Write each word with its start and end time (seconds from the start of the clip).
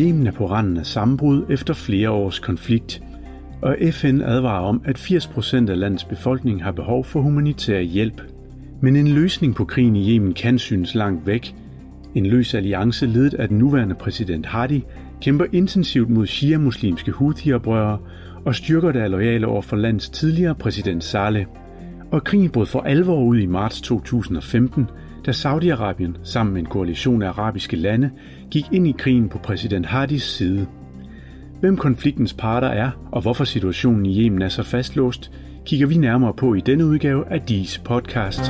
Yemen 0.00 0.26
er 0.26 0.32
på 0.32 0.46
randen 0.46 0.76
af 0.76 0.86
sammenbrud 0.86 1.44
efter 1.48 1.74
flere 1.74 2.10
års 2.10 2.38
konflikt, 2.38 3.02
og 3.62 3.76
FN 3.92 4.20
advarer 4.20 4.66
om, 4.66 4.82
at 4.84 4.98
80% 4.98 5.70
af 5.70 5.78
landets 5.78 6.04
befolkning 6.04 6.64
har 6.64 6.72
behov 6.72 7.04
for 7.04 7.20
humanitær 7.20 7.80
hjælp. 7.80 8.22
Men 8.80 8.96
en 8.96 9.08
løsning 9.08 9.54
på 9.54 9.64
krigen 9.64 9.96
i 9.96 10.14
Yemen 10.14 10.34
kan 10.34 10.58
synes 10.58 10.94
langt 10.94 11.26
væk. 11.26 11.54
En 12.14 12.26
løs 12.26 12.54
alliance 12.54 13.06
ledet 13.06 13.34
af 13.34 13.48
den 13.48 13.58
nuværende 13.58 13.94
præsident 13.94 14.46
Hadi 14.46 14.84
kæmper 15.20 15.44
intensivt 15.52 16.10
mod 16.10 16.26
shia-muslimske 16.26 17.12
Houthi-oprørere 17.12 17.98
og 18.44 18.54
styrker 18.54 18.92
der 18.92 19.08
lojale 19.08 19.46
over 19.46 19.62
for 19.62 19.76
landets 19.76 20.08
tidligere 20.08 20.54
præsident 20.54 21.04
Saleh. 21.04 21.46
Og 22.10 22.24
krigen 22.24 22.50
brød 22.50 22.66
for 22.66 22.80
alvor 22.80 23.22
ud 23.22 23.38
i 23.38 23.46
marts 23.46 23.80
2015, 23.80 24.86
da 25.26 25.30
Saudi-Arabien 25.30 26.18
sammen 26.22 26.52
med 26.52 26.60
en 26.60 26.68
koalition 26.68 27.22
af 27.22 27.28
arabiske 27.28 27.76
lande 27.76 28.10
gik 28.50 28.72
ind 28.72 28.86
i 28.86 28.94
krigen 28.98 29.28
på 29.28 29.38
præsident 29.38 29.86
Hardis 29.86 30.22
side. 30.22 30.66
Hvem 31.60 31.76
konfliktens 31.76 32.34
parter 32.34 32.68
er, 32.68 32.90
og 33.12 33.22
hvorfor 33.22 33.44
situationen 33.44 34.06
i 34.06 34.24
Yemen 34.24 34.42
er 34.42 34.48
så 34.48 34.62
fastlåst, 34.62 35.30
kigger 35.64 35.86
vi 35.86 35.96
nærmere 35.96 36.34
på 36.34 36.54
i 36.54 36.60
denne 36.60 36.86
udgave 36.86 37.32
af 37.32 37.40
DIS 37.40 37.78
podcast. 37.78 38.40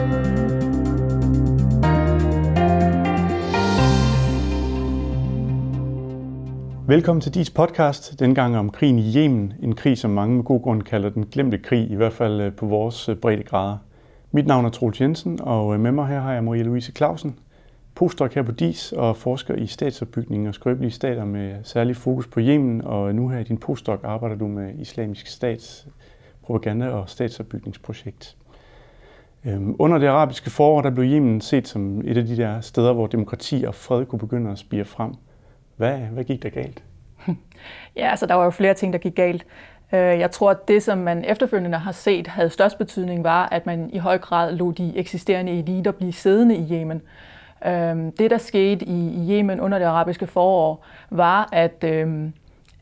Velkommen 6.87 7.21
til 7.21 7.35
DIS 7.35 7.51
podcast, 7.51 8.21
denne 8.21 8.35
gang 8.35 8.57
om 8.57 8.71
krigen 8.71 8.99
i 8.99 9.17
Yemen, 9.17 9.53
en 9.63 9.75
krig, 9.75 9.99
som 9.99 10.11
mange 10.11 10.37
med 10.37 10.45
god 10.45 10.63
grund 10.63 10.83
kalder 10.83 11.11
den 11.11 11.27
glemte 11.27 11.59
krig, 11.59 11.91
i 11.91 11.95
hvert 11.95 12.13
fald 12.13 12.41
øh, 12.41 12.53
på 12.53 12.67
vores 12.67 13.09
øh, 13.09 13.17
breddegrader. 13.17 13.79
Mit 14.33 14.47
navn 14.47 14.65
er 14.65 14.71
Troels 14.71 15.01
Jensen, 15.01 15.39
og 15.43 15.75
øh, 15.75 15.81
med 15.81 15.93
mig 15.93 16.07
her 16.07 16.21
har 16.21 16.33
jeg 16.33 16.43
Marie-Louise 16.43 16.93
Clausen, 16.93 17.35
postdoc 18.01 18.35
her 18.35 18.43
på 18.43 18.53
DIS 18.53 18.93
og 18.93 19.17
forsker 19.17 19.55
i 19.55 19.67
statsopbygning 19.67 20.49
og 20.49 20.55
skrøbelige 20.55 20.91
stater 20.91 21.25
med 21.25 21.55
særlig 21.63 21.97
fokus 21.97 22.27
på 22.27 22.41
Yemen, 22.41 22.85
og 22.85 23.15
nu 23.15 23.29
her 23.29 23.39
i 23.39 23.45
din 23.45 23.59
postdoc 23.59 24.01
arbejder 24.05 24.37
du 24.37 24.47
med 24.47 24.75
islamisk 24.79 25.27
stats 25.27 25.87
propaganda- 26.43 26.89
og 26.89 27.09
statsopbygningsprojekt. 27.09 28.37
Øhm, 29.45 29.77
under 29.79 29.99
det 29.99 30.07
arabiske 30.07 30.51
forår, 30.51 30.83
der 30.83 30.91
blev 30.91 31.05
Yemen 31.05 31.41
set 31.41 31.69
som 31.69 32.01
et 32.05 32.17
af 32.17 32.25
de 32.25 32.37
der 32.37 32.61
steder, 32.61 32.93
hvor 32.93 33.07
demokrati 33.07 33.65
og 33.67 33.75
fred 33.75 34.07
kunne 34.07 34.19
begynde 34.19 34.51
at 34.51 34.59
spire 34.59 34.85
frem. 34.85 35.15
Hvad, 35.77 35.99
hvad 35.99 36.25
gik 36.25 36.43
der 36.43 36.51
galt? 36.51 36.83
Ja, 37.97 38.11
altså 38.11 38.27
der 38.27 38.35
var 38.35 38.45
jo 38.45 38.51
flere 38.51 38.75
ting, 38.75 38.93
der 38.93 38.99
gik 38.99 39.15
galt. 39.15 39.47
Øh, 39.93 39.99
jeg 39.99 40.31
tror, 40.31 40.51
at 40.51 40.69
det, 40.69 40.83
som 40.83 40.99
man 40.99 41.25
efterfølgende 41.25 41.79
har 41.79 41.93
set, 41.93 42.27
havde 42.27 42.51
størst 42.51 42.79
betydning, 42.79 43.25
var, 43.25 43.49
at 43.49 43.67
man 43.67 43.91
i 43.93 43.99
høj 43.99 44.19
grad 44.19 44.53
lod 44.53 44.73
de 44.73 44.93
eksisterende 44.97 45.53
eliter 45.53 45.91
blive 45.91 46.13
siddende 46.13 46.57
i 46.57 46.73
Yemen. 46.73 47.03
Øhm, 47.67 48.13
det, 48.13 48.31
der 48.31 48.39
skete 48.39 48.85
i 48.85 49.29
Yemen 49.31 49.61
under 49.61 49.79
det 49.79 49.85
arabiske 49.85 50.27
forår, 50.27 50.85
var, 51.11 51.49
at, 51.53 51.85
øhm, 51.85 52.33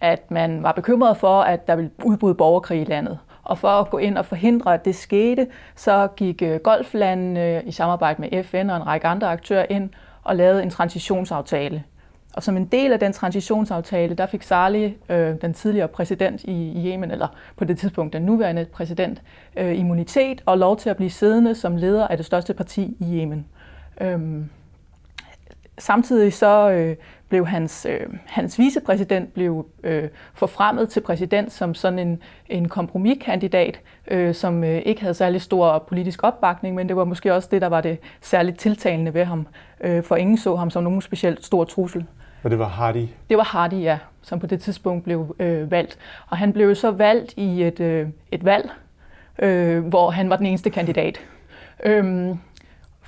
at 0.00 0.30
man 0.30 0.62
var 0.62 0.72
bekymret 0.72 1.16
for, 1.16 1.40
at 1.40 1.66
der 1.66 1.76
ville 1.76 1.90
udbryde 2.04 2.34
borgerkrig 2.34 2.80
i 2.80 2.84
landet. 2.84 3.18
Og 3.42 3.58
for 3.58 3.68
at 3.68 3.90
gå 3.90 3.98
ind 3.98 4.18
og 4.18 4.26
forhindre, 4.26 4.74
at 4.74 4.84
det 4.84 4.94
skete, 4.94 5.46
så 5.76 6.08
gik 6.16 6.42
øh, 6.42 6.60
golflandene 6.60 7.62
i 7.64 7.72
samarbejde 7.72 8.20
med 8.20 8.44
FN 8.44 8.70
og 8.70 8.76
en 8.76 8.86
række 8.86 9.06
andre 9.06 9.28
aktører 9.28 9.66
ind 9.70 9.90
og 10.22 10.36
lavede 10.36 10.62
en 10.62 10.70
transitionsaftale. 10.70 11.84
Og 12.34 12.42
som 12.42 12.56
en 12.56 12.64
del 12.66 12.92
af 12.92 13.00
den 13.00 13.12
transitionsaftale, 13.12 14.14
der 14.14 14.26
fik 14.26 14.42
Salih, 14.42 14.92
øh, 15.08 15.34
den 15.42 15.54
tidligere 15.54 15.88
præsident 15.88 16.44
i, 16.44 16.52
i 16.52 16.92
Yemen, 16.92 17.10
eller 17.10 17.28
på 17.56 17.64
det 17.64 17.78
tidspunkt 17.78 18.12
den 18.12 18.22
nuværende 18.22 18.66
præsident, 18.72 19.22
øh, 19.56 19.78
immunitet 19.78 20.42
og 20.46 20.58
lov 20.58 20.76
til 20.76 20.90
at 20.90 20.96
blive 20.96 21.10
siddende 21.10 21.54
som 21.54 21.76
leder 21.76 22.08
af 22.08 22.16
det 22.16 22.26
største 22.26 22.54
parti 22.54 22.96
i 23.00 23.20
Yemen. 23.20 23.46
Øhm, 24.00 24.50
samtidig 25.78 26.32
så 26.32 26.70
øh, 26.70 26.96
blev 27.28 27.46
hans, 27.46 27.86
øh, 27.90 28.06
hans 28.26 28.58
vicepræsident 28.58 29.34
blev 29.34 29.66
øh, 29.82 30.08
forfremmet 30.34 30.88
til 30.88 31.00
præsident 31.00 31.52
som 31.52 31.74
sådan 31.74 31.98
en, 31.98 32.22
en 32.48 32.68
kompromiskandidat, 32.68 33.80
øh, 34.10 34.34
som 34.34 34.64
øh, 34.64 34.82
ikke 34.86 35.00
havde 35.00 35.14
særlig 35.14 35.42
stor 35.42 35.78
politisk 35.88 36.22
opbakning, 36.22 36.74
men 36.74 36.88
det 36.88 36.96
var 36.96 37.04
måske 37.04 37.34
også 37.34 37.48
det, 37.50 37.62
der 37.62 37.68
var 37.68 37.80
det 37.80 37.98
særligt 38.20 38.58
tiltalende 38.58 39.14
ved 39.14 39.24
ham, 39.24 39.46
øh, 39.80 40.02
for 40.02 40.16
ingen 40.16 40.38
så 40.38 40.56
ham 40.56 40.70
som 40.70 40.82
nogen 40.82 41.02
specielt 41.02 41.44
stor 41.44 41.64
trussel. 41.64 42.04
Og 42.42 42.50
det 42.50 42.58
var 42.58 42.68
Hardy? 42.68 43.06
Det 43.28 43.36
var 43.36 43.44
Hardy, 43.44 43.82
ja, 43.82 43.98
som 44.22 44.40
på 44.40 44.46
det 44.46 44.60
tidspunkt 44.60 45.04
blev 45.04 45.36
øh, 45.38 45.70
valgt. 45.70 45.98
Og 46.28 46.36
han 46.36 46.52
blev 46.52 46.74
så 46.74 46.90
valgt 46.90 47.34
i 47.36 47.62
et, 47.62 47.80
øh, 47.80 48.08
et 48.32 48.44
valg, 48.44 48.70
øh, 49.38 49.84
hvor 49.86 50.10
han 50.10 50.30
var 50.30 50.36
den 50.36 50.46
eneste 50.46 50.70
kandidat. 50.70 51.20
Øhm, 51.84 52.38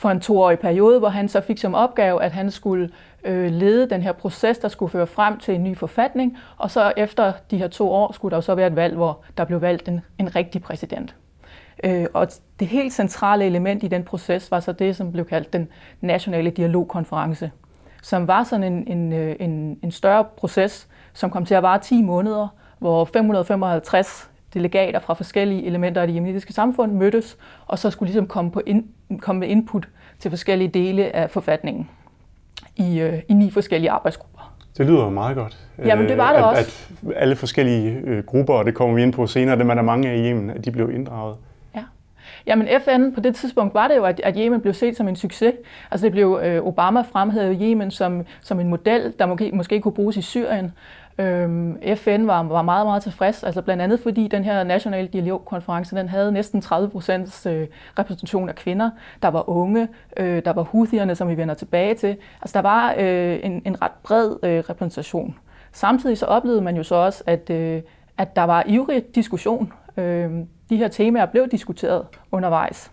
for 0.00 0.10
en 0.10 0.20
toårig 0.20 0.58
periode, 0.58 0.98
hvor 0.98 1.08
han 1.08 1.28
så 1.28 1.40
fik 1.40 1.58
som 1.58 1.74
opgave, 1.74 2.22
at 2.22 2.32
han 2.32 2.50
skulle 2.50 2.90
øh, 3.24 3.50
lede 3.50 3.90
den 3.90 4.02
her 4.02 4.12
proces, 4.12 4.58
der 4.58 4.68
skulle 4.68 4.92
føre 4.92 5.06
frem 5.06 5.38
til 5.38 5.54
en 5.54 5.64
ny 5.64 5.76
forfatning, 5.76 6.38
og 6.56 6.70
så 6.70 6.92
efter 6.96 7.32
de 7.50 7.58
her 7.58 7.68
to 7.68 7.90
år 7.90 8.12
skulle 8.12 8.30
der 8.30 8.36
jo 8.36 8.40
så 8.40 8.54
være 8.54 8.66
et 8.66 8.76
valg, 8.76 8.96
hvor 8.96 9.20
der 9.36 9.44
blev 9.44 9.60
valgt 9.60 9.88
en, 9.88 10.00
en 10.18 10.36
rigtig 10.36 10.62
præsident. 10.62 11.14
Øh, 11.84 12.06
og 12.14 12.28
det 12.60 12.68
helt 12.68 12.92
centrale 12.92 13.44
element 13.44 13.82
i 13.82 13.88
den 13.88 14.04
proces 14.04 14.50
var 14.50 14.60
så 14.60 14.72
det, 14.72 14.96
som 14.96 15.12
blev 15.12 15.24
kaldt 15.24 15.52
den 15.52 15.68
nationale 16.00 16.50
dialogkonference, 16.50 17.50
som 18.02 18.28
var 18.28 18.44
sådan 18.44 18.72
en, 18.72 18.98
en, 18.98 19.12
øh, 19.12 19.36
en, 19.40 19.78
en 19.82 19.90
større 19.90 20.24
proces, 20.36 20.88
som 21.12 21.30
kom 21.30 21.44
til 21.44 21.54
at 21.54 21.62
vare 21.62 21.78
10 21.78 22.02
måneder, 22.02 22.48
hvor 22.78 23.04
555 23.04 24.29
delegater 24.54 24.98
fra 24.98 25.14
forskellige 25.14 25.66
elementer 25.66 26.00
af 26.00 26.06
det 26.06 26.14
jemenitiske 26.14 26.52
samfund 26.52 26.92
mødtes, 26.92 27.36
og 27.66 27.78
så 27.78 27.90
skulle 27.90 28.06
ligesom 28.06 28.26
komme, 28.26 28.50
på 28.50 28.62
in, 28.66 28.86
komme 29.20 29.40
med 29.40 29.48
input 29.48 29.88
til 30.18 30.30
forskellige 30.30 30.68
dele 30.68 31.16
af 31.16 31.30
forfatningen 31.30 31.88
i, 32.76 33.00
øh, 33.00 33.18
i 33.28 33.34
ni 33.34 33.50
forskellige 33.50 33.90
arbejdsgrupper. 33.90 34.54
Det 34.78 34.86
lyder 34.86 35.04
jo 35.04 35.10
meget 35.10 35.36
godt. 35.36 35.58
Jamen 35.78 36.08
det 36.08 36.18
var 36.18 36.32
det 36.32 36.38
at, 36.38 36.44
også. 36.44 36.94
At 37.06 37.12
alle 37.16 37.36
forskellige 37.36 38.00
øh, 38.04 38.24
grupper, 38.24 38.54
og 38.54 38.64
det 38.64 38.74
kommer 38.74 38.94
vi 38.94 39.02
ind 39.02 39.12
på 39.12 39.26
senere, 39.26 39.58
dem 39.58 39.70
er 39.70 39.74
der 39.74 39.82
mange 39.82 40.08
af 40.08 40.16
i 40.16 40.18
Yemen, 40.18 40.50
at 40.50 40.64
de 40.64 40.70
blev 40.70 40.90
inddraget. 40.90 41.36
Ja. 42.46 42.50
Jamen 42.50 42.68
FN 42.80 43.14
på 43.14 43.20
det 43.20 43.36
tidspunkt 43.36 43.74
var 43.74 43.88
det 43.88 43.96
jo, 43.96 44.04
at, 44.04 44.20
at 44.24 44.34
Yemen 44.38 44.60
blev 44.60 44.74
set 44.74 44.96
som 44.96 45.08
en 45.08 45.16
succes. 45.16 45.54
Altså 45.90 46.04
det 46.06 46.12
blev 46.12 46.40
øh, 46.42 46.66
Obama 46.66 47.00
fremhævet 47.00 47.58
Yemen 47.62 47.90
som, 47.90 48.26
som 48.40 48.60
en 48.60 48.68
model, 48.68 49.14
der 49.18 49.26
måske, 49.26 49.50
måske 49.54 49.80
kunne 49.80 49.92
bruges 49.92 50.16
i 50.16 50.22
Syrien. 50.22 50.72
Øhm, 51.20 51.78
FN 51.96 52.26
var, 52.26 52.42
var 52.42 52.62
meget, 52.62 52.86
meget 52.86 53.02
tilfreds, 53.02 53.44
altså 53.44 53.62
blandt 53.62 53.82
andet 53.82 54.00
fordi 54.00 54.28
den 54.28 54.44
her 54.44 54.64
nationale 54.64 55.08
dialogkonference, 55.08 55.96
den 55.96 56.08
havde 56.08 56.32
næsten 56.32 56.60
30 56.60 56.88
procents 56.88 57.46
øh, 57.46 57.66
repræsentation 57.98 58.48
af 58.48 58.54
kvinder. 58.54 58.90
Der 59.22 59.28
var 59.28 59.48
unge, 59.48 59.88
øh, 60.16 60.44
der 60.44 60.52
var 60.52 60.62
Houthierne, 60.62 61.14
som 61.14 61.28
vi 61.28 61.36
vender 61.36 61.54
tilbage 61.54 61.94
til. 61.94 62.16
Altså 62.42 62.52
der 62.54 62.62
var 62.62 62.94
øh, 62.98 63.38
en, 63.42 63.62
en 63.64 63.82
ret 63.82 63.92
bred 64.02 64.36
øh, 64.42 64.58
repræsentation. 64.58 65.38
Samtidig 65.72 66.18
så 66.18 66.26
oplevede 66.26 66.62
man 66.62 66.76
jo 66.76 66.82
så 66.82 66.94
også, 66.94 67.24
at, 67.26 67.50
øh, 67.50 67.82
at 68.18 68.36
der 68.36 68.42
var 68.42 68.64
ivrig 68.66 69.14
diskussion. 69.14 69.72
Øh, 69.96 70.30
de 70.70 70.76
her 70.76 70.88
temaer 70.88 71.26
blev 71.26 71.48
diskuteret 71.48 72.06
undervejs. 72.32 72.90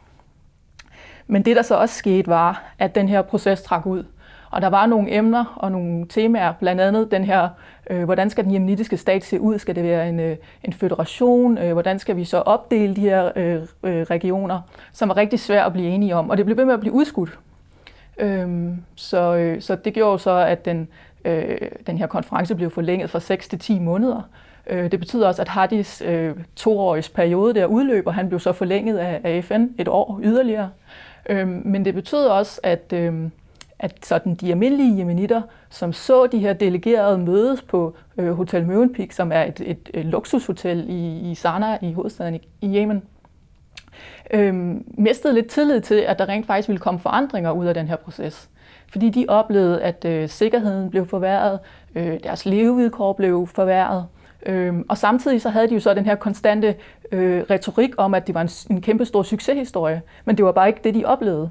Men 1.27 1.45
det, 1.45 1.55
der 1.55 1.61
så 1.61 1.75
også 1.75 1.95
skete, 1.95 2.27
var, 2.27 2.73
at 2.79 2.95
den 2.95 3.09
her 3.09 3.21
proces 3.21 3.61
trak 3.61 3.85
ud. 3.85 4.03
Og 4.51 4.61
der 4.61 4.67
var 4.67 4.85
nogle 4.85 5.13
emner 5.13 5.45
og 5.55 5.71
nogle 5.71 6.07
temaer, 6.07 6.53
blandt 6.59 6.81
andet 6.81 7.11
den 7.11 7.23
her, 7.23 7.49
øh, 7.89 8.03
hvordan 8.03 8.29
skal 8.29 8.43
den 8.43 8.53
jemenitiske 8.53 8.97
stat 8.97 9.23
se 9.23 9.41
ud? 9.41 9.59
Skal 9.59 9.75
det 9.75 9.83
være 9.83 10.09
en, 10.09 10.19
øh, 10.19 10.37
en 10.63 10.73
federation? 10.73 11.57
Øh, 11.57 11.73
hvordan 11.73 11.99
skal 11.99 12.15
vi 12.15 12.25
så 12.25 12.37
opdele 12.37 12.95
de 12.95 13.01
her 13.01 13.31
øh, 13.35 13.61
øh, 13.83 14.01
regioner, 14.01 14.61
som 14.93 15.09
var 15.09 15.17
rigtig 15.17 15.39
svært 15.39 15.65
at 15.65 15.73
blive 15.73 15.89
enige 15.89 16.15
om? 16.15 16.29
Og 16.29 16.37
det 16.37 16.45
blev 16.45 16.57
ved 16.57 16.65
med 16.65 16.73
at 16.73 16.79
blive 16.79 16.93
udskudt. 16.93 17.39
Øh, 18.17 18.69
så, 18.95 19.35
øh, 19.35 19.61
så 19.61 19.75
det 19.75 19.93
gjorde 19.93 20.19
så, 20.19 20.31
at 20.31 20.65
den, 20.65 20.87
øh, 21.25 21.57
den 21.87 21.97
her 21.97 22.07
konference 22.07 22.55
blev 22.55 22.71
forlænget 22.71 23.09
fra 23.09 23.19
6 23.19 23.47
til 23.47 23.59
10 23.59 23.79
måneder. 23.79 24.21
Øh, 24.69 24.91
det 24.91 24.99
betyder 24.99 25.27
også, 25.27 25.41
at 25.41 25.47
Hardis 25.47 26.01
øh, 26.05 26.35
toårige 26.55 27.11
periode 27.13 27.53
der 27.53 27.65
udløber. 27.65 28.11
Han 28.11 28.27
blev 28.27 28.39
så 28.39 28.51
forlænget 28.51 28.97
af, 28.97 29.21
af 29.23 29.43
FN 29.43 29.65
et 29.77 29.87
år 29.87 30.19
yderligere. 30.23 30.69
Øh, 31.29 31.47
men 31.47 31.85
det 31.85 31.93
betyder 31.93 32.31
også, 32.31 32.59
at 32.63 32.93
øh, 32.93 33.29
at 33.79 34.05
sådan 34.05 34.35
de 34.35 34.51
almindelige 34.51 34.97
jemenitter, 34.97 35.41
som 35.69 35.93
så 35.93 36.27
de 36.27 36.39
her 36.39 36.53
delegerede 36.53 37.17
mødes 37.17 37.61
på 37.61 37.95
øh, 38.17 38.33
Hotel 38.33 38.65
Mövenpick, 38.65 39.11
som 39.11 39.31
er 39.31 39.43
et, 39.43 39.61
et, 39.65 39.89
et 39.93 40.05
luksushotel 40.05 40.85
i, 40.89 41.31
i 41.31 41.35
Sanaa 41.35 41.77
i 41.81 41.93
hovedstaden 41.93 42.35
i, 42.35 42.47
i 42.61 42.77
Yemen, 42.77 43.03
øh, 44.31 44.75
mistede 44.87 45.33
lidt 45.33 45.47
tillid 45.47 45.81
til, 45.81 45.95
at 45.95 46.19
der 46.19 46.29
rent 46.29 46.47
faktisk 46.47 46.67
ville 46.67 46.79
komme 46.79 46.99
forandringer 46.99 47.51
ud 47.51 47.65
af 47.65 47.73
den 47.73 47.87
her 47.87 47.95
proces. 47.95 48.49
Fordi 48.91 49.09
de 49.09 49.25
oplevede, 49.27 49.81
at 49.81 50.05
øh, 50.05 50.29
sikkerheden 50.29 50.89
blev 50.89 51.05
forværret, 51.05 51.59
øh, 51.95 52.19
deres 52.23 52.45
levevilkår 52.45 53.13
blev 53.13 53.47
forværret, 53.47 54.05
øh, 54.47 54.75
og 54.89 54.97
samtidig 54.97 55.41
så 55.41 55.49
havde 55.49 55.67
de 55.67 55.73
jo 55.73 55.79
så 55.79 55.93
den 55.93 56.05
her 56.05 56.15
konstante 56.15 56.75
øh, 57.11 57.43
retorik 57.49 57.93
om, 57.97 58.13
at 58.13 58.27
det 58.27 58.35
var 58.35 58.41
en, 58.41 58.49
en 58.69 58.81
kæmpe 58.81 59.05
stor 59.05 59.23
succeshistorie, 59.23 60.01
men 60.25 60.37
det 60.37 60.45
var 60.45 60.51
bare 60.51 60.67
ikke 60.67 60.79
det, 60.83 60.95
de 60.95 61.05
oplevede. 61.05 61.49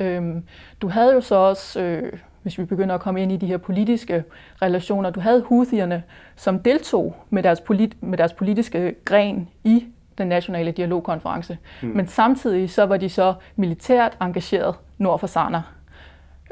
Øhm, 0.00 0.42
du 0.82 0.88
havde 0.88 1.14
jo 1.14 1.20
så 1.20 1.34
også, 1.34 1.80
øh, 1.80 2.12
hvis 2.42 2.58
vi 2.58 2.64
begynder 2.64 2.94
at 2.94 3.00
komme 3.00 3.22
ind 3.22 3.32
i 3.32 3.36
de 3.36 3.46
her 3.46 3.56
politiske 3.56 4.24
relationer, 4.62 5.10
du 5.10 5.20
havde 5.20 5.42
Houthierne, 5.42 6.02
som 6.36 6.58
deltog 6.58 7.16
med 7.30 7.42
deres, 7.42 7.60
polit- 7.60 7.96
med 8.00 8.18
deres 8.18 8.32
politiske 8.32 8.94
gren 9.04 9.48
i 9.64 9.86
den 10.18 10.26
nationale 10.26 10.70
dialogkonference. 10.70 11.58
Mm. 11.82 11.88
Men 11.88 12.06
samtidig 12.06 12.70
så 12.70 12.86
var 12.86 12.96
de 12.96 13.08
så 13.08 13.34
militært 13.56 14.16
engageret 14.20 14.74
nord 14.98 15.20
for 15.20 15.26
Sanaa. 15.26 15.60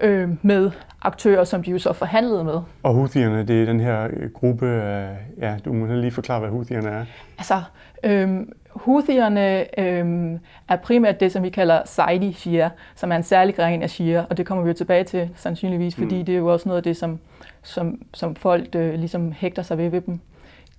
Øh, 0.02 0.28
med 0.42 0.70
aktører, 1.02 1.44
som 1.44 1.62
de 1.62 1.70
jo 1.70 1.78
så 1.78 1.92
forhandlede 1.92 2.44
med. 2.44 2.60
Og 2.82 2.94
Houthierne, 2.94 3.46
det 3.46 3.62
er 3.62 3.66
den 3.66 3.80
her 3.80 4.08
øh, 4.12 4.30
gruppe 4.30 4.66
af, 4.66 5.16
ja, 5.38 5.56
du 5.64 5.72
må 5.72 5.86
lige 5.86 6.10
forklare, 6.10 6.40
hvad 6.40 6.50
Houthierne 6.50 6.88
er. 6.88 7.04
Altså, 7.38 7.62
øh, 8.04 8.46
Houthierne 8.70 9.80
øh, 9.80 10.38
er 10.68 10.76
primært 10.76 11.20
det, 11.20 11.32
som 11.32 11.42
vi 11.42 11.50
kalder 11.50 11.82
Saidi 11.84 12.32
Shia, 12.32 12.70
som 12.94 13.12
er 13.12 13.16
en 13.16 13.22
særlig 13.22 13.54
gren 13.54 13.82
af 13.82 13.90
Shia, 13.90 14.24
og 14.30 14.36
det 14.36 14.46
kommer 14.46 14.64
vi 14.64 14.68
jo 14.68 14.74
tilbage 14.74 15.04
til 15.04 15.30
sandsynligvis, 15.36 15.94
fordi 15.94 16.18
mm. 16.18 16.24
det 16.24 16.34
er 16.34 16.38
jo 16.38 16.52
også 16.52 16.68
noget 16.68 16.76
af 16.76 16.82
det, 16.82 16.96
som, 16.96 17.18
som, 17.62 18.02
som 18.14 18.34
folk 18.36 18.68
øh, 18.74 18.94
ligesom 18.94 19.32
hægter 19.32 19.62
sig 19.62 19.78
ved 19.78 19.88
ved 19.88 20.00
dem. 20.00 20.20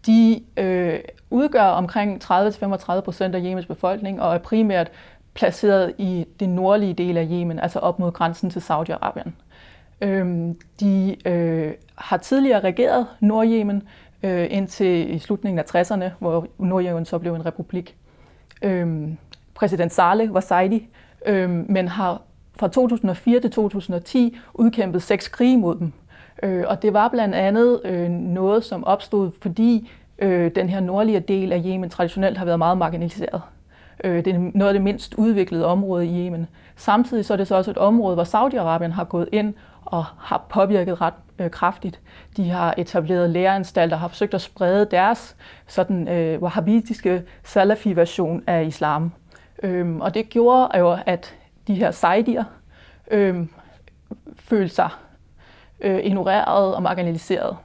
De 0.05 0.43
øh, 0.57 0.99
udgør 1.29 1.63
omkring 1.63 2.23
30-35 2.23 2.99
procent 3.01 3.35
af 3.35 3.41
Yemens 3.43 3.65
befolkning 3.65 4.21
og 4.21 4.33
er 4.33 4.37
primært 4.37 4.91
placeret 5.35 5.93
i 5.97 6.25
den 6.39 6.49
nordlige 6.49 6.93
del 6.93 7.17
af 7.17 7.27
Yemen, 7.31 7.59
altså 7.59 7.79
op 7.79 7.99
mod 7.99 8.11
grænsen 8.11 8.49
til 8.49 8.59
Saudi-Arabien. 8.59 9.29
Øhm, 10.01 10.59
de 10.79 11.15
øh, 11.27 11.73
har 11.95 12.17
tidligere 12.17 12.59
regeret 12.59 13.07
Nordjemen 13.19 13.83
øh, 14.23 14.47
indtil 14.49 15.15
i 15.15 15.19
slutningen 15.19 15.59
af 15.59 15.75
60'erne, 15.75 16.09
hvor 16.19 16.47
Nordjemen 16.59 17.05
så 17.05 17.17
blev 17.17 17.35
en 17.35 17.45
republik. 17.45 17.95
Øhm, 18.61 19.17
præsident 19.55 19.93
Saleh 19.93 20.33
var 20.33 20.39
Saidi, 20.39 20.87
øhm, 21.25 21.65
men 21.69 21.87
har 21.87 22.21
fra 22.59 22.67
2004 22.67 23.39
til 23.39 23.51
2010 23.51 24.37
udkæmpet 24.53 25.03
seks 25.03 25.27
krige 25.27 25.57
mod 25.57 25.75
dem. 25.75 25.93
Øh, 26.43 26.63
og 26.67 26.81
det 26.81 26.93
var 26.93 27.07
blandt 27.07 27.35
andet 27.35 27.81
øh, 27.85 28.09
noget, 28.09 28.63
som 28.63 28.83
opstod, 28.83 29.31
fordi 29.41 29.91
øh, 30.19 30.51
den 30.55 30.69
her 30.69 30.79
nordlige 30.79 31.19
del 31.19 31.51
af 31.51 31.61
Yemen 31.65 31.89
traditionelt 31.89 32.37
har 32.37 32.45
været 32.45 32.59
meget 32.59 32.77
marginaliseret. 32.77 33.41
Øh, 34.03 34.25
det 34.25 34.35
er 34.35 34.39
noget 34.53 34.67
af 34.67 34.73
det 34.73 34.81
mindst 34.81 35.13
udviklede 35.13 35.65
område 35.65 36.07
i 36.07 36.25
Yemen. 36.25 36.47
Samtidig 36.75 37.25
så 37.25 37.33
er 37.33 37.37
det 37.37 37.47
så 37.47 37.55
også 37.55 37.71
et 37.71 37.77
område, 37.77 38.15
hvor 38.15 38.23
Saudi-Arabien 38.23 38.91
har 38.91 39.03
gået 39.03 39.29
ind 39.31 39.53
og 39.85 40.05
har 40.17 40.45
påvirket 40.49 41.01
ret 41.01 41.13
øh, 41.39 41.49
kraftigt. 41.49 41.99
De 42.37 42.49
har 42.49 42.73
etableret 42.77 43.29
læreanstalter, 43.29 43.97
har 43.97 44.07
forsøgt 44.07 44.33
at 44.33 44.41
sprede 44.41 44.87
deres 44.91 45.35
sådan 45.67 46.07
øh, 46.07 46.41
wahhabitiske 46.41 47.23
salafi-version 47.43 48.43
af 48.47 48.63
islam. 48.65 49.11
Øhm, 49.63 50.01
og 50.01 50.13
det 50.13 50.29
gjorde 50.29 50.77
jo, 50.77 50.97
at 51.05 51.35
de 51.67 51.75
her 51.75 51.91
sejdier 51.91 52.43
øh, 53.11 53.45
følte 54.35 54.75
sig 54.75 54.89
øh, 55.81 55.99
ignoreret 56.03 56.75
og 56.75 56.83
marginaliseret. 56.83 57.57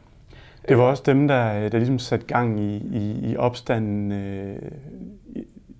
Det 0.68 0.78
var 0.78 0.84
også 0.84 1.02
dem, 1.06 1.28
der, 1.28 1.68
der 1.68 1.78
ligesom 1.78 1.98
satte 1.98 2.26
gang 2.26 2.60
i, 2.60 2.76
i, 2.76 3.30
i 3.30 3.36
opstanden 3.36 4.12
øh, 4.12 4.56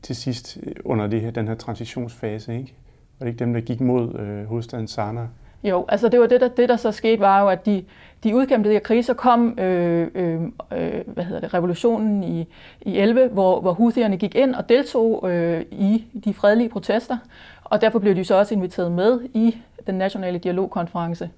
til 0.03 0.17
sidst 0.17 0.59
øh, 0.63 0.73
under 0.85 1.07
det 1.07 1.21
her, 1.21 1.31
den 1.31 1.49
her 1.49 1.55
transitionsfase, 1.55 2.59
ikke? 2.59 2.75
Var 3.19 3.25
det 3.25 3.33
ikke 3.33 3.45
dem, 3.45 3.53
der 3.53 3.61
gik 3.61 3.81
mod 3.81 4.19
øh, 4.19 4.45
hovedstaden 4.45 4.89
Sanaa? 4.89 5.27
Jo, 5.63 5.85
altså 5.89 6.09
det 6.09 6.21
var 6.21 6.27
det, 6.27 6.41
der, 6.41 6.49
det, 6.49 6.69
der 6.69 6.77
så 6.77 6.93
skete, 6.93 7.21
var 7.21 7.41
jo, 7.41 7.49
at 7.49 7.67
de, 7.67 7.85
de 8.25 8.37
udkæmpede 8.37 8.71
de 8.71 8.75
her 8.75 8.81
kriser, 8.81 9.15
kom 9.15 9.59
øh, 9.59 10.09
øh, 10.15 10.43
øh, 10.73 11.01
hvad 11.07 11.25
hedder 11.25 11.41
det, 11.41 11.55
revolutionen 11.55 12.25
i, 12.25 12.49
i 12.81 12.99
11, 12.99 13.29
hvor, 13.29 13.61
hvor 13.61 13.73
Houthierne 13.73 14.17
gik 14.17 14.35
ind 14.35 14.55
og 14.55 14.69
deltog 14.69 15.31
øh, 15.31 15.65
i 15.71 16.05
de 16.25 16.35
fredelige 16.35 16.69
protester, 16.69 17.17
og 17.65 17.81
derfor 17.81 17.99
blev 17.99 18.15
de 18.15 18.25
så 18.25 18.35
også 18.35 18.55
inviteret 18.55 18.93
med 18.93 19.21
i 19.35 19.57
den 19.87 19.95
nationale 19.95 20.39
dialogkonference. 20.39 21.31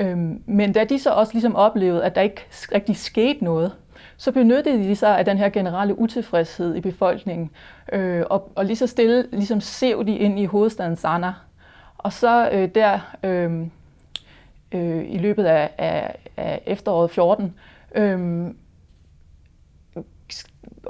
Øh, 0.00 0.18
men 0.46 0.72
da 0.72 0.84
de 0.84 0.98
så 0.98 1.10
også 1.10 1.32
ligesom 1.32 1.56
oplevede, 1.56 2.04
at 2.04 2.14
der 2.14 2.20
ikke 2.20 2.42
rigtig 2.74 2.96
skete 2.96 3.44
noget, 3.44 3.72
så 4.16 4.32
benyttede 4.32 4.78
de 4.78 4.96
sig 4.96 5.18
af 5.18 5.24
den 5.24 5.38
her 5.38 5.48
generelle 5.48 5.98
utilfredshed 5.98 6.74
i 6.74 6.80
befolkningen, 6.80 7.50
øh, 7.92 8.24
og, 8.30 8.52
og 8.54 8.64
lige 8.64 8.76
så 8.76 8.86
stille 8.86 9.26
ligesom 9.32 9.60
sev 9.60 10.04
de 10.06 10.16
ind 10.16 10.38
i 10.38 10.44
hovedstaden 10.44 10.96
Sanaa. 10.96 11.32
Og 11.98 12.12
så 12.12 12.50
øh, 12.52 12.68
der 12.74 13.16
øh, 13.22 13.66
øh, 14.72 15.04
i 15.08 15.18
løbet 15.18 15.44
af, 15.44 15.70
af, 15.78 16.16
af 16.36 16.62
efteråret 16.66 17.10
14, 17.10 17.54
øh, 17.94 18.50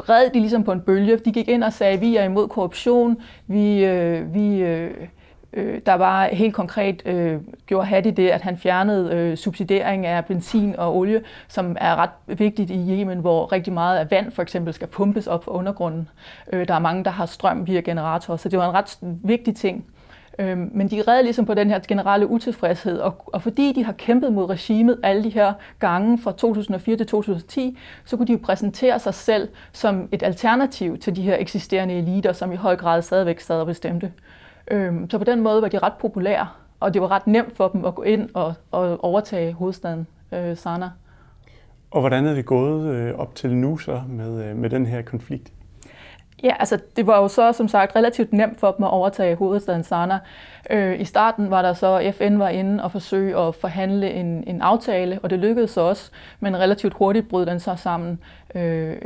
red 0.09 0.31
de 0.31 0.41
ligesom 0.41 0.65
på 0.65 0.73
en 0.73 0.81
bølge. 0.81 1.17
De 1.17 1.33
gik 1.33 1.49
ind 1.49 1.65
og 1.65 1.73
sagde, 1.73 2.01
vi 2.01 2.17
er 2.17 2.25
imod 2.25 2.49
korruption, 2.49 3.17
vi, 3.47 3.85
øh, 3.85 4.35
vi 4.35 4.63
øh, 4.63 5.09
Øh, 5.57 5.81
der 5.87 5.95
var 5.95 6.29
helt 6.33 6.55
konkret, 6.55 7.03
øh, 7.07 7.41
gjorde 7.67 7.87
Hadi 7.87 8.11
det, 8.11 8.29
at 8.29 8.43
han 8.43 8.59
fjernede 8.59 9.15
øh, 9.15 9.37
subsidiering 9.37 10.07
af 10.07 10.25
benzin 10.25 10.77
og 10.79 10.97
olie, 10.97 11.23
som 11.49 11.77
er 11.81 11.97
ret 11.97 12.39
vigtigt 12.39 12.71
i 12.71 12.91
Yemen, 12.91 13.19
hvor 13.19 13.53
rigtig 13.53 13.73
meget 13.73 13.99
af 13.99 14.11
vand 14.11 14.33
for 14.33 14.43
eksempel 14.43 14.75
skal 14.75 14.89
pumpes 14.89 15.27
op 15.27 15.45
fra 15.45 15.53
undergrunden. 15.53 16.09
Øh, 16.53 16.69
der 16.69 16.75
er 16.75 16.79
mange, 16.79 17.05
der 17.05 17.11
har 17.11 17.27
strøm 17.27 17.67
via 17.67 17.81
generatorer, 17.81 18.37
så 18.37 18.49
det 18.49 18.59
var 18.59 18.69
en 18.69 18.75
ret 18.75 18.99
vigtig 19.03 19.57
ting. 19.57 19.85
Øh, 20.39 20.59
men 20.59 20.91
de 20.91 21.03
redde 21.09 21.23
ligesom 21.23 21.47
på 21.47 21.55
den 21.55 21.71
her 21.71 21.79
generelle 21.89 22.27
utilfredshed, 22.27 22.99
og, 22.99 23.23
og 23.27 23.43
fordi 23.43 23.73
de 23.73 23.85
har 23.85 23.93
kæmpet 23.93 24.33
mod 24.33 24.51
regimet 24.51 25.01
alle 25.03 25.25
de 25.25 25.31
her 25.31 25.53
gange 25.79 26.19
fra 26.19 26.33
2004 26.33 26.97
til 26.97 27.07
2010, 27.07 27.79
så 28.05 28.17
kunne 28.17 28.27
de 28.27 28.33
jo 28.33 28.39
præsentere 28.43 28.99
sig 28.99 29.15
selv 29.15 29.49
som 29.73 30.09
et 30.13 30.23
alternativ 30.23 30.99
til 30.99 31.17
de 31.17 31.23
her 31.23 31.37
eksisterende 31.39 31.95
eliter, 31.95 32.33
som 32.33 32.53
i 32.53 32.57
høj 32.57 32.77
grad 32.77 33.03
stadigvæk 33.03 33.41
sad 33.41 33.61
og 33.61 33.67
bestemte. 33.67 34.13
Øhm, 34.71 35.11
så 35.11 35.19
på 35.19 35.25
den 35.25 35.41
måde 35.41 35.63
var 35.63 35.69
de 35.69 35.79
ret 35.79 35.93
populære, 36.01 36.49
og 36.81 36.95
det 36.95 37.03
var 37.03 37.11
ret 37.11 37.27
nemt 37.27 37.57
for 37.57 37.69
dem 37.69 37.85
at 37.85 37.95
gå 37.95 38.03
ind 38.03 38.31
og, 38.35 38.55
og 38.71 39.05
overtage 39.05 39.53
hovedstaden 39.53 40.07
øh, 40.33 40.57
Sanaa. 40.57 40.89
Og 41.91 42.01
hvordan 42.01 42.27
er 42.27 42.35
det 42.35 42.47
gået 42.47 42.95
øh, 42.95 43.15
op 43.15 43.35
til 43.35 43.57
nu 43.57 43.79
så 43.79 44.03
med, 44.09 44.45
øh, 44.45 44.57
med 44.57 44.71
den 44.71 44.87
her 44.87 45.03
konflikt? 45.03 45.53
Ja, 46.43 46.55
altså 46.59 46.79
det 46.97 47.07
var 47.07 47.21
jo 47.21 47.29
så 47.29 47.53
som 47.53 47.69
sagt 47.69 47.97
relativt 47.97 48.33
nemt 48.33 48.61
for 48.61 48.71
dem 48.71 48.85
at 48.85 48.91
overtage 48.91 49.37
hovedstaden 49.37 49.85
Sanaa. 49.85 50.19
Øh, 50.71 51.01
I 51.01 51.05
starten 51.05 51.51
var 51.51 51.63
der 51.63 51.73
så, 51.73 52.13
FN 52.19 52.39
var 52.39 52.49
inde 52.49 52.85
og 52.85 52.93
forsøge 52.93 53.37
at 53.37 53.55
forhandle 53.55 54.11
en, 54.11 54.45
en 54.47 54.61
aftale, 54.61 55.19
og 55.23 55.31
det 55.31 55.39
lykkedes 55.39 55.71
så 55.71 55.81
også, 55.81 56.11
men 56.41 56.57
relativt 56.57 56.95
hurtigt 56.95 57.29
brød 57.29 57.47
den 57.47 57.61
så 57.61 57.77
sammen. 57.77 58.19
Øh, 58.55 58.97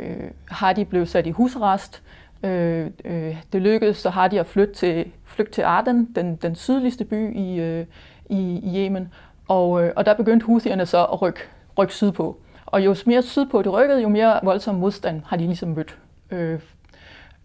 Hadi 0.49 0.83
blev 0.83 1.05
sat 1.05 1.27
i 1.27 1.31
husarrest, 1.31 2.01
øh, 2.43 2.89
øh, 3.05 3.43
det 3.53 3.61
lykkedes 3.61 3.97
så 3.97 4.09
Hadi 4.09 4.37
at 4.37 4.45
flytte 4.45 4.73
til 4.73 5.11
flygte 5.25 5.53
til 5.53 5.61
Aden, 5.61 6.05
den, 6.15 6.35
den 6.35 6.55
sydligste 6.55 7.05
by 7.05 7.35
i, 7.35 7.59
øh, 7.59 7.85
i, 8.29 8.59
i 8.63 8.77
Yemen. 8.77 9.13
Og, 9.47 9.83
øh, 9.83 9.93
og 9.95 10.05
der 10.05 10.13
begyndte 10.13 10.45
Houthierne 10.45 10.85
så 10.85 11.05
at 11.05 11.21
rykke, 11.21 11.39
rykke 11.77 11.93
sydpå. 11.93 12.37
Og 12.65 12.85
jo 12.85 12.95
mere 13.05 13.21
sydpå 13.21 13.61
det 13.61 13.73
rykkede, 13.73 14.01
jo 14.01 14.09
mere 14.09 14.39
voldsom 14.43 14.75
modstand 14.75 15.21
har 15.25 15.37
de 15.37 15.43
ligesom 15.43 15.69
mødt. 15.69 15.97
Øh, 16.31 16.59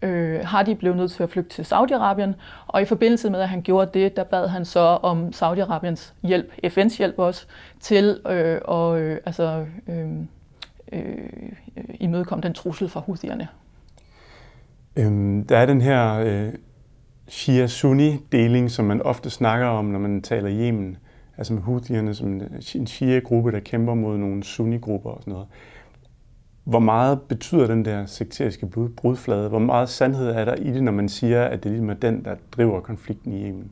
øh, 0.01 0.39
Hadi 0.45 0.73
blev 0.73 0.95
nødt 0.95 1.11
til 1.11 1.23
at 1.23 1.29
flygte 1.29 1.49
til 1.49 1.73
Saudi-Arabien, 1.73 2.33
og 2.67 2.81
i 2.81 2.85
forbindelse 2.85 3.29
med, 3.29 3.39
at 3.39 3.49
han 3.49 3.61
gjorde 3.61 3.99
det, 3.99 4.15
der 4.15 4.23
bad 4.23 4.47
han 4.47 4.65
så 4.65 4.79
om 4.79 5.27
Saudi-Arabiens 5.35 6.13
hjælp, 6.23 6.51
FN's 6.65 6.97
hjælp 6.97 7.19
også, 7.19 7.45
til 7.79 8.19
øh, 8.27 8.61
at 8.71 9.01
øh, 9.01 9.17
altså, 9.25 9.65
øh, 9.87 10.07
øh, 10.91 11.51
imødekomme 11.99 12.41
den 12.41 12.53
trussel 12.53 12.89
fra 12.89 12.99
Houthierne. 12.99 13.47
Øhm, 14.97 15.45
der 15.45 15.57
er 15.57 15.65
den 15.65 15.81
her 15.81 16.19
øh, 16.19 16.53
Shia-Sunni-deling, 17.27 18.69
som 18.69 18.85
man 18.85 19.01
ofte 19.01 19.29
snakker 19.29 19.67
om, 19.67 19.85
når 19.85 19.99
man 19.99 20.21
taler 20.21 20.51
Yemen. 20.51 20.97
Altså 21.37 21.53
med 21.53 21.61
Houthierne 21.61 22.15
som 22.15 22.41
en 22.75 22.87
Shia-gruppe, 22.87 23.51
der 23.51 23.59
kæmper 23.59 23.93
mod 23.93 24.17
nogle 24.17 24.43
Sunni-grupper 24.43 25.09
og 25.09 25.21
sådan 25.21 25.31
noget. 25.31 25.47
Hvor 26.63 26.79
meget 26.79 27.21
betyder 27.21 27.67
den 27.67 27.85
der 27.85 28.05
sekteriske 28.05 28.67
brudflade? 28.97 29.49
Hvor 29.49 29.59
meget 29.59 29.89
sandhed 29.89 30.29
er 30.29 30.45
der 30.45 30.55
i 30.55 30.71
det, 30.73 30.83
når 30.83 30.91
man 30.91 31.09
siger, 31.09 31.43
at 31.43 31.63
det 31.63 31.71
ligesom 31.71 31.89
er 31.89 31.93
den, 31.93 32.25
der 32.25 32.35
driver 32.51 32.79
konflikten 32.79 33.33
i 33.33 33.47
Yemen? 33.47 33.71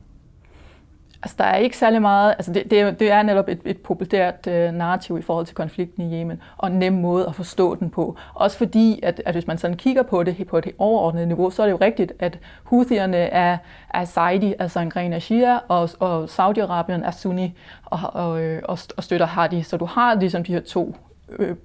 Altså, 1.22 1.36
der 1.38 1.44
er 1.44 1.56
ikke 1.56 1.76
særlig 1.76 2.02
meget, 2.02 2.34
altså 2.38 2.52
det, 2.52 2.70
det, 2.70 2.80
er, 2.80 2.90
det 2.90 3.10
er 3.10 3.22
netop 3.22 3.48
et, 3.48 3.60
et 3.64 3.78
populært 3.78 4.46
øh, 4.46 4.72
narrativ 4.72 5.18
i 5.18 5.22
forhold 5.22 5.46
til 5.46 5.54
konflikten 5.54 6.12
i 6.12 6.20
Yemen, 6.20 6.42
og 6.56 6.68
en 6.68 6.78
nem 6.78 6.92
måde 6.92 7.26
at 7.26 7.34
forstå 7.34 7.74
den 7.74 7.90
på. 7.90 8.16
Også 8.34 8.58
fordi, 8.58 9.00
at, 9.02 9.22
at 9.26 9.34
hvis 9.34 9.46
man 9.46 9.58
sådan 9.58 9.76
kigger 9.76 10.02
på 10.02 10.22
det 10.22 10.46
på 10.46 10.58
et 10.58 10.72
overordnet 10.78 11.28
niveau, 11.28 11.50
så 11.50 11.62
er 11.62 11.66
det 11.66 11.72
jo 11.72 11.78
rigtigt, 11.80 12.12
at 12.18 12.38
Houthierne 12.64 13.16
er, 13.16 13.58
er 13.94 14.04
Saidi, 14.04 14.54
altså 14.58 14.80
en 14.80 14.90
gren 14.90 15.12
af 15.12 15.22
Shia, 15.22 15.58
og, 15.68 15.90
og 15.98 16.24
Saudi-Arabien 16.24 17.06
er 17.06 17.10
Sunni 17.10 17.58
og, 17.84 17.98
og, 18.12 18.42
øh, 18.42 18.62
og, 18.64 18.78
og 18.96 19.04
støtter 19.04 19.26
Hadi. 19.26 19.62
Så 19.62 19.76
du 19.76 19.84
har 19.84 20.14
ligesom 20.14 20.44
de 20.44 20.52
her 20.52 20.60
to 20.60 20.96
øh, 21.38 21.56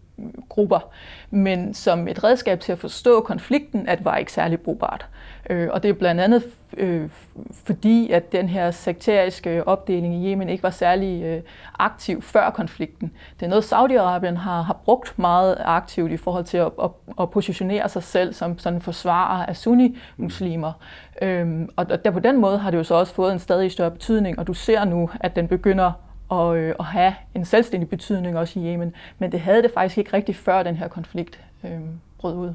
grupper. 0.49 0.79
Men 1.29 1.73
som 1.73 2.07
et 2.07 2.23
redskab 2.23 2.59
til 2.59 2.71
at 2.71 2.79
forstå 2.79 3.21
konflikten, 3.21 3.87
at 3.87 3.97
det 3.97 4.05
var 4.05 4.17
ikke 4.17 4.31
særlig 4.31 4.59
brugbart. 4.59 5.07
Øh, 5.49 5.69
og 5.71 5.83
det 5.83 5.89
er 5.89 5.93
blandt 5.93 6.21
andet 6.21 6.43
øh, 6.77 7.09
fordi, 7.53 8.11
at 8.11 8.31
den 8.31 8.49
her 8.49 8.71
sekteriske 8.71 9.67
opdeling 9.67 10.15
i 10.15 10.31
Yemen 10.31 10.49
ikke 10.49 10.63
var 10.63 10.69
særlig 10.69 11.23
øh, 11.23 11.41
aktiv 11.79 12.21
før 12.21 12.49
konflikten. 12.49 13.11
Det 13.39 13.45
er 13.45 13.49
noget, 13.49 13.73
Saudi-Arabien 13.73 14.35
har, 14.35 14.61
har 14.61 14.77
brugt 14.85 15.19
meget 15.19 15.57
aktivt 15.59 16.11
i 16.11 16.17
forhold 16.17 16.43
til 16.43 16.57
at, 16.57 16.71
at, 16.83 16.89
at 17.19 17.29
positionere 17.31 17.89
sig 17.89 18.03
selv 18.03 18.33
som 18.33 18.59
sådan 18.59 18.81
forsvarer 18.81 19.45
af 19.45 19.57
sunni-muslimer. 19.57 20.71
Øhm, 21.21 21.69
og 21.75 22.05
der 22.05 22.11
på 22.11 22.19
den 22.19 22.37
måde 22.37 22.57
har 22.57 22.71
det 22.71 22.77
jo 22.77 22.83
så 22.83 22.95
også 22.95 23.13
fået 23.13 23.33
en 23.33 23.39
stadig 23.39 23.71
større 23.71 23.91
betydning, 23.91 24.39
og 24.39 24.47
du 24.47 24.53
ser 24.53 24.85
nu, 24.85 25.09
at 25.19 25.35
den 25.35 25.47
begynder 25.47 25.91
at, 26.31 26.55
øh, 26.55 26.75
at 26.79 26.85
have 26.85 27.13
en 27.35 27.45
selvstændig 27.45 27.89
betydning 27.89 28.37
også 28.37 28.59
i 28.59 28.63
Yemen. 28.65 28.93
Men 29.19 29.31
det 29.31 29.39
havde 29.39 29.63
det 29.63 29.71
faktisk 29.73 29.97
ikke 29.97 30.13
rigtig 30.13 30.35
før 30.35 30.63
den 30.63 30.75
her 30.75 30.87
konflikt 30.87 31.39
øh, 31.63 31.79
brød 32.17 32.35
ud. 32.35 32.53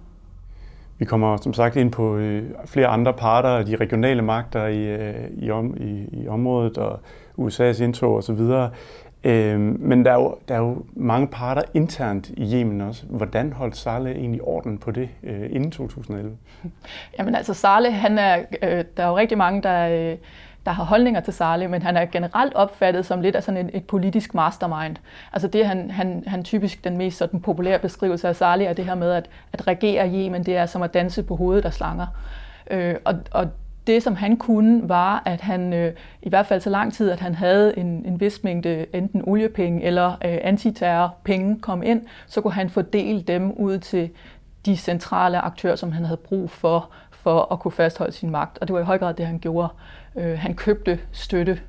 Vi 0.99 1.05
kommer 1.05 1.37
som 1.37 1.55
sagt 1.55 1.77
ind 1.77 1.93
på 1.93 2.17
øh, 2.17 2.51
flere 2.67 2.87
andre 2.87 3.13
parter 3.13 3.63
de 3.63 3.77
regionale 3.77 4.23
magter 4.23 4.67
i, 4.67 4.89
øh, 4.89 5.15
i, 5.37 5.51
om, 5.51 5.77
i, 5.81 6.09
i 6.13 6.29
området, 6.29 6.79
og 6.79 7.01
USA's 7.39 7.83
indtog 7.83 8.17
osv. 8.17 8.41
Øh, 9.25 9.61
men 9.61 10.05
der 10.05 10.11
er, 10.11 10.15
jo, 10.15 10.35
der 10.49 10.55
er 10.55 10.59
jo 10.59 10.83
mange 10.95 11.27
parter 11.27 11.63
internt 11.75 12.29
i 12.29 12.55
Yemen 12.55 12.81
også. 12.81 13.07
Hvordan 13.07 13.53
holdt 13.53 13.77
Saleh 13.77 14.17
egentlig 14.17 14.43
orden 14.43 14.79
på 14.79 14.91
det 14.91 15.09
øh, 15.23 15.49
inden 15.51 15.71
2011? 15.71 16.37
Jamen 17.19 17.35
altså 17.35 17.55
Saleh, 17.55 17.95
han 17.95 18.19
er, 18.19 18.39
øh, 18.63 18.85
der 18.97 19.03
er 19.03 19.09
jo 19.09 19.17
rigtig 19.17 19.39
mange, 19.39 19.63
der, 19.63 20.11
øh, 20.13 20.17
der 20.67 20.73
har 20.73 20.85
holdninger 20.85 21.21
til 21.21 21.33
Saleh, 21.33 21.71
men 21.71 21.83
han 21.83 21.97
er 21.97 22.05
generelt 22.05 22.55
opfattet 22.55 23.07
som 23.07 23.21
lidt 23.21 23.37
af 23.37 23.43
sådan 23.43 23.67
et, 23.67 23.77
et 23.77 23.85
politisk 23.85 24.35
mastermind. 24.35 24.97
Altså 25.33 25.49
det 25.49 25.67
han, 25.67 25.91
han, 25.91 26.25
han 26.27 26.45
typisk 26.45 26.85
den 26.85 26.97
mest 26.97 27.19
sådan 27.19 27.41
populære 27.41 27.79
beskrivelse 27.79 28.29
af 28.29 28.37
Saleh 28.37 28.67
er 28.69 28.73
det 28.73 28.85
her 28.85 28.95
med, 28.95 29.13
at, 29.13 29.29
at 29.53 29.67
regere 29.67 30.09
Yemen, 30.09 30.47
det 30.47 30.57
er 30.57 30.67
som 30.67 30.83
at 30.83 30.95
danse 30.95 31.23
på 31.23 31.37
hovedet 31.37 31.65
af 31.65 31.73
slanger. 31.73 32.07
Øh, 32.71 32.95
og, 33.05 33.15
og 33.31 33.47
det, 33.87 34.03
som 34.03 34.17
han 34.17 34.37
kunne, 34.37 34.89
var, 34.89 35.23
at 35.27 35.41
han 35.41 35.73
øh, 35.73 35.93
i 36.23 36.29
hvert 36.29 36.47
fald 36.47 36.61
så 36.61 36.71
lang 36.71 36.93
tid, 36.95 37.11
at 37.11 37.21
han 37.21 37.35
havde 37.35 37.79
en, 37.79 37.87
en 38.07 38.21
vis 38.21 38.45
mængde 38.45 38.87
enten 38.93 39.23
oliepenge 39.29 39.83
eller 39.83 40.11
øh, 40.13 40.39
antiterrorpenge 40.43 41.61
kom 41.61 41.83
ind, 41.83 42.03
så 42.27 42.41
kunne 42.41 42.53
han 42.53 42.71
fordele 42.71 43.23
dem 43.23 43.53
ud 43.53 43.79
til 43.79 44.11
de 44.67 44.77
centrale 44.77 45.39
aktører, 45.39 45.77
som 45.77 45.93
han 45.93 46.05
havde 46.05 46.17
brug 46.17 46.51
for, 46.51 46.91
for 47.11 47.53
at 47.53 47.61
kunne 47.61 47.73
fastholde 47.73 48.13
sin 48.13 48.31
magt. 48.31 48.59
Og 48.59 48.69
det 48.69 48.75
var 48.75 48.81
i 48.81 48.85
høj 48.85 48.99
grad 48.99 49.15
det, 49.15 49.27
han 49.27 49.39
gjorde. 49.39 49.69
Øh, 50.17 50.39
han 50.39 50.55
købte 50.55 50.99
støtte. 51.13 51.61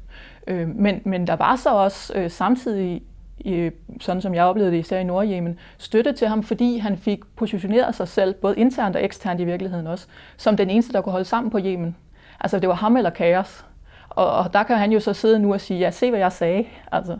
Øh, 0.48 0.68
men, 0.68 1.02
men 1.06 1.28
der 1.28 1.36
var 1.36 1.56
så 1.56 1.70
også 1.70 2.14
øh, 2.16 2.32
samtidig 2.32 3.02
øh, 3.46 3.72
sådan 4.02 4.22
som 4.22 4.34
jeg 4.34 4.44
oplevede 4.44 4.72
det 4.72 4.80
især 4.80 5.00
i 5.00 5.04
Nordjemen, 5.04 5.60
støtte 5.78 6.14
til 6.14 6.28
ham, 6.28 6.44
fordi 6.44 6.78
han 6.78 6.98
fik 6.98 7.20
positioneret 7.36 7.96
sig 7.96 8.08
selv, 8.08 8.34
både 8.34 8.56
internt 8.58 8.96
og 8.96 9.04
eksternt 9.04 9.40
i 9.40 9.46
virkeligheden 9.46 9.88
også, 9.88 10.08
som 10.38 10.58
den 10.58 10.70
eneste, 10.70 10.94
der 10.94 11.02
kunne 11.02 11.12
holde 11.12 11.26
sammen 11.26 11.52
på 11.52 11.60
Yemen. 11.60 11.96
Altså 12.40 12.60
det 12.60 12.70
var 12.70 12.76
ham 12.76 12.98
eller 12.98 13.10
kaos. 13.10 13.66
Og, 14.10 14.32
og 14.32 14.54
der 14.54 14.64
kan 14.64 14.78
han 14.78 14.92
jo 14.92 15.00
så 15.00 15.14
sidde 15.14 15.40
nu 15.40 15.54
og 15.54 15.62
sige, 15.62 15.80
ja, 15.80 15.92
se 15.92 16.10
hvad 16.10 16.20
jeg 16.20 16.32
sagde. 16.32 16.66
Altså, 16.92 17.18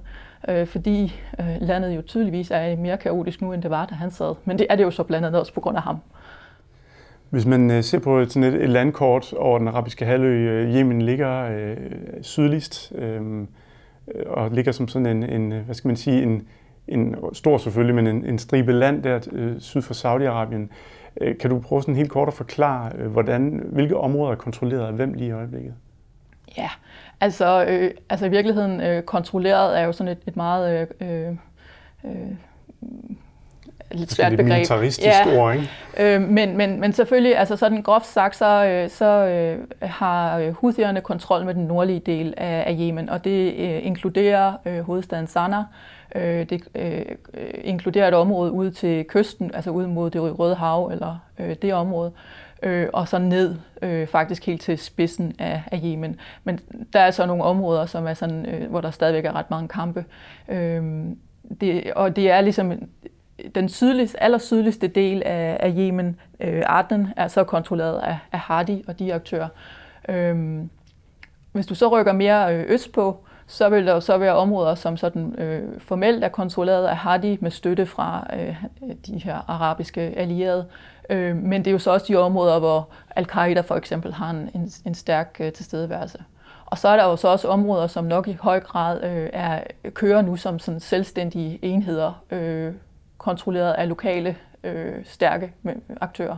øh, 0.48 0.68
fordi 0.68 1.16
øh, 1.40 1.58
landet 1.62 1.96
jo 1.96 2.02
tydeligvis 2.02 2.52
er 2.52 2.76
mere 2.76 2.98
kaotisk 2.98 3.42
nu, 3.42 3.54
end 3.54 3.62
det 3.62 3.72
var, 3.72 3.86
da 3.86 3.96
han 3.96 4.12
sad. 4.12 4.36
Men 4.46 4.60
det 4.60 4.68
er 4.70 4.76
det 4.76 4.84
jo 4.84 4.92
så 4.92 5.04
blandt 5.04 5.26
andet 5.26 5.40
også 5.40 5.54
på 5.54 5.62
grund 5.62 5.78
af 5.78 5.84
ham. 5.84 6.00
Hvis 7.30 7.46
man 7.46 7.72
øh, 7.72 7.84
ser 7.84 8.00
på 8.00 8.26
sådan 8.26 8.44
et, 8.44 8.64
et 8.64 8.70
landkort 8.70 9.34
over 9.34 9.58
den 9.58 9.68
arabiske 9.68 10.06
halvø, 10.06 10.28
øh, 10.28 10.76
Yemen 10.76 11.02
ligger 11.02 11.44
øh, 11.44 11.78
sydligst 12.22 12.94
øhm, 12.96 13.48
øh, 14.16 14.24
og 14.28 14.52
ligger 14.52 14.72
som 14.72 14.88
sådan 14.88 15.06
en, 15.06 15.24
en 15.24 15.52
øh, 15.52 15.66
hvad 15.66 15.76
skal 15.76 15.88
man 15.88 15.98
sige, 15.98 16.24
en, 16.24 16.48
en 16.88 17.16
stor 17.34 17.58
selvfølgelig, 17.58 17.96
men 17.96 18.08
en, 18.08 18.26
en 18.26 18.40
stribe 18.40 18.72
land 18.72 19.04
der 19.04 19.20
øh, 19.32 19.60
syd 19.60 19.82
for 19.82 19.94
Saudi-Arabien. 19.94 20.70
Øh, 21.22 21.38
kan 21.38 21.50
du 21.50 21.60
prøve 21.60 21.82
sådan 21.82 21.96
helt 21.96 22.10
kort 22.10 22.28
at 22.28 22.34
forklare, 22.34 22.92
øh, 22.98 23.12
hvordan, 23.12 23.64
hvilke 23.66 23.98
områder 23.98 24.32
er 24.32 24.36
kontrolleret 24.36 24.88
af 24.88 24.94
hvem 24.94 25.14
lige 25.14 25.28
i 25.28 25.32
øjeblikket? 25.32 25.74
Ja, 26.58 26.70
altså, 27.22 27.66
øh, 27.66 27.92
altså 28.10 28.26
i 28.26 28.30
virkeligheden 28.30 28.82
øh, 28.82 29.04
kontrolleret 29.04 29.80
er 29.80 29.84
jo 29.84 29.92
sådan 29.92 30.12
et, 30.12 30.20
et 30.28 30.36
meget 30.36 30.88
øh, 31.02 31.28
øh, 32.06 32.12
lidt 33.92 34.12
svært 34.12 34.32
begreb. 34.32 34.48
militaristisk 34.48 35.08
ja. 35.08 35.38
ord, 35.38 35.56
ikke? 35.56 35.70
Øh, 36.16 36.22
men, 36.22 36.58
men, 36.58 36.80
men 36.80 36.94
selvfølgelig, 36.94 37.38
altså 37.38 37.56
sådan 37.56 37.82
groft 37.82 38.06
sagt, 38.06 38.36
så, 38.36 38.66
øh, 38.66 38.90
så 38.90 39.06
øh, 39.06 39.60
har 39.82 40.52
Houthierne 40.52 41.02
kontrol 41.02 41.46
med 41.46 41.54
den 41.54 41.64
nordlige 41.64 42.00
del 42.00 42.34
af, 42.38 42.64
af 42.68 42.76
Yemen, 42.80 43.10
og 43.10 43.24
det 43.24 43.54
øh, 43.54 43.86
inkluderer 43.86 44.54
øh, 44.66 44.80
hovedstaden 44.80 45.28
Sanaa, 45.28 45.64
Øh, 46.16 46.50
det 46.50 46.68
øh, 46.76 47.06
inkluderer 47.64 48.08
et 48.08 48.14
område 48.14 48.52
ud 48.52 48.72
til 48.72 49.06
kysten, 49.06 49.52
altså 49.54 49.70
ud 49.72 49.88
mod 49.88 50.10
det 50.10 50.40
Røde 50.40 50.56
Hav, 50.56 50.90
eller 50.92 51.20
øh, 51.40 51.56
det 51.62 51.74
område, 51.74 52.12
øh, 52.64 52.88
og 52.94 53.08
så 53.08 53.18
ned 53.18 53.56
øh, 53.82 54.08
faktisk 54.08 54.46
helt 54.46 54.62
til 54.62 54.78
spidsen 54.78 55.36
af, 55.40 55.64
af 55.72 55.82
Yemen. 55.84 56.20
Men 56.44 56.60
der 56.94 57.00
er 57.00 57.12
så 57.12 57.26
nogle 57.26 57.44
områder, 57.44 57.86
som 57.86 58.08
er 58.08 58.14
sådan, 58.14 58.46
øh, 58.46 58.70
hvor 58.70 58.82
der 58.82 58.92
stadigvæk 58.92 59.26
er 59.26 59.36
ret 59.36 59.50
mange 59.50 59.68
kampe. 59.68 60.06
Øh, 60.50 60.84
det, 61.62 61.94
og 61.96 62.16
det 62.16 62.32
er 62.32 62.42
ligesom 62.42 62.74
den 63.56 63.70
sydligste, 63.70 64.24
aller 64.24 64.38
sydligste 64.38 64.88
del 64.88 65.24
af, 65.26 65.58
af 65.60 65.74
Yemen, 65.78 66.20
øh, 66.40 66.64
Aden, 66.68 67.08
er 67.18 67.28
så 67.28 67.44
kontrolleret 67.44 68.00
af, 68.00 68.18
af 68.32 68.40
Hadi 68.40 68.84
og 68.88 69.00
de 69.00 69.14
aktører. 69.14 69.48
Øhm, 70.10 70.70
hvis 71.52 71.68
du 71.68 71.76
så 71.76 71.88
rykker 71.88 72.14
mere 72.14 72.56
øh, 72.56 72.66
østpå, 72.68 73.18
så 73.48 73.70
vil 73.70 73.88
der 73.88 73.94
jo 73.94 74.00
så 74.00 74.18
være 74.18 74.36
områder, 74.36 74.76
som 74.76 74.98
sådan 74.98 75.36
øh, 75.38 75.82
formelt 75.82 76.24
er 76.24 76.30
kontrolleret 76.30 76.86
af 76.86 76.98
Hadi 76.98 77.38
med 77.42 77.52
støtte 77.52 77.86
fra 77.86 78.28
øh, 78.34 78.56
de 79.08 79.20
her 79.20 79.46
arabiske 79.48 80.02
allierede. 80.02 80.66
Øh, 81.10 81.36
men 81.36 81.66
det 81.66 81.68
er 81.68 81.72
jo 81.72 81.80
så 81.80 81.92
også 81.92 82.06
de 82.10 82.16
områder, 82.16 82.60
hvor 82.60 82.90
al-Qaida 83.16 83.62
for 83.62 83.76
eksempel 83.76 84.14
har 84.14 84.30
en, 84.30 84.50
en, 84.56 84.72
en 84.86 84.96
stærk 84.96 85.38
øh, 85.40 85.52
tilstedeværelse. 85.52 86.24
Og 86.66 86.78
så 86.78 86.88
er 86.88 86.96
der 86.96 87.04
jo 87.04 87.16
så 87.16 87.28
også 87.28 87.48
områder, 87.48 87.88
som 87.88 88.04
nok 88.04 88.28
i 88.28 88.38
høj 88.42 88.60
grad 88.60 89.04
øh, 89.04 89.30
er, 89.34 89.64
kører 89.94 90.22
nu 90.22 90.36
som 90.36 90.60
sådan 90.60 90.80
selvstændige 90.80 91.60
enheder, 91.62 92.24
øh, 92.32 92.74
kontrolleret 93.28 93.74
af 93.74 93.90
lokale 93.90 94.36
øh, 94.64 94.94
stærke 95.04 95.54
aktører. 96.02 96.38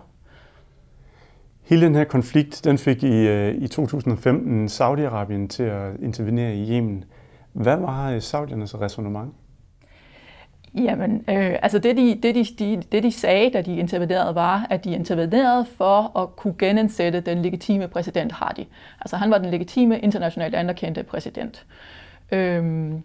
Hele 1.62 1.86
den 1.86 1.96
her 1.96 2.04
konflikt, 2.04 2.62
den 2.64 2.78
fik 2.78 3.04
i, 3.04 3.28
øh, 3.28 3.56
i 3.56 3.68
2015 3.68 4.68
Saudi-Arabien 4.68 5.48
til 5.48 5.64
at 5.64 6.00
intervenere 6.02 6.56
i 6.56 6.72
Yemen. 6.72 7.04
Hvad 7.54 7.78
var 7.78 8.12
øh, 8.12 8.22
saudiernes 8.22 8.82
resonemang? 8.82 9.36
Jamen, 10.76 11.16
øh, 11.30 11.56
altså 11.62 11.80
det 11.80 11.98
de, 11.98 12.20
det, 12.24 12.36
de, 12.36 12.46
de, 12.60 12.82
det 12.92 13.04
de 13.04 13.12
sagde, 13.12 13.50
da 13.50 13.62
de 13.62 13.78
intervenerede, 13.78 14.36
var, 14.36 14.68
at 14.70 14.84
de 14.84 14.92
intervenerede 14.92 15.66
for 15.78 16.18
at 16.20 16.36
kunne 16.36 16.56
genindsætte 16.60 17.22
den 17.22 17.42
legitime 17.42 17.88
præsident 17.88 18.32
Hadi. 18.32 18.68
Altså 19.02 19.18
han 19.18 19.32
var 19.32 19.38
den 19.38 19.50
legitime, 19.52 20.00
internationalt 20.00 20.56
anerkendte 20.56 21.04
præsident. 21.04 21.66
Øhm, 22.32 23.04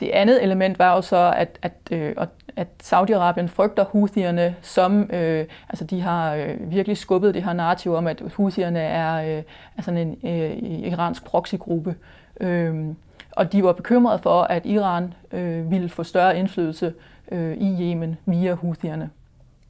det 0.00 0.08
andet 0.08 0.42
element 0.42 0.78
var 0.78 0.94
jo 0.94 1.02
så, 1.02 1.32
at, 1.36 1.58
at, 1.62 1.72
øh, 1.90 2.14
at 2.56 2.68
Saudi-Arabien 2.82 3.46
frygter 3.46 3.84
Houthierne, 3.84 4.56
som 4.62 5.10
øh, 5.12 5.46
altså 5.68 5.84
de 5.84 6.00
har 6.00 6.34
øh, 6.34 6.70
virkelig 6.70 6.96
skubbet 6.96 7.34
det 7.34 7.42
her 7.42 7.52
narrativ 7.52 7.94
om, 7.94 8.06
at 8.06 8.22
Houthierne 8.36 8.80
er, 8.80 9.38
øh, 9.38 9.42
er 9.76 9.82
sådan 9.82 10.16
en 10.22 10.28
øh, 10.30 10.56
iransk 10.92 11.24
proxygruppe. 11.24 11.94
Øh, 12.40 12.86
og 13.30 13.52
de 13.52 13.64
var 13.64 13.72
bekymrede 13.72 14.18
for, 14.18 14.42
at 14.42 14.66
Iran 14.66 15.14
øh, 15.32 15.70
ville 15.70 15.88
få 15.88 16.02
større 16.02 16.38
indflydelse 16.38 16.94
øh, 17.32 17.56
i 17.56 17.82
Yemen 17.82 18.16
via 18.26 18.54
Houthierne. 18.54 19.10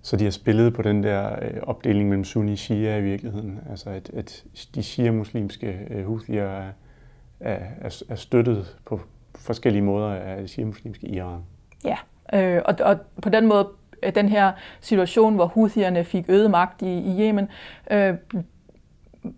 Så 0.03 0.17
de 0.17 0.25
har 0.25 0.31
spillet 0.31 0.75
på 0.75 0.83
den 0.83 1.03
der 1.03 1.33
øh, 1.43 1.61
opdeling 1.63 2.09
mellem 2.09 2.25
sunni 2.25 2.53
og 2.53 2.59
shia 2.59 2.97
i 2.97 3.03
virkeligheden? 3.03 3.61
Altså 3.71 3.91
at, 3.91 4.11
at 4.17 4.45
de 4.75 4.83
shia-muslimske 4.83 5.79
øh, 5.91 6.07
Houthier 6.07 6.45
er, 6.45 7.59
er, 7.81 8.03
er 8.09 8.15
støttet 8.15 8.77
på 8.85 9.01
forskellige 9.47 9.83
måder 9.83 10.11
af 10.11 10.49
shia-muslimske 10.49 11.07
Iran? 11.07 11.41
Ja, 11.85 11.97
øh, 12.35 12.63
og, 12.65 12.75
og 12.81 12.97
på 13.23 13.29
den 13.29 13.47
måde 13.47 13.69
øh, 14.03 14.15
den 14.15 14.29
her 14.29 14.53
situation, 14.81 15.35
hvor 15.35 15.47
Houthierne 15.47 16.05
fik 16.05 16.25
øget 16.29 16.51
magt 16.51 16.83
i, 16.83 16.99
i 16.99 17.21
Yemen, 17.21 17.49
øh, 17.91 18.15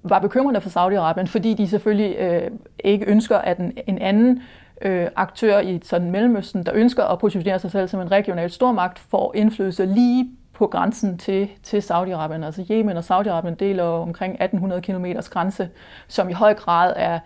var 0.03 0.19
bekymrende 0.19 0.61
for 0.61 0.71
Saudi-Arabien, 0.71 1.27
fordi 1.27 1.55
de 1.55 1.69
selvfølgelig 1.69 2.17
øh, 2.19 2.51
ikke 2.85 3.07
ønsker, 3.07 3.39
at 3.39 3.59
en, 3.59 3.73
en 3.87 3.99
anden 3.99 4.43
øh, 4.83 5.07
aktør 5.17 5.59
i 5.59 5.81
sådan 5.83 6.11
Mellemøsten, 6.11 6.67
der 6.67 6.73
ønsker 6.75 7.05
at 7.05 7.19
positionere 7.19 7.59
sig 7.59 7.71
selv 7.71 7.89
som 7.89 8.01
en 8.01 8.11
regional 8.11 8.51
stormagt, 8.51 8.99
får 8.99 9.33
indflydelse 9.35 9.87
lige 9.87 10.31
på 10.53 10.67
grænsen 10.67 11.19
til, 11.19 11.49
til 11.63 11.81
Saudi-Arabien. 11.81 12.45
Altså 12.45 12.67
Yemen 12.71 12.97
og 12.97 13.05
Saudi-Arabien 13.11 13.55
deler 13.55 13.85
omkring 13.85 14.33
1800 14.33 14.83
km 14.83 15.05
grænse, 15.31 15.69
som 16.09 16.29
i 16.29 16.33
høj 16.33 16.55
grad 16.55 16.93
er, 16.97 17.19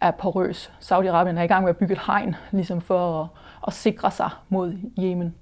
er 0.00 0.10
porøs. 0.10 0.72
Saudi-Arabien 0.80 1.38
er 1.38 1.42
i 1.42 1.46
gang 1.46 1.64
med 1.64 1.70
at 1.70 1.76
bygge 1.76 1.92
et 1.92 2.00
hegn, 2.06 2.36
ligesom 2.50 2.80
for 2.80 3.22
at, 3.22 3.28
at 3.66 3.72
sikre 3.72 4.10
sig 4.10 4.30
mod 4.48 4.72
Yemen. 4.98 5.34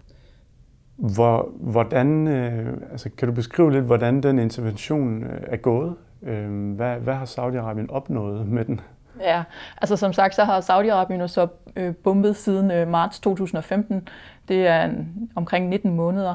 Hvor, 0.97 1.49
hvordan, 1.61 2.29
øh, 2.29 2.77
altså, 2.91 3.11
kan 3.19 3.29
du 3.29 3.35
beskrive 3.35 3.73
lidt, 3.73 3.85
hvordan 3.85 4.23
den 4.23 4.39
intervention 4.39 5.23
øh, 5.23 5.41
er 5.47 5.57
gået? 5.57 5.95
Øh, 6.23 6.75
hvad, 6.75 6.97
hvad 6.97 7.15
har 7.15 7.27
Saudi-Arabien 7.27 7.87
opnået 7.89 8.47
med 8.47 8.65
den? 8.65 8.81
Ja, 9.21 9.43
altså 9.81 9.97
som 9.97 10.13
sagt, 10.13 10.35
så 10.35 10.45
har 10.45 10.61
Saudi-Arabien 10.61 11.27
så 11.27 11.47
øh, 11.77 11.95
bombet 11.95 12.37
siden 12.37 12.71
øh, 12.71 12.89
marts 12.89 13.21
2015. 13.21 14.09
Det 14.49 14.67
er 14.67 14.85
en, 14.85 15.31
omkring 15.35 15.69
19 15.69 15.95
måneder. 15.95 16.35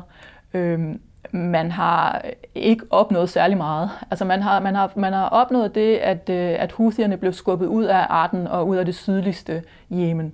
Øh, 0.54 0.96
man 1.31 1.71
har 1.71 2.21
ikke 2.55 2.85
opnået 2.89 3.29
særlig 3.29 3.57
meget. 3.57 3.89
Altså 4.11 4.25
man 4.25 4.41
har, 4.41 4.59
man 4.59 4.75
har, 4.75 4.91
man 4.95 5.13
har 5.13 5.29
opnået 5.29 5.75
det, 5.75 5.97
at, 5.97 6.29
øh, 6.29 6.55
at 6.59 6.71
Houthierne 6.71 7.17
blev 7.17 7.33
skubbet 7.33 7.65
ud 7.65 7.83
af 7.83 8.05
Arden 8.09 8.47
og 8.47 8.67
ud 8.67 8.77
af 8.77 8.85
det 8.85 8.95
sydligste 8.95 9.63
Yemen. 9.93 10.33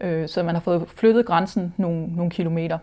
Øh, 0.00 0.28
så 0.28 0.42
man 0.42 0.54
har 0.54 0.62
fået 0.62 0.88
flyttet 0.88 1.26
grænsen 1.26 1.74
nogle, 1.76 2.06
nogle 2.06 2.30
kilometer. 2.30 2.78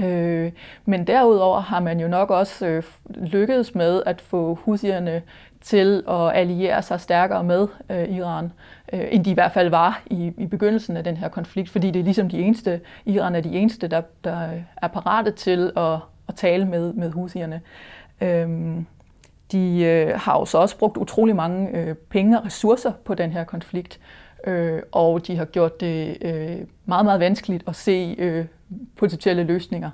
Øh, 0.00 0.52
men 0.84 1.06
derudover 1.06 1.60
har 1.60 1.80
man 1.80 2.00
jo 2.00 2.08
nok 2.08 2.30
også 2.30 2.66
øh, 2.66 2.82
lykkedes 3.10 3.74
med 3.74 4.02
at 4.06 4.20
få 4.20 4.54
husierne 4.54 5.22
til 5.60 6.02
at 6.08 6.32
alliere 6.34 6.82
sig 6.82 7.00
stærkere 7.00 7.44
med 7.44 7.68
øh, 7.90 8.08
Iran, 8.08 8.52
øh, 8.92 9.04
end 9.10 9.24
de 9.24 9.30
i 9.30 9.34
hvert 9.34 9.52
fald 9.52 9.68
var 9.68 10.02
i, 10.06 10.32
i 10.38 10.46
begyndelsen 10.46 10.96
af 10.96 11.04
den 11.04 11.16
her 11.16 11.28
konflikt, 11.28 11.70
fordi 11.70 11.90
det 11.90 12.00
er 12.00 12.04
ligesom 12.04 12.28
de 12.28 12.38
eneste, 12.38 12.80
Iran 13.04 13.34
er 13.34 13.40
de 13.40 13.52
eneste, 13.52 13.88
der, 13.88 14.02
der 14.24 14.48
er 14.82 14.88
parate 14.88 15.30
til 15.30 15.72
at, 15.76 15.98
at 16.32 16.36
tale 16.36 16.64
med, 16.64 16.92
med 16.92 17.10
husierne. 17.10 17.60
Øhm, 18.20 18.86
de 19.52 19.82
øh, 19.84 20.20
har 20.20 20.38
jo 20.38 20.44
så 20.44 20.58
også 20.58 20.78
brugt 20.78 20.96
utrolig 20.96 21.36
mange 21.36 21.78
øh, 21.78 21.94
penge 21.94 22.38
og 22.38 22.46
ressourcer 22.46 22.92
på 23.04 23.14
den 23.14 23.32
her 23.32 23.44
konflikt. 23.44 24.00
øh, 24.46 24.82
og 24.92 25.26
de 25.26 25.36
har 25.36 25.44
gjort 25.44 25.80
det 25.80 26.16
øh, 26.20 26.58
meget, 26.86 27.04
meget 27.04 27.20
vanskeligt 27.20 27.64
at 27.66 27.76
se 27.76 28.14
øh, 28.18 28.44
potentielle 28.96 29.44
løsninger. 29.44 29.90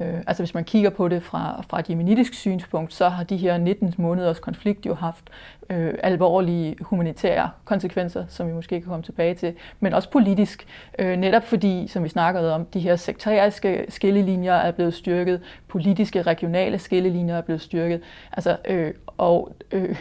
Øh, 0.00 0.18
altså 0.26 0.42
hvis 0.42 0.54
man 0.54 0.64
kigger 0.64 0.90
på 0.90 1.08
det 1.08 1.22
fra, 1.22 1.62
fra 1.68 1.80
et 1.80 1.90
jemenitisk 1.90 2.34
synspunkt, 2.34 2.94
så 2.94 3.08
har 3.08 3.24
de 3.24 3.36
her 3.36 3.58
19 3.58 3.94
måneders 3.98 4.38
konflikt 4.38 4.86
jo 4.86 4.94
haft 4.94 5.30
øh, 5.70 5.94
alvorlige 6.02 6.76
humanitære 6.80 7.50
konsekvenser, 7.64 8.24
som 8.28 8.48
vi 8.48 8.52
måske 8.52 8.80
kan 8.80 8.88
komme 8.88 9.02
tilbage 9.02 9.34
til, 9.34 9.54
men 9.80 9.94
også 9.94 10.10
politisk, 10.10 10.66
øh, 10.98 11.16
netop 11.16 11.44
fordi, 11.44 11.86
som 11.88 12.04
vi 12.04 12.08
snakkede 12.08 12.54
om, 12.54 12.64
de 12.64 12.80
her 12.80 12.96
sektoriske 12.96 13.84
skillelinjer 13.88 14.54
er 14.54 14.70
blevet 14.70 14.94
styrket, 14.94 15.40
politiske, 15.68 16.22
regionale 16.22 16.78
skillelinjer 16.78 17.36
er 17.36 17.42
blevet 17.42 17.60
styrket, 17.60 18.00
altså, 18.32 18.56
øh, 18.68 18.94
og 19.06 19.52
øh, 19.72 19.96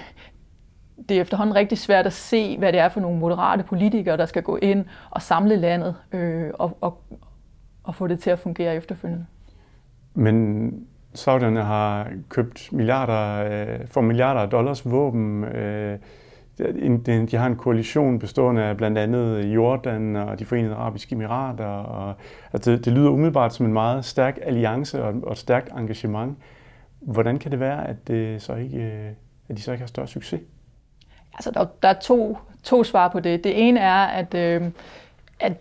det 1.10 1.18
er 1.18 1.22
efterhånden 1.22 1.56
rigtig 1.56 1.78
svært 1.78 2.06
at 2.06 2.14
se, 2.14 2.58
hvad 2.58 2.74
det 2.74 2.80
er 2.80 2.90
for 2.90 3.00
nogle 3.00 3.20
moderate 3.20 3.64
politikere, 3.64 4.18
der 4.18 4.26
skal 4.26 4.44
gå 4.44 4.58
ind 4.58 4.86
og 5.10 5.22
samle 5.22 5.56
landet 5.56 5.96
øh, 6.12 6.52
og, 6.54 6.78
og, 6.82 7.04
og 7.84 7.96
få 7.96 8.08
det 8.08 8.20
til 8.20 8.30
at 8.30 8.40
fungere 8.40 8.76
efterfølgende. 8.76 9.26
Men 10.18 10.72
Saudierne 11.14 11.64
har 11.64 12.08
købt 12.30 12.74
milliarder, 12.74 13.50
øh, 13.52 13.88
for 13.88 14.02
milliarder 14.02 14.42
af 14.42 14.50
dollars 14.50 14.92
våben. 14.92 15.44
Øh, 15.44 16.00
de 17.06 17.38
har 17.38 17.48
en 17.48 17.56
koalition 17.56 18.20
bestående 18.20 18.64
af 18.64 18.78
blandt 18.78 18.98
andet 18.98 19.46
Jordan 19.46 20.16
og 20.16 20.40
de 20.40 20.46
forenede 20.46 20.76
arabiske 20.76 21.14
emirater. 21.14 21.66
Og, 21.66 22.16
altså 22.54 22.72
det, 22.72 22.86
det 22.86 22.94
lyder 22.94 23.10
umiddelbart 23.10 23.54
som 23.54 23.66
en 23.66 23.74
meget 23.74 24.06
stærk 24.06 24.40
alliance 24.42 25.04
og, 25.04 25.14
og 25.24 25.32
et 25.32 25.38
stærkt 25.38 25.70
engagement. 25.78 26.38
Hvordan 27.00 27.40
kan 27.40 27.52
det 27.52 27.60
være, 27.60 27.88
at, 27.88 28.08
det 28.08 28.42
så 28.42 28.56
ikke, 28.56 28.78
øh, 28.78 29.12
at 29.50 29.58
de 29.58 29.62
så 29.62 29.72
ikke 29.72 29.82
har 29.82 29.88
større 29.88 30.08
succes? 30.08 30.42
Altså, 31.34 31.52
der, 31.52 31.66
der 31.82 31.90
er 31.90 32.00
to, 32.00 32.38
to 32.64 32.84
svar 32.84 33.08
på 33.08 33.20
det. 33.20 33.44
Det 33.44 33.68
ene 33.68 33.80
er, 33.80 34.06
at, 34.06 34.34
øh, 34.34 34.62
at 35.40 35.54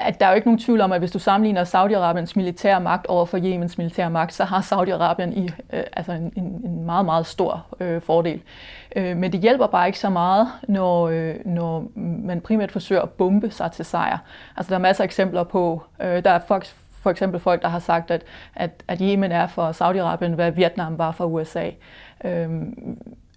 at 0.00 0.20
der 0.20 0.26
er 0.26 0.30
jo 0.30 0.36
ikke 0.36 0.48
nogen 0.48 0.58
tvivl 0.58 0.80
om, 0.80 0.92
at 0.92 0.98
hvis 0.98 1.10
du 1.10 1.18
sammenligner 1.18 1.64
Saudi-Arabiens 1.64 2.32
militære 2.36 2.80
magt 2.80 3.06
over 3.06 3.24
for 3.26 3.36
Jemens 3.36 3.78
militære 3.78 4.10
magt, 4.10 4.34
så 4.34 4.44
har 4.44 4.60
Saudi-Arabien 4.60 5.38
i, 5.38 5.50
øh, 5.72 5.82
altså 5.92 6.12
en, 6.12 6.32
en 6.36 6.84
meget, 6.84 7.04
meget 7.04 7.26
stor 7.26 7.66
øh, 7.80 8.02
fordel. 8.02 8.42
Øh, 8.96 9.16
men 9.16 9.32
det 9.32 9.40
hjælper 9.40 9.66
bare 9.66 9.86
ikke 9.86 9.98
så 9.98 10.10
meget, 10.10 10.48
når, 10.68 11.08
øh, 11.08 11.34
når 11.44 11.86
man 11.96 12.40
primært 12.40 12.72
forsøger 12.72 13.02
at 13.02 13.10
bombe 13.10 13.50
sig 13.50 13.72
til 13.72 13.84
sejr. 13.84 14.18
Altså 14.56 14.70
der 14.70 14.76
er 14.76 14.82
masser 14.82 15.04
af 15.04 15.06
eksempler 15.06 15.44
på, 15.44 15.82
øh, 16.00 16.24
der 16.24 16.30
er 16.30 16.40
folk, 16.48 16.66
for 17.00 17.10
eksempel 17.10 17.40
folk, 17.40 17.62
der 17.62 17.68
har 17.68 17.78
sagt, 17.78 18.10
at, 18.10 18.22
at, 18.54 18.70
at 18.88 18.98
Yemen 19.02 19.32
er 19.32 19.46
for 19.46 19.72
Saudi-Arabien, 19.72 20.34
hvad 20.34 20.50
Vietnam 20.50 20.98
var 20.98 21.12
for 21.12 21.24
USA. 21.24 21.70
Øh, 22.24 22.48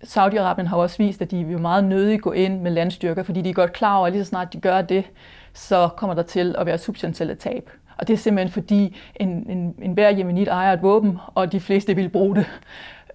Saudi-Arabien 0.03 0.67
har 0.67 0.77
også 0.77 0.98
vist, 0.98 1.22
at 1.22 1.31
de 1.31 1.43
vil 1.43 1.60
meget 1.60 1.84
nødig 1.84 2.22
gå 2.22 2.31
ind 2.31 2.62
med 2.62 2.72
landstyrker, 2.72 3.24
fordi 3.24 3.41
de 3.41 3.50
er 3.50 3.53
godt 3.53 3.74
klar 3.74 3.98
over, 3.98 4.08
at 4.08 4.13
lige 4.13 4.24
så 4.24 4.29
snart 4.29 4.53
de 4.53 4.60
gør 4.60 4.81
det, 4.81 5.05
så 5.53 5.89
kommer 5.98 6.13
der 6.13 6.24
til 6.24 6.55
at 6.58 6.65
være 6.65 6.77
substantielle 6.77 7.36
tab. 7.36 7.70
Og 7.98 8.08
det 8.08 8.13
er 8.13 8.17
simpelthen 8.17 8.53
fordi, 8.53 8.98
en, 9.15 9.29
en, 9.29 9.75
en 9.81 9.93
hver 9.93 10.10
jemenit 10.10 10.48
ejer 10.48 10.74
et 10.74 10.81
våben, 10.81 11.17
og 11.36 11.51
de 11.51 11.60
fleste 11.60 11.96
vil 11.96 12.10
bruge 12.10 12.36
det. 12.36 12.46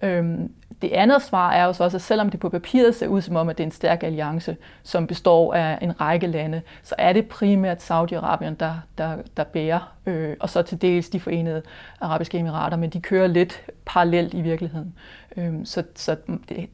Øhm, 0.01 0.51
det 0.81 0.91
andet 0.91 1.21
svar 1.21 1.51
er 1.51 1.65
jo 1.65 1.73
så 1.73 1.83
også, 1.83 1.97
at 1.97 2.01
selvom 2.01 2.29
det 2.29 2.39
på 2.39 2.49
papiret 2.49 2.95
ser 2.95 3.07
ud 3.07 3.21
som 3.21 3.35
om, 3.35 3.49
at 3.49 3.57
det 3.57 3.63
er 3.63 3.67
en 3.67 3.71
stærk 3.71 4.03
alliance, 4.03 4.57
som 4.83 5.07
består 5.07 5.53
af 5.53 5.77
en 5.81 6.01
række 6.01 6.27
lande, 6.27 6.61
så 6.83 6.95
er 6.97 7.13
det 7.13 7.27
primært 7.27 7.91
Saudi-Arabien, 7.91 8.55
der, 8.59 8.73
der, 8.97 9.17
der 9.37 9.43
bærer, 9.43 9.93
øh, 10.05 10.35
og 10.39 10.49
så 10.49 10.61
til 10.61 10.81
dels 10.81 11.09
de 11.09 11.19
forenede 11.19 11.61
arabiske 12.01 12.37
emirater, 12.37 12.77
men 12.77 12.89
de 12.89 13.01
kører 13.01 13.27
lidt 13.27 13.61
parallelt 13.85 14.33
i 14.33 14.41
virkeligheden. 14.41 14.95
Øh, 15.37 15.53
så 15.63 15.83
så 15.95 16.15
det, 16.49 16.69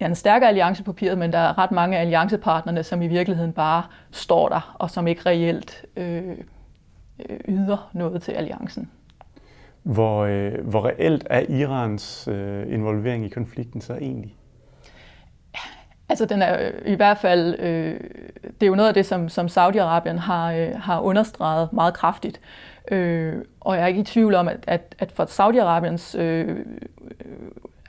det 0.00 0.04
er 0.04 0.08
en 0.08 0.14
stærkere 0.14 0.48
alliance 0.48 0.84
på 0.84 0.92
papiret, 0.92 1.18
men 1.18 1.32
der 1.32 1.38
er 1.38 1.58
ret 1.58 1.70
mange 1.70 1.96
af 1.96 2.00
alliancepartnerne, 2.00 2.82
som 2.82 3.02
i 3.02 3.06
virkeligheden 3.06 3.52
bare 3.52 3.82
står 4.10 4.48
der, 4.48 4.76
og 4.78 4.90
som 4.90 5.06
ikke 5.06 5.22
reelt 5.26 5.84
øh, 5.96 6.22
øh, 7.28 7.38
yder 7.48 7.90
noget 7.92 8.22
til 8.22 8.32
alliancen. 8.32 8.90
Hvor, 9.82 10.24
øh, 10.24 10.68
hvor 10.68 10.86
reelt 10.86 11.26
er 11.30 11.40
Irans 11.40 12.28
øh, 12.28 12.72
involvering 12.72 13.24
i 13.24 13.28
konflikten 13.28 13.80
så 13.80 13.94
egentlig? 13.94 14.34
Altså 16.08 16.24
den 16.24 16.42
er 16.42 16.66
øh, 16.66 16.92
i 16.92 16.94
hvert 16.94 17.18
fald, 17.18 17.56
øh, 17.58 18.00
det 18.42 18.62
er 18.62 18.66
jo 18.66 18.74
noget 18.74 18.88
af 18.88 18.94
det, 18.94 19.06
som, 19.06 19.28
som 19.28 19.46
Saudi-Arabien 19.46 20.18
har, 20.18 20.52
øh, 20.52 20.70
har 20.76 21.00
understreget 21.00 21.72
meget 21.72 21.94
kraftigt. 21.94 22.40
Øh, 22.90 23.34
og 23.60 23.76
jeg 23.76 23.82
er 23.82 23.86
ikke 23.86 24.00
i 24.00 24.04
tvivl 24.04 24.34
om, 24.34 24.48
at, 24.48 24.64
at, 24.66 24.94
at 24.98 25.12
for 25.12 25.24
Saudi-Arabiens 25.24 26.18
øh, 26.18 26.66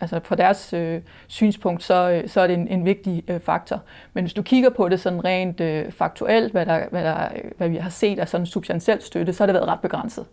altså 0.01 0.19
fra 0.23 0.35
deres 0.35 0.73
øh, 0.73 1.01
synspunkt, 1.27 1.83
så, 1.83 2.11
øh, 2.11 2.29
så 2.29 2.41
er 2.41 2.47
det 2.47 2.53
en, 2.53 2.67
en 2.67 2.85
vigtig 2.85 3.23
øh, 3.27 3.39
faktor. 3.39 3.81
Men 4.13 4.23
hvis 4.23 4.33
du 4.33 4.41
kigger 4.41 4.69
på 4.69 4.89
det 4.89 4.99
sådan 4.99 5.25
rent 5.25 5.61
øh, 5.61 5.91
faktuelt, 5.91 6.51
hvad, 6.51 6.65
der, 6.65 6.79
hvad, 6.91 7.03
der, 7.03 7.25
øh, 7.35 7.51
hvad 7.57 7.69
vi 7.69 7.75
har 7.75 7.89
set 7.89 8.19
af 8.19 8.29
sådan 8.29 8.45
substantiel 8.45 9.01
støtte, 9.01 9.33
så 9.33 9.43
har 9.43 9.45
det 9.45 9.53
været 9.53 9.67
ret 9.67 9.79
begrænset. 9.79 10.25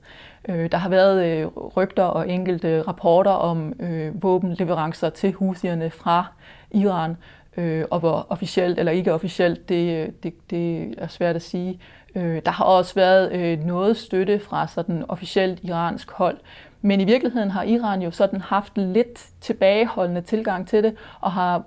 Øh, 0.49 0.71
der 0.73 0.79
har 0.79 0.89
været 0.89 1.27
øh, 1.27 1.47
rygter 1.47 2.05
og 2.05 2.29
enkelte 2.29 2.83
rapporter 2.83 3.31
om 3.31 3.73
øh, 3.81 4.23
våbenleverancer 4.23 5.11
til 5.11 5.33
husierne 5.33 5.91
fra 5.91 6.27
Iran, 6.71 7.17
øh, 7.57 7.85
og 7.91 8.01
hvor 8.01 8.27
officielt 8.29 8.79
eller 8.79 8.93
ikke 8.93 9.13
officielt, 9.13 9.69
det, 9.69 10.03
øh, 10.03 10.09
det, 10.23 10.51
det 10.51 10.95
er 10.99 11.07
svært 11.07 11.37
at 11.37 11.43
sige. 11.43 11.81
Øh, 12.15 12.43
der 12.45 12.51
har 12.51 12.65
også 12.65 12.95
været 12.95 13.33
øh, 13.33 13.65
noget 13.65 13.97
støtte 13.97 14.41
fra 14.41 14.67
sådan 14.67 15.05
officielt 15.09 15.61
iransk 15.63 16.11
hold, 16.11 16.39
men 16.83 17.01
i 17.01 17.05
virkeligheden 17.05 17.51
har 17.51 17.63
Iran 17.63 18.03
jo 18.03 18.11
sådan 18.11 18.41
haft 18.41 18.79
lidt 18.79 19.27
tilbageholdende 19.41 20.21
tilgang 20.21 20.69
til 20.69 20.83
det, 20.85 20.95
og 21.21 21.33
har 21.33 21.63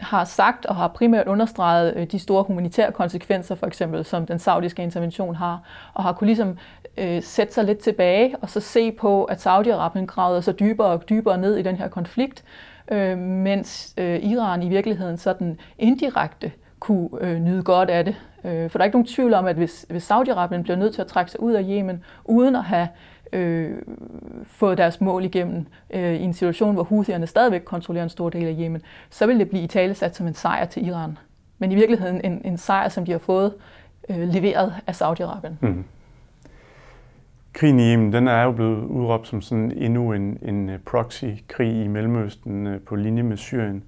har 0.00 0.24
sagt 0.24 0.66
og 0.66 0.76
har 0.76 0.88
primært 0.88 1.26
understreget 1.26 1.94
øh, 1.96 2.06
de 2.06 2.18
store 2.18 2.42
humanitære 2.42 2.92
konsekvenser, 2.92 3.54
for 3.54 3.66
eksempel, 3.66 4.04
som 4.04 4.26
den 4.26 4.38
saudiske 4.38 4.82
intervention 4.82 5.34
har, 5.34 5.62
og 5.94 6.02
har 6.02 6.12
kunne 6.12 6.26
ligesom 6.26 6.58
øh, 6.98 7.22
sætte 7.22 7.54
sig 7.54 7.64
lidt 7.64 7.78
tilbage 7.78 8.36
og 8.36 8.50
så 8.50 8.60
se 8.60 8.92
på, 8.92 9.24
at 9.24 9.46
Saudi-Arabien 9.46 10.06
gravede 10.06 10.42
sig 10.42 10.58
dybere 10.58 10.88
og 10.88 11.08
dybere 11.08 11.38
ned 11.38 11.56
i 11.56 11.62
den 11.62 11.76
her 11.76 11.88
konflikt, 11.88 12.44
øh, 12.90 13.18
mens 13.18 13.94
øh, 13.98 14.24
Iran 14.24 14.62
i 14.62 14.68
virkeligheden 14.68 15.16
sådan 15.16 15.58
indirekte 15.78 16.52
kunne 16.80 17.08
øh, 17.20 17.40
nyde 17.40 17.62
godt 17.62 17.90
af 17.90 18.04
det. 18.04 18.16
Øh, 18.44 18.70
for 18.70 18.78
der 18.78 18.82
er 18.82 18.84
ikke 18.84 18.96
nogen 18.96 19.06
tvivl 19.06 19.34
om, 19.34 19.46
at 19.46 19.56
hvis, 19.56 19.86
hvis 19.88 20.10
Saudi-Arabien 20.10 20.62
bliver 20.62 20.76
nødt 20.76 20.94
til 20.94 21.00
at 21.00 21.06
trække 21.06 21.30
sig 21.30 21.40
ud 21.40 21.52
af 21.52 21.64
Yemen, 21.68 22.04
uden 22.24 22.56
at 22.56 22.64
have 22.64 22.82
øh, 22.82 23.13
øh, 23.34 23.78
fået 24.42 24.78
deres 24.78 25.00
mål 25.00 25.24
igennem 25.24 25.66
øh, 25.90 26.14
i 26.14 26.22
en 26.22 26.32
situation, 26.32 26.74
hvor 26.74 26.82
Houthierne 26.82 27.26
stadigvæk 27.26 27.62
kontrollerer 27.64 28.04
en 28.04 28.10
stor 28.10 28.30
del 28.30 28.46
af 28.46 28.56
Yemen, 28.58 28.82
så 29.10 29.26
vil 29.26 29.38
det 29.38 29.48
blive 29.48 29.62
i 29.62 29.66
tale 29.66 29.94
sat 29.94 30.16
som 30.16 30.26
en 30.26 30.34
sejr 30.34 30.64
til 30.64 30.86
Iran. 30.86 31.18
Men 31.58 31.72
i 31.72 31.74
virkeligheden 31.74 32.20
en, 32.24 32.42
en 32.44 32.58
sejr, 32.58 32.88
som 32.88 33.04
de 33.04 33.12
har 33.12 33.18
fået 33.18 33.54
øh, 34.08 34.28
leveret 34.28 34.74
af 34.86 35.02
Saudi-Arabien. 35.02 35.52
Mm. 35.60 35.84
Krigen 37.52 37.80
i 37.80 37.92
Yemen, 37.92 38.12
den 38.12 38.28
er 38.28 38.42
jo 38.42 38.52
blevet 38.52 38.84
udråbt 38.84 39.28
som 39.28 39.40
sådan 39.40 39.72
endnu 39.72 40.12
en, 40.12 40.38
en 40.42 40.68
øh, 40.68 40.78
proxy-krig 40.78 41.84
i 41.84 41.88
Mellemøsten 41.88 42.66
øh, 42.66 42.80
på 42.80 42.96
linje 42.96 43.22
med 43.22 43.36
Syrien. 43.36 43.84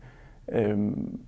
Øhm, 0.53 1.21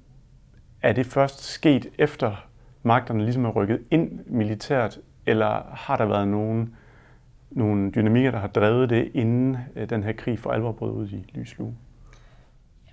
er 0.82 0.92
det 0.92 1.06
først 1.06 1.44
sket 1.44 1.86
efter 1.98 2.44
magterne 2.82 3.22
ligesom 3.24 3.44
er 3.44 3.50
rykket 3.50 3.80
ind 3.90 4.18
militært, 4.26 4.98
eller 5.26 5.62
har 5.72 5.96
der 5.96 6.04
været 6.04 6.28
nogen 6.28 6.74
nogle 7.50 7.90
dynamikker, 7.90 8.30
der 8.30 8.38
har 8.38 8.48
drevet 8.48 8.90
det, 8.90 9.10
inden 9.14 9.56
øh, 9.76 9.90
den 9.90 10.04
her 10.04 10.12
krig 10.12 10.38
for 10.38 10.50
alvor 10.50 10.72
brød 10.72 10.92
ud 10.92 11.08
i 11.08 11.24
lyslue? 11.34 11.74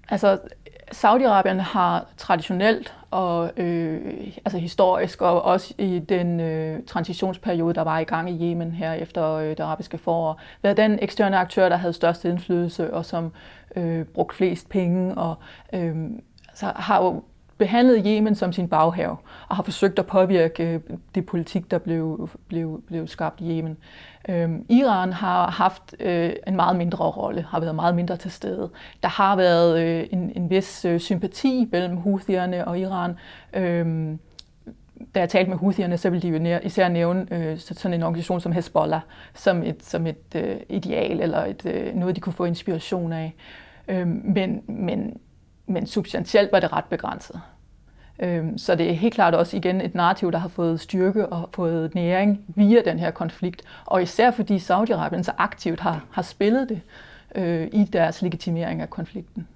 Altså, 0.10 0.40
Saudi-Arabien 0.92 1.62
har 1.62 2.06
traditionelt 2.18 2.94
og 3.12 3.52
øh, 3.58 4.02
altså 4.46 4.58
historisk 4.58 5.22
og 5.22 5.42
også 5.42 5.74
i 5.78 6.00
den 6.00 6.40
øh, 6.40 6.84
transitionsperiode, 6.88 7.74
der 7.74 7.82
var 7.82 8.00
i 8.00 8.04
gang 8.04 8.30
i 8.30 8.52
Yemen 8.52 8.72
her 8.72 8.94
efter 8.94 9.32
øh, 9.32 9.50
det 9.50 9.60
arabiske 9.60 9.98
forår, 9.98 10.40
været 10.62 10.78
den 10.78 11.00
eksterne 11.02 11.38
aktør, 11.38 11.70
der 11.70 11.76
havde 11.76 11.94
størst 11.94 12.26
indflydelse 12.26 12.94
og 12.94 13.06
som 13.06 13.32
øh, 13.76 14.06
brugte 14.06 14.36
flest 14.36 14.70
penge 14.70 15.16
og 15.16 15.36
øh, 15.74 15.96
altså, 16.50 16.72
har 16.76 17.04
jo 17.04 17.24
behandlet 17.58 18.04
Yemen 18.06 18.36
som 18.36 18.54
sin 18.54 18.68
baghave 18.68 19.18
og 19.48 19.56
har 19.56 19.64
forsøgt 19.64 20.00
at 20.00 20.06
påvirke 20.06 20.74
øh, 20.74 20.80
det 21.16 21.26
politik, 21.26 21.72
der 21.72 21.78
blev, 21.78 22.30
blev, 22.48 22.84
blev 22.88 23.08
skabt 23.08 23.42
i 23.42 23.58
Yemen. 23.58 23.78
Øhm, 24.30 24.66
Iran 24.70 25.14
har 25.14 25.52
haft 25.52 25.96
øh, 26.00 26.34
en 26.48 26.56
meget 26.56 26.76
mindre 26.76 27.06
rolle, 27.06 27.42
har 27.42 27.60
været 27.60 27.76
meget 27.76 27.96
mindre 27.96 28.18
til 28.18 28.32
stede. 28.32 28.70
Der 29.04 29.10
har 29.10 29.36
været 29.36 29.80
øh, 29.80 30.08
en, 30.12 30.32
en 30.36 30.50
vis 30.50 30.86
øh, 30.86 31.00
sympati 31.00 31.70
mellem 31.72 31.98
Houthierne 31.98 32.68
og 32.68 32.80
Iran. 32.80 33.16
Øhm, 33.54 34.20
da 35.16 35.20
jeg 35.20 35.30
talte 35.30 35.50
med 35.50 35.58
Houthierne, 35.58 35.98
så 35.98 36.10
ville 36.10 36.22
de 36.22 36.50
jo 36.50 36.60
især 36.64 36.90
nævne 36.90 37.26
øh, 37.32 37.60
sådan 37.60 37.94
en 37.94 38.04
organisation 38.04 38.42
som 38.42 38.52
Hezbollah 38.52 39.02
som 39.34 39.64
et, 39.64 39.84
som 39.84 40.08
et 40.08 40.36
øh, 40.36 40.56
ideal 40.70 41.22
eller 41.22 41.46
et, 41.46 41.66
øh, 41.66 41.96
noget, 41.96 42.16
de 42.16 42.22
kunne 42.22 42.34
få 42.34 42.46
inspiration 42.46 43.14
af. 43.14 43.36
Øh, 43.88 44.08
men, 44.08 44.62
men 44.68 45.18
men 45.68 45.88
substantielt 45.88 46.52
var 46.52 46.60
det 46.60 46.74
ret 46.74 46.86
begrænset. 46.86 47.42
Øhm, 48.20 48.58
så 48.58 48.76
det 48.76 48.90
er 48.90 48.94
helt 48.94 49.14
klart 49.14 49.36
også 49.36 49.58
igen 49.58 49.82
et 49.82 49.96
narrativ, 49.96 50.32
der 50.32 50.38
har 50.38 50.48
fået 50.48 50.80
styrke 50.80 51.28
og 51.28 51.50
fået 51.54 51.96
næring 51.96 52.42
via 52.48 52.82
den 52.86 53.00
her 53.00 53.12
konflikt, 53.12 53.62
og 53.86 54.02
især 54.02 54.32
fordi 54.32 54.58
Saudi-Arabien 54.58 55.24
så 55.24 55.32
aktivt 55.38 55.80
har, 55.80 56.06
har 56.12 56.22
spillet 56.22 56.70
det 56.70 56.82
øh, 57.36 57.68
i 57.72 57.84
deres 57.84 58.22
legitimering 58.22 58.82
af 58.82 58.90
konflikten. 58.90 59.48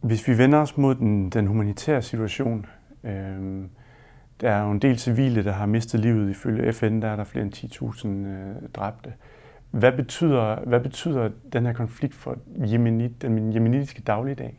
Hvis 0.00 0.28
vi 0.28 0.38
vender 0.38 0.58
os 0.58 0.76
mod 0.76 0.94
den, 0.94 1.30
den 1.30 1.46
humanitære 1.46 2.02
situation, 2.02 2.66
Øh, 3.04 3.64
der 4.40 4.50
er 4.50 4.62
jo 4.64 4.70
en 4.70 4.78
del 4.78 4.98
civile, 4.98 5.44
der 5.44 5.52
har 5.52 5.66
mistet 5.66 6.00
livet. 6.00 6.30
Ifølge 6.30 6.72
FN 6.72 7.02
der 7.02 7.08
er 7.08 7.16
der 7.16 7.24
flere 7.24 7.44
end 7.44 7.54
10.000 7.54 8.08
øh, 8.08 8.68
dræbte. 8.74 9.12
Hvad 9.70 9.92
betyder, 9.92 10.60
hvad 10.66 10.80
betyder 10.80 11.30
den 11.52 11.66
her 11.66 11.72
konflikt 11.72 12.14
for 12.14 12.36
Yemenit, 12.72 13.22
den 13.22 13.56
yemenitiske 13.56 14.02
dagligdag? 14.02 14.54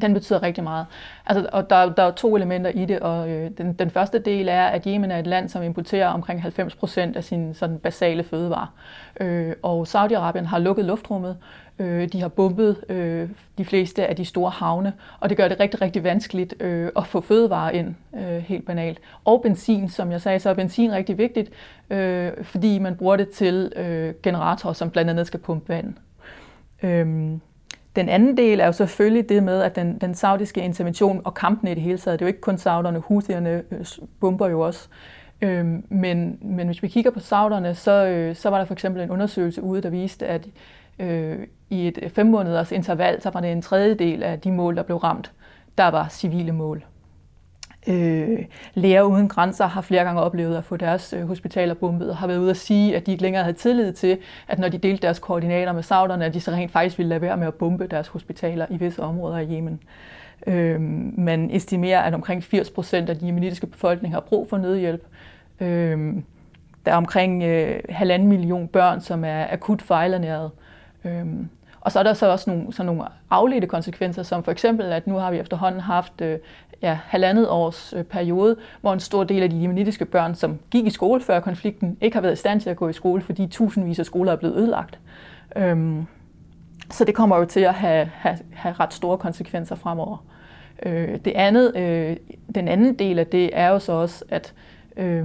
Den 0.00 0.14
betyder 0.14 0.42
rigtig 0.42 0.64
meget. 0.64 0.86
Altså, 1.26 1.48
og 1.52 1.70
der, 1.70 1.92
der 1.94 2.02
er 2.02 2.10
to 2.10 2.36
elementer 2.36 2.70
i 2.70 2.84
det, 2.84 3.00
og 3.00 3.30
øh, 3.30 3.50
den, 3.58 3.72
den 3.72 3.90
første 3.90 4.18
del 4.18 4.48
er, 4.48 4.64
at 4.64 4.84
Yemen 4.84 5.10
er 5.10 5.18
et 5.18 5.26
land, 5.26 5.48
som 5.48 5.62
importerer 5.62 6.08
omkring 6.08 6.42
90 6.42 6.74
procent 6.74 7.16
af 7.16 7.24
sine 7.24 7.54
sådan 7.54 7.78
basale 7.78 8.24
fødevarer. 8.24 8.74
Øh, 9.20 9.52
og 9.62 9.86
Saudi-Arabien 9.88 10.44
har 10.44 10.58
lukket 10.58 10.84
luftrummet, 10.84 11.36
øh, 11.78 12.08
de 12.08 12.20
har 12.20 12.28
bombet 12.28 12.84
øh, 12.88 13.28
de 13.58 13.64
fleste 13.64 14.06
af 14.06 14.16
de 14.16 14.24
store 14.24 14.50
havne, 14.50 14.92
og 15.20 15.28
det 15.28 15.36
gør 15.36 15.48
det 15.48 15.60
rigtig, 15.60 15.80
rigtig 15.80 16.04
vanskeligt 16.04 16.54
øh, 16.62 16.90
at 16.96 17.06
få 17.06 17.20
fødevarer 17.20 17.70
ind, 17.70 17.94
øh, 18.14 18.22
helt 18.22 18.66
banalt. 18.66 18.98
Og 19.24 19.42
benzin, 19.42 19.88
som 19.88 20.12
jeg 20.12 20.20
sagde, 20.20 20.40
så 20.40 20.50
er 20.50 20.54
benzin 20.54 20.92
rigtig 20.92 21.18
vigtigt, 21.18 21.50
øh, 21.90 22.30
fordi 22.42 22.78
man 22.78 22.96
bruger 22.96 23.16
det 23.16 23.28
til 23.28 23.72
øh, 23.76 24.14
generatorer, 24.22 24.72
som 24.72 24.90
blandt 24.90 25.10
andet 25.10 25.26
skal 25.26 25.40
pumpe 25.40 25.68
vand. 25.68 25.94
Øh, 26.82 27.38
den 27.96 28.08
anden 28.08 28.36
del 28.36 28.60
er 28.60 28.66
jo 28.66 28.72
selvfølgelig 28.72 29.28
det 29.28 29.42
med, 29.42 29.62
at 29.62 29.76
den, 29.76 29.98
den 29.98 30.14
saudiske 30.14 30.60
intervention 30.60 31.22
og 31.24 31.34
kampen 31.34 31.68
i 31.68 31.74
det 31.74 31.82
hele 31.82 31.98
taget, 31.98 32.18
det 32.18 32.24
er 32.24 32.26
jo 32.26 32.28
ikke 32.28 32.40
kun 32.40 32.58
sauderne, 32.58 32.98
huthierne 32.98 33.62
øh, 33.70 33.86
bomber 34.20 34.48
jo 34.48 34.60
også. 34.60 34.88
Øh, 35.42 35.66
men, 35.88 36.38
men 36.40 36.66
hvis 36.66 36.82
vi 36.82 36.88
kigger 36.88 37.10
på 37.10 37.20
sauderne, 37.20 37.74
så, 37.74 38.06
øh, 38.06 38.36
så 38.36 38.50
var 38.50 38.58
der 38.58 38.64
for 38.64 38.74
eksempel 38.74 39.02
en 39.02 39.10
undersøgelse 39.10 39.62
ude, 39.62 39.82
der 39.82 39.90
viste, 39.90 40.26
at 40.26 40.48
øh, 40.98 41.38
i 41.70 41.88
et 41.88 42.12
fem 42.14 42.26
måneders 42.26 42.72
interval, 42.72 43.22
så 43.22 43.30
var 43.30 43.40
det 43.40 43.52
en 43.52 43.62
tredjedel 43.62 44.22
af 44.22 44.40
de 44.40 44.52
mål, 44.52 44.76
der 44.76 44.82
blev 44.82 44.96
ramt, 44.96 45.32
der 45.78 45.88
var 45.88 46.08
civile 46.08 46.52
mål. 46.52 46.84
Øh, 47.86 48.38
Læger 48.74 49.02
Uden 49.02 49.28
Grænser 49.28 49.66
har 49.66 49.80
flere 49.80 50.04
gange 50.04 50.20
oplevet 50.20 50.56
at 50.56 50.64
få 50.64 50.76
deres 50.76 51.12
øh, 51.12 51.26
hospitaler 51.26 51.74
bombet, 51.74 52.10
og 52.10 52.16
har 52.16 52.26
været 52.26 52.38
ude 52.38 52.50
at 52.50 52.56
sige, 52.56 52.96
at 52.96 53.06
de 53.06 53.10
ikke 53.10 53.22
længere 53.22 53.42
havde 53.42 53.56
tillid 53.56 53.92
til, 53.92 54.18
at 54.48 54.58
når 54.58 54.68
de 54.68 54.78
delte 54.78 55.02
deres 55.02 55.18
koordinater 55.18 55.72
med 55.72 55.82
sauderne, 55.82 56.24
at 56.24 56.34
de 56.34 56.40
så 56.40 56.50
rent 56.50 56.72
faktisk 56.72 56.98
ville 56.98 57.08
lade 57.08 57.20
være 57.20 57.36
med 57.36 57.46
at 57.46 57.54
bombe 57.54 57.86
deres 57.86 58.08
hospitaler 58.08 58.66
i 58.70 58.76
visse 58.76 59.02
områder 59.02 59.36
af 59.36 59.46
Yemen. 59.50 59.80
Øh, 60.46 60.80
man 61.18 61.50
estimerer, 61.50 62.00
at 62.00 62.14
omkring 62.14 62.44
80 62.44 62.70
procent 62.70 63.08
af 63.08 63.18
de 63.18 63.26
jemenitiske 63.26 63.66
befolkning 63.66 64.14
har 64.14 64.20
brug 64.20 64.48
for 64.48 64.58
nødhjælp. 64.58 65.02
Øh, 65.60 66.14
der 66.86 66.92
er 66.92 66.96
omkring 66.96 67.42
øh, 67.42 67.80
halvanden 67.88 68.28
million 68.28 68.68
børn, 68.68 69.00
som 69.00 69.24
er 69.24 69.46
akut 69.50 69.82
fejlernæret. 69.82 70.50
Øh, 71.04 71.26
og 71.84 71.92
så 71.92 71.98
er 71.98 72.02
der 72.02 72.14
så 72.14 72.30
også 72.30 72.50
nogle, 72.50 72.72
så 72.72 72.82
nogle 72.82 73.04
afledte 73.30 73.66
konsekvenser, 73.66 74.22
som 74.22 74.44
for 74.44 74.52
eksempel, 74.52 74.86
at 74.92 75.06
nu 75.06 75.14
har 75.14 75.30
vi 75.30 75.38
efterhånden 75.38 75.80
haft 75.80 76.20
øh, 76.20 76.38
ja, 76.82 76.98
halvandet 77.04 77.48
års 77.48 77.92
øh, 77.96 78.04
periode, 78.04 78.56
hvor 78.80 78.92
en 78.92 79.00
stor 79.00 79.24
del 79.24 79.42
af 79.42 79.50
de 79.50 79.62
jemenitiske 79.62 80.04
børn, 80.04 80.34
som 80.34 80.58
gik 80.70 80.86
i 80.86 80.90
skole 80.90 81.20
før 81.20 81.40
konflikten, 81.40 81.96
ikke 82.00 82.16
har 82.16 82.20
været 82.20 82.32
i 82.32 82.36
stand 82.36 82.60
til 82.60 82.70
at 82.70 82.76
gå 82.76 82.88
i 82.88 82.92
skole, 82.92 83.22
fordi 83.22 83.46
tusindvis 83.46 83.98
af 83.98 84.06
skoler 84.06 84.32
er 84.32 84.36
blevet 84.36 84.56
ødelagt. 84.56 84.98
Øhm, 85.56 86.06
så 86.90 87.04
det 87.04 87.14
kommer 87.14 87.36
jo 87.36 87.44
til 87.44 87.60
at 87.60 87.74
have, 87.74 88.10
have, 88.14 88.38
have 88.52 88.74
ret 88.80 88.92
store 88.92 89.18
konsekvenser 89.18 89.74
fremover. 89.74 90.24
Øh, 90.82 91.18
det 91.24 91.32
andet, 91.32 91.76
øh, 91.76 92.16
den 92.54 92.68
anden 92.68 92.94
del 92.94 93.18
af 93.18 93.26
det 93.26 93.50
er 93.52 93.68
jo 93.68 93.78
så 93.78 93.92
også, 93.92 94.24
at, 94.28 94.54
øh, 94.96 95.24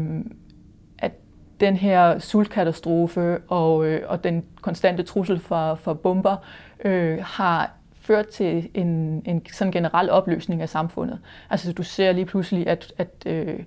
at 1.00 1.12
den 1.60 1.76
her 1.76 2.20
sultkatastrofe 2.20 3.38
og, 3.48 3.86
øh, 3.86 4.02
og 4.08 4.24
den 4.24 4.46
konstante 4.62 5.04
trussel 5.04 5.40
for, 5.40 5.76
for 5.76 5.94
bomber 5.94 6.36
øh, 6.86 7.20
har 7.24 7.72
ført 8.08 8.28
til 8.28 8.70
en, 8.74 8.88
en 9.26 9.46
sådan 9.54 9.72
generel 9.72 10.10
opløsning 10.10 10.62
af 10.62 10.70
samfundet. 10.70 11.20
Altså 11.50 11.74
du 11.74 11.84
ser 11.84 12.12
lige 12.12 12.26
pludselig, 12.26 12.68
at, 12.68 12.94
at 12.98 13.10
øh, 13.26 13.60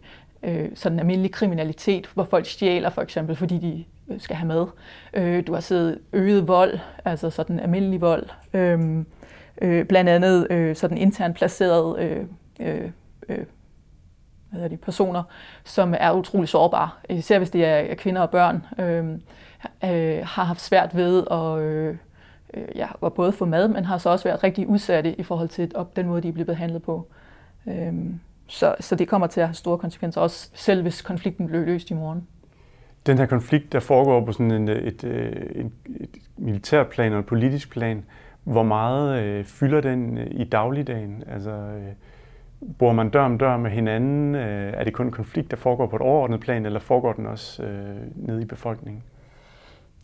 øh, 0.43 0.69
sådan 0.75 0.99
almindelig 0.99 1.33
kriminalitet, 1.33 2.07
hvor 2.15 2.25
folk 2.25 2.47
stjæler 2.47 2.91
for 2.91 3.03
eksempel, 3.03 3.37
fordi 3.37 3.59
de 3.59 3.85
øh, 4.15 4.21
skal 4.21 4.37
have 4.37 4.49
mad. 4.49 4.67
Øh, 5.15 5.47
du 5.47 5.53
har 5.53 5.61
set 5.61 5.99
øget 6.13 6.49
vold, 6.49 6.79
altså 7.05 7.31
sådan 7.31 7.61
almindelig 7.61 8.01
vold. 8.01 8.27
Øh, 8.55 9.05
øh, 9.63 9.85
blandt 9.85 10.11
andet 10.11 10.47
øh, 10.51 10.77
sådan 10.77 10.99
internt 10.99 11.37
placeret 11.37 12.01
øh, 12.01 12.25
øh, 12.61 12.91
øh, 13.29 13.45
hvad 14.51 14.71
de, 14.71 14.77
personer, 14.77 15.23
som 15.65 15.95
er 15.99 16.13
utrolig 16.13 16.49
sårbare, 16.49 16.89
især 17.09 17.39
hvis 17.39 17.51
det 17.51 17.65
er 17.65 17.95
kvinder 17.95 18.23
og 18.23 18.31
børn, 18.31 18.67
øh, 18.79 19.05
øh, 19.85 20.27
har 20.27 20.45
haft 20.45 20.61
svært 20.61 20.97
ved 20.97 21.25
at, 21.31 21.59
øh, 21.59 21.97
øh, 22.55 22.65
ja, 22.75 22.89
var 23.01 23.09
både 23.09 23.33
for 23.33 23.47
mad, 23.47 23.69
men 23.69 23.85
har 23.85 23.99
så 23.99 24.11
også 24.11 24.29
været 24.29 24.45
rigtig 24.45 24.67
udsatte 24.67 25.21
i 25.21 25.23
forhold 25.23 25.49
til 25.49 25.73
op, 25.75 25.97
den 25.97 26.07
måde, 26.07 26.23
de 26.23 26.29
er 26.29 26.33
blevet 26.33 26.47
behandlet 26.47 26.83
på. 26.83 27.07
Øhm, 27.67 28.21
så, 28.47 28.75
så 28.81 28.95
det 28.95 29.09
kommer 29.09 29.27
til 29.27 29.41
at 29.41 29.47
have 29.47 29.55
store 29.55 29.79
konsekvenser, 29.79 30.21
også 30.21 30.51
selv 30.55 30.83
hvis 30.83 31.03
konflikten 31.03 31.47
blev 31.47 31.67
løst 31.67 31.91
i 31.91 31.95
morgen. 31.95 32.27
Den 33.07 33.19
her 33.19 33.27
konflikt, 33.27 33.73
der 33.73 33.81
foregår 33.81 34.25
på 34.25 34.33
sådan 34.33 34.51
en, 34.51 34.69
et, 34.69 35.05
øh, 35.05 35.33
et, 35.33 35.71
et, 36.39 36.73
et 36.73 36.87
plan 36.91 37.13
og 37.13 37.19
et 37.19 37.27
politisk 37.27 37.71
plan, 37.71 38.05
hvor 38.45 38.63
meget 38.63 39.23
øh, 39.23 39.45
fylder 39.45 39.81
den 39.81 40.19
øh, 40.19 40.27
i 40.31 40.45
dagligdagen? 40.45 41.23
Altså, 41.27 41.51
øh, 41.51 41.93
bor 42.79 42.93
man 42.93 43.11
dør 43.11 43.25
om 43.25 43.39
dør 43.39 43.57
med 43.57 43.71
hinanden? 43.71 44.35
Øh, 44.35 44.73
er 44.77 44.85
det 44.85 44.93
kun 44.93 45.07
en 45.07 45.13
konflikt, 45.13 45.51
der 45.51 45.57
foregår 45.57 45.87
på 45.87 45.97
et 45.97 46.03
overordnet 46.03 46.41
plan, 46.41 46.67
eller 46.67 46.81
foregår 46.81 47.13
den 47.13 47.27
også 47.27 47.63
øh, 47.63 47.97
nede 48.15 48.43
i 48.43 48.45
befolkningen? 48.45 49.03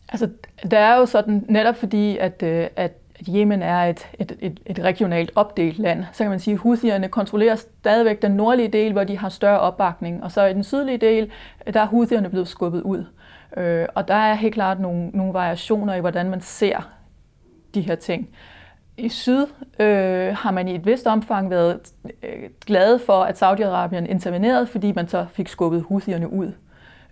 Altså, 0.09 0.29
der 0.71 0.79
er 0.79 0.97
jo 0.97 1.05
sådan, 1.05 1.45
netop 1.49 1.75
fordi, 1.75 2.17
øh, 2.17 2.23
at, 2.23 2.43
at 2.75 2.91
Yemen 3.29 3.61
er 3.61 3.83
et, 3.83 4.07
et, 4.19 4.37
et, 4.39 4.59
et 4.65 4.79
regionalt 4.79 5.31
opdelt 5.35 5.79
land, 5.79 6.03
så 6.11 6.23
kan 6.23 6.29
man 6.29 6.39
sige, 6.39 6.53
at 6.53 6.59
Houthierne 6.59 7.09
kontrollerer 7.09 7.55
stadigvæk 7.55 8.21
den 8.21 8.31
nordlige 8.31 8.67
del, 8.67 8.91
hvor 8.91 9.03
de 9.03 9.17
har 9.17 9.29
større 9.29 9.59
opbakning, 9.59 10.23
og 10.23 10.31
så 10.31 10.45
i 10.45 10.53
den 10.53 10.63
sydlige 10.63 10.97
del, 10.97 11.31
der 11.73 11.81
er 11.81 11.85
Houthierne 11.85 12.29
blevet 12.29 12.47
skubbet 12.47 12.81
ud. 12.81 13.05
Øh, 13.57 13.85
og 13.95 14.07
der 14.07 14.13
er 14.13 14.33
helt 14.33 14.53
klart 14.53 14.79
nogle, 14.79 15.09
nogle 15.09 15.33
variationer 15.33 15.93
i, 15.93 15.99
hvordan 15.99 16.29
man 16.29 16.41
ser 16.41 16.89
de 17.73 17.81
her 17.81 17.95
ting. 17.95 18.29
I 18.97 19.09
syd 19.09 19.45
øh, 19.79 20.35
har 20.35 20.51
man 20.51 20.67
i 20.67 20.75
et 20.75 20.85
vist 20.85 21.07
omfang 21.07 21.49
været 21.49 21.79
øh, 22.23 22.49
glade 22.65 22.99
for, 22.99 23.23
at 23.23 23.43
Saudi-Arabien 23.43 24.11
intervenerede, 24.11 24.67
fordi 24.67 24.91
man 24.91 25.07
så 25.07 25.25
fik 25.31 25.47
skubbet 25.47 25.81
Houthierne 25.81 26.33
ud 26.33 26.51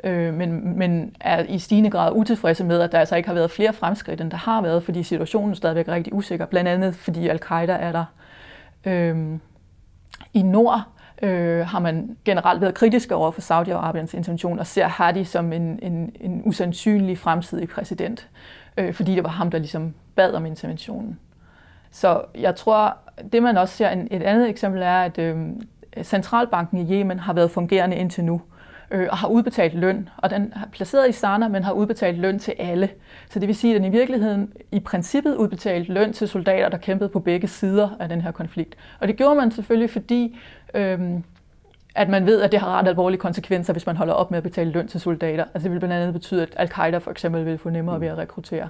øh, 0.06 0.34
men, 0.34 0.78
men 0.78 1.16
er 1.20 1.44
i 1.44 1.60
stigende 1.60 1.90
grad 1.90 2.12
utilfredse 2.16 2.64
med, 2.64 2.82
at 2.82 2.92
der 2.92 3.00
altså 3.00 3.16
ikke 3.16 3.30
har 3.30 3.34
været 3.34 3.52
flere 3.52 3.74
fremskridt, 3.74 4.22
end 4.22 4.32
der 4.32 4.38
har 4.38 4.62
været, 4.62 4.84
fordi 4.84 5.04
situationen 5.04 5.52
er 5.52 5.56
stadigvæk 5.56 5.88
rigtig 5.88 6.14
usikker, 6.14 6.46
blandt 6.46 6.70
andet 6.70 6.96
fordi 6.96 7.28
al-Qaida 7.28 7.74
er 7.74 7.92
der. 7.92 8.06
Øh, 8.86 9.40
I 10.34 10.42
nord 10.42 10.82
øh, 11.22 11.68
har 11.68 11.80
man 11.80 12.18
generelt 12.26 12.62
været 12.62 12.74
kritisk 12.74 13.12
over 13.12 13.32
for 13.32 13.42
Saudi-Arabiens 13.42 14.18
intention 14.18 14.60
og 14.60 14.68
ser 14.68 14.88
Hadi 14.88 15.24
som 15.24 15.54
en, 15.54 15.80
en, 15.82 16.12
en 16.20 16.42
usandsynlig 16.46 17.18
fremtidig 17.18 17.70
præsident, 17.70 18.30
øh, 18.78 18.94
fordi 18.94 19.16
det 19.16 19.24
var 19.24 19.30
ham, 19.30 19.52
der 19.52 19.58
ligesom 19.58 19.94
bad 20.16 20.34
om 20.34 20.46
interventionen. 20.46 21.20
Så 21.92 22.22
jeg 22.36 22.56
tror, 22.56 22.98
det 23.32 23.44
man 23.44 23.58
også 23.58 23.76
ser, 23.76 23.90
en, 23.90 24.08
et 24.12 24.24
andet 24.24 24.50
eksempel 24.50 24.82
er, 24.82 25.02
at 25.02 25.18
øh, 25.18 25.38
centralbanken 26.04 26.78
i 26.78 26.94
Yemen 26.94 27.20
har 27.20 27.34
været 27.34 27.52
fungerende 27.52 27.96
indtil 27.96 28.24
nu 28.24 28.34
øh, 28.36 28.55
og 28.92 29.18
har 29.18 29.28
udbetalt 29.28 29.74
løn. 29.74 30.10
Og 30.18 30.30
den 30.30 30.54
er 30.56 30.70
placeret 30.72 31.10
i 31.10 31.12
Sana, 31.12 31.48
men 31.48 31.64
har 31.64 31.72
udbetalt 31.72 32.20
løn 32.20 32.40
til 32.40 32.54
alle. 32.60 32.90
Så 33.30 33.40
det 33.40 33.48
vil 33.48 33.56
sige, 33.56 33.76
at 33.76 33.82
den 33.82 33.94
i 33.94 33.98
virkeligheden 33.98 34.54
i 34.72 34.80
princippet 34.80 35.36
udbetalt 35.36 35.90
løn 35.90 36.14
til 36.14 36.28
soldater, 36.28 36.70
der 36.70 36.78
kæmpede 36.78 37.10
på 37.10 37.20
begge 37.20 37.48
sider 37.48 37.90
af 38.00 38.10
den 38.10 38.22
her 38.22 38.32
konflikt. 38.32 38.76
Og 39.00 39.08
det 39.08 39.16
gjorde 39.16 39.36
man 39.36 39.52
selvfølgelig, 39.52 39.90
fordi 39.90 40.40
øh, 40.74 41.00
at 41.96 42.10
man 42.10 42.26
ved, 42.26 42.42
at 42.42 42.52
det 42.52 42.60
har 42.60 42.80
ret 42.80 42.88
alvorlige 42.88 43.20
konsekvenser, 43.20 43.74
hvis 43.74 43.86
man 43.86 43.98
holder 43.98 44.14
op 44.14 44.32
med 44.32 44.38
at 44.38 44.44
betale 44.44 44.72
løn 44.72 44.88
til 44.88 45.00
soldater. 45.00 45.44
Altså 45.54 45.64
det 45.64 45.72
vil 45.72 45.80
blandt 45.80 45.96
andet 45.96 46.14
betyde, 46.14 46.42
at 46.42 46.50
al-Qaida 46.56 46.98
for 46.98 47.12
eksempel 47.12 47.46
vil 47.46 47.58
få 47.58 47.70
nemmere 47.70 48.02
ved 48.02 48.08
at 48.08 48.18
rekruttere. 48.18 48.70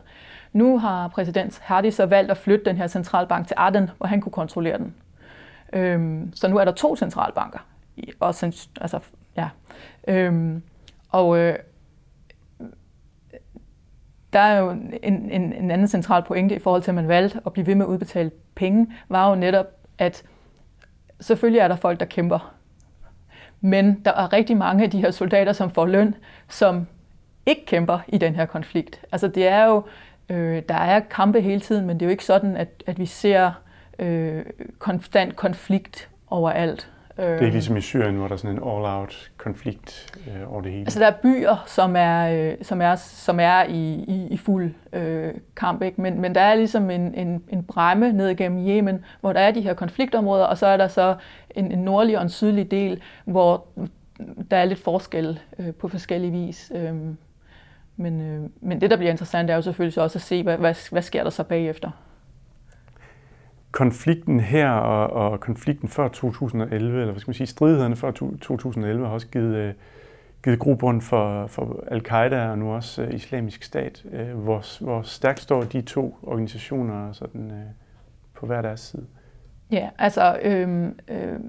Nu 0.54 0.80
har 0.80 1.08
præsident 1.08 1.60
Hadi 1.64 1.92
så 1.92 2.06
valgt 2.06 2.32
at 2.32 2.38
flytte 2.38 2.66
den 2.66 2.78
her 2.78 2.88
centralbank 2.88 3.48
til 3.48 3.56
Aden, 3.60 3.90
hvor 3.98 4.08
han 4.08 4.22
kunne 4.22 4.32
kontrollere 4.32 4.78
den. 4.78 4.94
Øhm, 5.74 6.32
så 6.36 6.48
nu 6.48 6.58
er 6.58 6.66
der 6.66 6.72
to 6.72 6.96
centralbanker. 6.96 7.60
Og 8.20 8.28
altså 8.28 9.00
Ja. 9.38 9.50
Øhm, 10.08 10.64
og 11.10 11.38
øh, 11.38 11.56
der 14.34 14.40
er 14.40 14.60
jo 14.60 14.70
en, 14.70 14.94
en, 15.32 15.54
en 15.54 15.72
anden 15.72 15.88
central 15.88 16.24
pointe 16.24 16.56
i 16.56 16.60
forhold 16.60 16.82
til, 16.82 16.92
at 16.92 16.96
man 16.96 17.08
valgte 17.08 17.40
at 17.46 17.54
blive 17.54 17.68
ved 17.68 17.76
med 17.76 17.86
at 17.86 17.90
udbetale 17.90 18.32
penge, 18.56 18.88
var 19.10 19.30
jo 19.30 19.36
netop, 19.36 19.66
at 19.98 20.24
selvfølgelig 21.20 21.60
er 21.60 21.68
der 21.68 21.76
folk, 21.76 22.00
der 22.00 22.06
kæmper. 22.06 22.54
Men 23.62 24.02
der 24.06 24.12
er 24.12 24.34
rigtig 24.34 24.58
mange 24.58 24.84
af 24.84 24.92
de 24.92 25.02
her 25.02 25.12
soldater, 25.12 25.54
som 25.54 25.72
får 25.72 25.86
løn, 25.86 26.16
som 26.50 26.88
ikke 27.46 27.66
kæmper 27.66 28.00
i 28.08 28.18
den 28.18 28.36
her 28.36 28.46
konflikt. 28.46 29.02
Altså 29.12 29.28
det 29.28 29.48
er 29.48 29.66
jo, 29.66 29.84
øh, 30.30 30.64
der 30.70 30.76
er 30.76 31.00
kampe 31.00 31.42
hele 31.42 31.62
tiden, 31.62 31.86
men 31.86 31.96
det 31.96 32.02
er 32.02 32.06
jo 32.06 32.12
ikke 32.12 32.26
sådan, 32.26 32.58
at, 32.58 32.84
at 32.88 33.00
vi 33.00 33.06
ser 33.06 33.52
øh, 34.00 34.46
konstant 34.80 35.36
konflikt 35.36 36.10
overalt. 36.28 36.92
Det 37.18 37.26
er 37.26 37.34
ikke 37.34 37.52
ligesom 37.52 37.78
i 37.78 37.82
Syrien, 37.82 38.16
hvor 38.16 38.28
der 38.28 38.34
er 38.34 38.38
sådan 38.38 38.58
en 38.58 38.64
all-out 38.64 39.32
konflikt 39.38 40.20
øh, 40.28 40.54
over 40.54 40.62
det 40.62 40.72
hele. 40.72 40.82
Altså 40.82 41.00
der 41.00 41.08
er 41.08 41.14
byer, 41.24 41.64
som 41.68 41.96
er, 41.96 42.50
øh, 42.52 42.54
som 42.62 42.82
er, 42.82 42.96
som 42.96 43.40
er 43.40 43.64
i, 43.64 43.94
i, 44.08 44.28
i 44.32 44.38
fuld 44.38 44.72
øh, 44.94 45.34
kamp, 45.56 45.82
ikke? 45.82 46.02
Men, 46.02 46.22
men 46.22 46.36
der 46.36 46.42
er 46.42 46.56
ligesom 46.56 46.90
en, 46.90 47.14
en, 47.14 47.44
en 47.50 47.64
bræmme 47.64 48.14
ned 48.14 48.30
igennem 48.30 48.68
Yemen, 48.68 49.06
hvor 49.22 49.34
der 49.34 49.40
er 49.40 49.52
de 49.52 49.62
her 49.62 49.74
konfliktområder, 49.74 50.46
og 50.46 50.58
så 50.58 50.68
er 50.68 50.78
der 50.78 50.88
så 50.88 51.16
en, 51.56 51.72
en 51.72 51.80
nordlig 51.80 52.18
og 52.18 52.24
en 52.24 52.30
sydlig 52.30 52.72
del, 52.72 53.02
hvor 53.26 53.68
der 54.52 54.58
er 54.58 54.66
lidt 54.66 54.80
forskel 54.80 55.40
øh, 55.60 55.74
på 55.74 55.88
forskellige 55.88 56.32
vis. 56.32 56.72
Øh, 56.76 56.94
men, 57.98 58.22
øh, 58.22 58.50
men 58.62 58.82
det, 58.82 58.90
der 58.90 58.98
bliver 58.98 59.12
interessant, 59.12 59.50
er 59.50 59.56
jo 59.56 59.62
selvfølgelig 59.62 60.04
også 60.04 60.18
at 60.18 60.22
se, 60.22 60.44
hvad, 60.44 60.58
hvad, 60.58 60.92
hvad 60.92 61.02
sker 61.02 61.24
der 61.24 61.30
så 61.30 61.44
bagefter 61.44 61.92
konflikten 63.76 64.40
her 64.40 64.70
og, 64.70 65.32
og 65.32 65.40
konflikten 65.40 65.90
før 65.90 66.08
2011, 66.08 67.00
eller 67.00 67.12
hvad 67.12 67.20
skal 67.20 67.30
man 67.30 67.36
sige, 67.36 67.48
stridighederne 67.48 67.96
før 67.96 68.12
2011 68.12 69.06
har 69.06 69.14
også 69.14 69.28
givet, 69.28 69.56
øh, 69.56 69.74
givet 70.44 70.60
grobund 70.60 71.02
for, 71.02 71.48
for 71.48 71.84
al-Qaida 71.88 72.50
og 72.50 72.58
nu 72.58 72.74
også 72.74 73.04
øh, 73.04 73.14
islamisk 73.14 73.64
stat. 73.64 74.06
Øh, 74.12 74.38
hvor, 74.38 74.84
hvor 74.84 75.02
stærkt 75.02 75.40
står 75.40 75.62
de 75.62 75.82
to 75.82 76.18
organisationer 76.24 77.12
sådan, 77.12 77.52
øh, 77.52 77.66
på 78.34 78.46
hver 78.46 78.62
deres 78.62 78.80
side? 78.80 79.06
Ja, 79.72 79.90
altså 79.98 80.40
øh, 80.42 80.86
øh, 81.08 81.40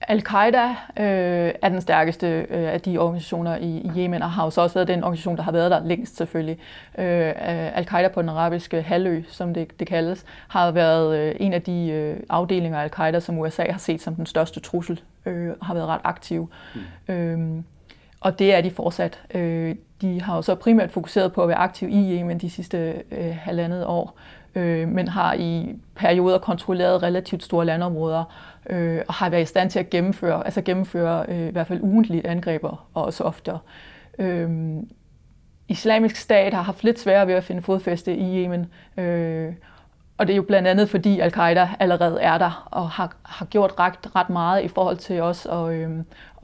Al-Qaida 0.00 0.68
øh, 0.96 1.54
er 1.62 1.68
den 1.68 1.80
stærkeste 1.80 2.26
øh, 2.50 2.72
af 2.72 2.80
de 2.80 2.98
organisationer 2.98 3.56
i, 3.56 3.66
i 3.66 3.90
Yemen, 3.96 4.22
og 4.22 4.30
har 4.30 4.44
jo 4.44 4.50
så 4.50 4.60
også 4.60 4.74
været 4.74 4.88
den 4.88 5.04
organisation, 5.04 5.36
der 5.36 5.42
har 5.42 5.52
været 5.52 5.70
der 5.70 5.84
længst 5.84 6.16
selvfølgelig. 6.16 6.58
Øh, 6.98 7.32
Al-Qaida 7.78 8.08
på 8.08 8.22
den 8.22 8.28
arabiske 8.28 8.82
halvø, 8.82 9.22
som 9.28 9.54
det, 9.54 9.80
det 9.80 9.88
kaldes, 9.88 10.24
har 10.48 10.70
været 10.70 11.18
øh, 11.18 11.34
en 11.40 11.52
af 11.52 11.62
de 11.62 11.88
øh, 11.88 12.20
afdelinger 12.28 12.78
af 12.78 12.84
Al-Qaida, 12.84 13.20
som 13.20 13.38
USA 13.38 13.70
har 13.70 13.78
set 13.78 14.02
som 14.02 14.14
den 14.14 14.26
største 14.26 14.60
trussel, 14.60 15.00
øh, 15.26 15.52
har 15.62 15.74
været 15.74 15.86
ret 15.86 16.00
aktiv. 16.04 16.50
Mm. 17.08 17.14
Øh, 17.14 17.62
og 18.20 18.38
det 18.38 18.54
er 18.54 18.60
de 18.60 18.70
fortsat. 18.70 19.20
Øh, 19.34 19.76
de 20.00 20.22
har 20.22 20.36
jo 20.36 20.42
så 20.42 20.54
primært 20.54 20.90
fokuseret 20.90 21.32
på 21.32 21.42
at 21.42 21.48
være 21.48 21.58
aktiv 21.58 21.88
i 21.88 22.18
Yemen 22.18 22.38
de 22.38 22.50
sidste 22.50 23.02
øh, 23.10 23.36
halvandet 23.40 23.86
år, 23.86 24.18
øh, 24.54 24.88
men 24.88 25.08
har 25.08 25.34
i 25.34 25.74
perioder 25.94 26.38
kontrolleret 26.38 27.02
relativt 27.02 27.44
store 27.44 27.64
landområder, 27.64 28.24
øh, 28.70 29.02
og 29.08 29.14
har 29.14 29.30
været 29.30 29.42
i 29.42 29.46
stand 29.46 29.70
til 29.70 29.78
at 29.78 29.90
gennemføre, 29.90 30.44
altså 30.44 30.62
gennemføre 30.62 31.26
øh, 31.28 31.48
i 31.48 31.50
hvert 31.50 31.66
fald 31.66 31.82
ugentligt 31.82 32.26
angreber, 32.26 32.88
og 32.94 33.04
også 33.04 33.24
oftere. 33.24 33.58
Øh, 34.18 34.50
Islamisk 35.68 36.16
stat 36.16 36.54
har 36.54 36.62
haft 36.62 36.84
lidt 36.84 36.98
sværere 36.98 37.26
ved 37.26 37.34
at 37.34 37.44
finde 37.44 37.62
fodfæste 37.62 38.16
i 38.16 38.44
Yemen, 38.44 38.66
øh, 38.96 39.52
og 40.18 40.26
det 40.26 40.32
er 40.32 40.36
jo 40.36 40.42
blandt 40.42 40.68
andet, 40.68 40.88
fordi 40.88 41.20
al-Qaida 41.20 41.68
allerede 41.80 42.20
er 42.20 42.38
der 42.38 42.68
og 42.70 42.90
har, 42.90 43.16
har 43.22 43.46
gjort 43.46 43.72
ret, 43.78 44.16
ret 44.16 44.30
meget 44.30 44.64
i 44.64 44.68
forhold 44.68 44.96
til 44.96 45.20
os 45.20 45.46
at, 45.46 45.72
øh, 45.72 45.90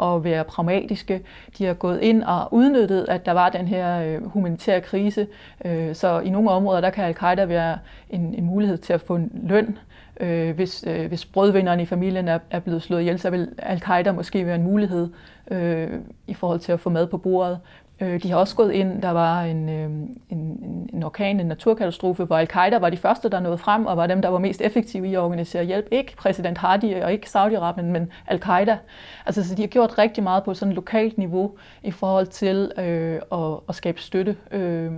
at 0.03 0.25
være 0.25 0.45
pragmatiske. 0.45 1.23
De 1.59 1.65
har 1.65 1.75
gået 1.75 2.01
ind 2.01 2.23
og 2.23 2.55
udnyttet, 2.55 3.07
at 3.09 3.27
der 3.27 3.33
var 3.33 3.49
den 3.49 3.69
her 3.69 4.03
øh, 4.03 4.27
humanitære 4.27 4.81
krise. 4.81 5.27
Øh, 5.65 5.95
så 5.95 6.21
i 6.21 6.31
nogle 6.31 6.51
områder, 6.51 6.81
der 6.81 6.91
kan 6.91 7.05
al-Qaida 7.05 7.45
være 7.45 7.79
en, 8.11 8.35
en 8.35 8.45
mulighed 8.45 8.79
til 8.79 8.93
at 8.93 9.01
få 9.01 9.17
en 9.17 9.31
løn. 9.49 9.79
Øh, 10.21 10.55
hvis, 10.55 10.85
øh, 10.87 11.07
hvis 11.07 11.25
brødvinderen 11.25 11.81
i 11.81 11.87
familien 11.87 12.29
er, 12.29 12.39
er 12.51 12.61
blevet 12.61 12.83
slået 12.83 13.01
ihjel, 13.01 13.19
så 13.19 13.31
vil 13.31 13.49
al-Qaida 13.59 14.13
måske 14.13 14.47
være 14.47 14.55
en 14.55 14.63
mulighed 14.63 15.09
øh, 15.51 15.91
i 16.27 16.35
forhold 16.35 16.61
til 16.61 16.73
at 16.73 16.81
få 16.81 16.91
mad 16.91 17.07
på 17.07 17.19
bordet. 17.19 17.59
Øh, 18.03 18.23
de 18.23 18.31
har 18.31 18.37
også 18.37 18.57
gået 18.57 18.73
ind, 18.73 19.03
der 19.03 19.11
var 19.11 19.45
øh, 19.45 19.51
en, 19.51 19.69
en, 19.69 20.91
en 20.93 21.03
orkan, 21.03 21.41
en 21.41 21.47
naturkatastrofe, 21.47 22.25
hvor 22.25 22.37
al-Qaida 22.37 22.79
var 22.79 22.91
de 22.91 22.97
første, 22.97 23.29
der 23.29 23.41
nåede 23.41 23.59
frem, 23.59 23.87
og 23.87 23.97
var 23.97 24.07
dem, 24.07 24.23
der 24.23 24.29
var 24.29 24.39
mest 24.39 24.61
effektive 24.61 25.09
i 25.09 25.15
at 25.15 25.21
organisere 25.21 25.65
hjælp. 25.65 25.87
Ikke 25.91 26.17
præsident 26.17 26.59
Hadi 26.59 26.93
og 26.93 27.13
ikke 27.13 27.27
Saudi-Arabien, 27.27 27.83
men 27.83 28.11
al-Qaida. 28.27 28.79
Altså, 29.27 29.49
så 29.49 29.55
de 29.55 29.63
har 29.63 29.69
gjort 29.69 29.99
rigtig 29.99 30.23
meget 30.23 30.45
på 30.45 30.55
sådan 30.55 30.71
et 30.71 30.77
lokalt 30.77 31.19
niveau 31.19 31.53
i 31.83 31.91
forhold 31.91 32.27
til 32.27 32.73
øh, 32.79 33.21
at, 33.33 33.59
at 33.69 33.75
skabe 33.75 34.01
støtte 34.01 34.37
øh, 34.51 34.93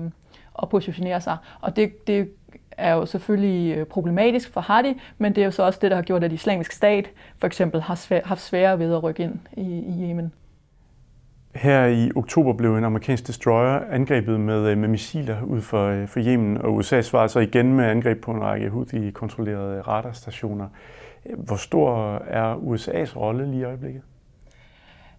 og 0.54 0.68
positionere 0.68 1.20
sig. 1.20 1.36
Og 1.60 1.76
det, 1.76 2.06
det 2.06 2.28
er 2.70 2.94
jo 2.94 3.06
selvfølgelig 3.06 3.76
øh, 3.76 3.86
problematisk 3.86 4.52
for 4.52 4.60
Hadi, 4.60 5.00
men 5.18 5.34
det 5.34 5.40
er 5.40 5.44
jo 5.44 5.50
så 5.50 5.62
også 5.62 5.78
det, 5.82 5.90
der 5.90 5.96
har 5.96 6.02
gjort, 6.02 6.24
at 6.24 6.32
islamisk 6.32 6.72
stat 6.72 7.10
for 7.38 7.46
eksempel 7.46 7.80
har 7.80 7.94
svær, 7.94 8.20
haft 8.24 8.40
sværere 8.40 8.78
ved 8.78 8.94
at 8.94 9.02
rykke 9.02 9.22
ind 9.22 9.38
i, 9.56 9.62
i 9.62 10.10
Yemen. 10.10 10.32
Her 11.54 11.86
i 11.86 12.10
oktober 12.16 12.52
blev 12.52 12.76
en 12.76 12.84
amerikansk 12.84 13.26
destroyer 13.26 13.80
angrebet 13.90 14.40
med, 14.40 14.66
øh, 14.66 14.78
med 14.78 14.88
missiler 14.88 15.42
ud 15.42 15.60
for, 15.60 15.86
øh, 15.86 16.08
for 16.08 16.20
Yemen, 16.20 16.58
og 16.58 16.74
USA 16.74 17.00
svarede 17.02 17.28
så 17.28 17.40
igen 17.40 17.74
med 17.74 17.84
angreb 17.84 18.22
på 18.22 18.30
en 18.30 18.42
række 18.42 18.68
Houthi-kontrollerede 18.68 19.80
radarstationer. 19.80 20.68
Hvor 21.36 21.56
stor 21.56 22.14
er 22.16 22.54
USA's 22.54 23.16
rolle 23.16 23.50
lige 23.50 23.60
i 23.60 23.64
øjeblikket? 23.64 24.02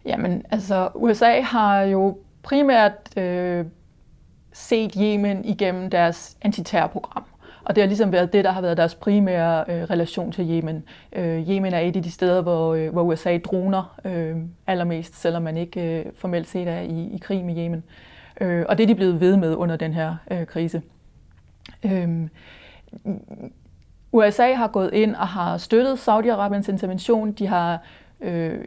Jamen, 0.06 0.44
altså 0.52 0.90
USA 0.96 1.42
har 1.42 1.82
jo 1.82 2.18
primært 2.44 3.18
øh, 3.18 3.66
set 4.54 4.94
Yemen 5.02 5.46
igennem 5.46 5.90
deres 5.90 6.38
antiterrorprogram. 6.42 7.24
Og 7.66 7.76
det 7.76 7.82
har 7.82 7.88
ligesom 7.88 8.12
været 8.12 8.34
det, 8.34 8.46
der 8.46 8.52
har 8.52 8.62
været 8.62 8.78
deres 8.78 8.96
primære 8.96 9.66
øh, 9.68 9.84
relation 9.84 10.32
til 10.32 10.50
Yemen. 10.50 10.84
Øh, 11.14 11.50
Yemen 11.50 11.74
er 11.74 11.80
et 11.80 11.96
af 11.96 12.04
de 12.04 12.12
steder, 12.12 12.42
hvor, 12.42 12.74
øh, 12.74 12.92
hvor 12.92 13.04
USA 13.04 13.38
droner 13.38 14.00
øh, 14.06 14.36
allermest, 14.68 15.22
selvom 15.22 15.44
man 15.44 15.58
ikke 15.58 16.00
øh, 16.00 16.06
formelt 16.16 16.48
set 16.48 16.68
er 16.68 16.80
i, 16.80 17.10
i 17.14 17.18
krig 17.18 17.46
med 17.46 17.58
Yemen. 17.58 17.84
Øh, 18.42 18.66
og 18.70 18.78
det 18.78 18.84
er 18.84 18.88
de 18.88 18.96
blevet 18.96 19.20
ved 19.20 19.38
med 19.38 19.56
under 19.56 19.76
den 19.76 19.94
her 19.94 20.16
øh, 20.32 20.46
krise. 20.46 20.82
Øh, 21.86 22.28
USA 24.12 24.54
har 24.54 24.68
gået 24.68 24.94
ind 24.94 25.16
og 25.16 25.28
har 25.28 25.58
støttet 25.58 26.08
Saudi-Arabiens 26.08 26.72
intervention. 26.72 27.32
De 27.32 27.48
har 27.48 27.80
øh, 28.22 28.60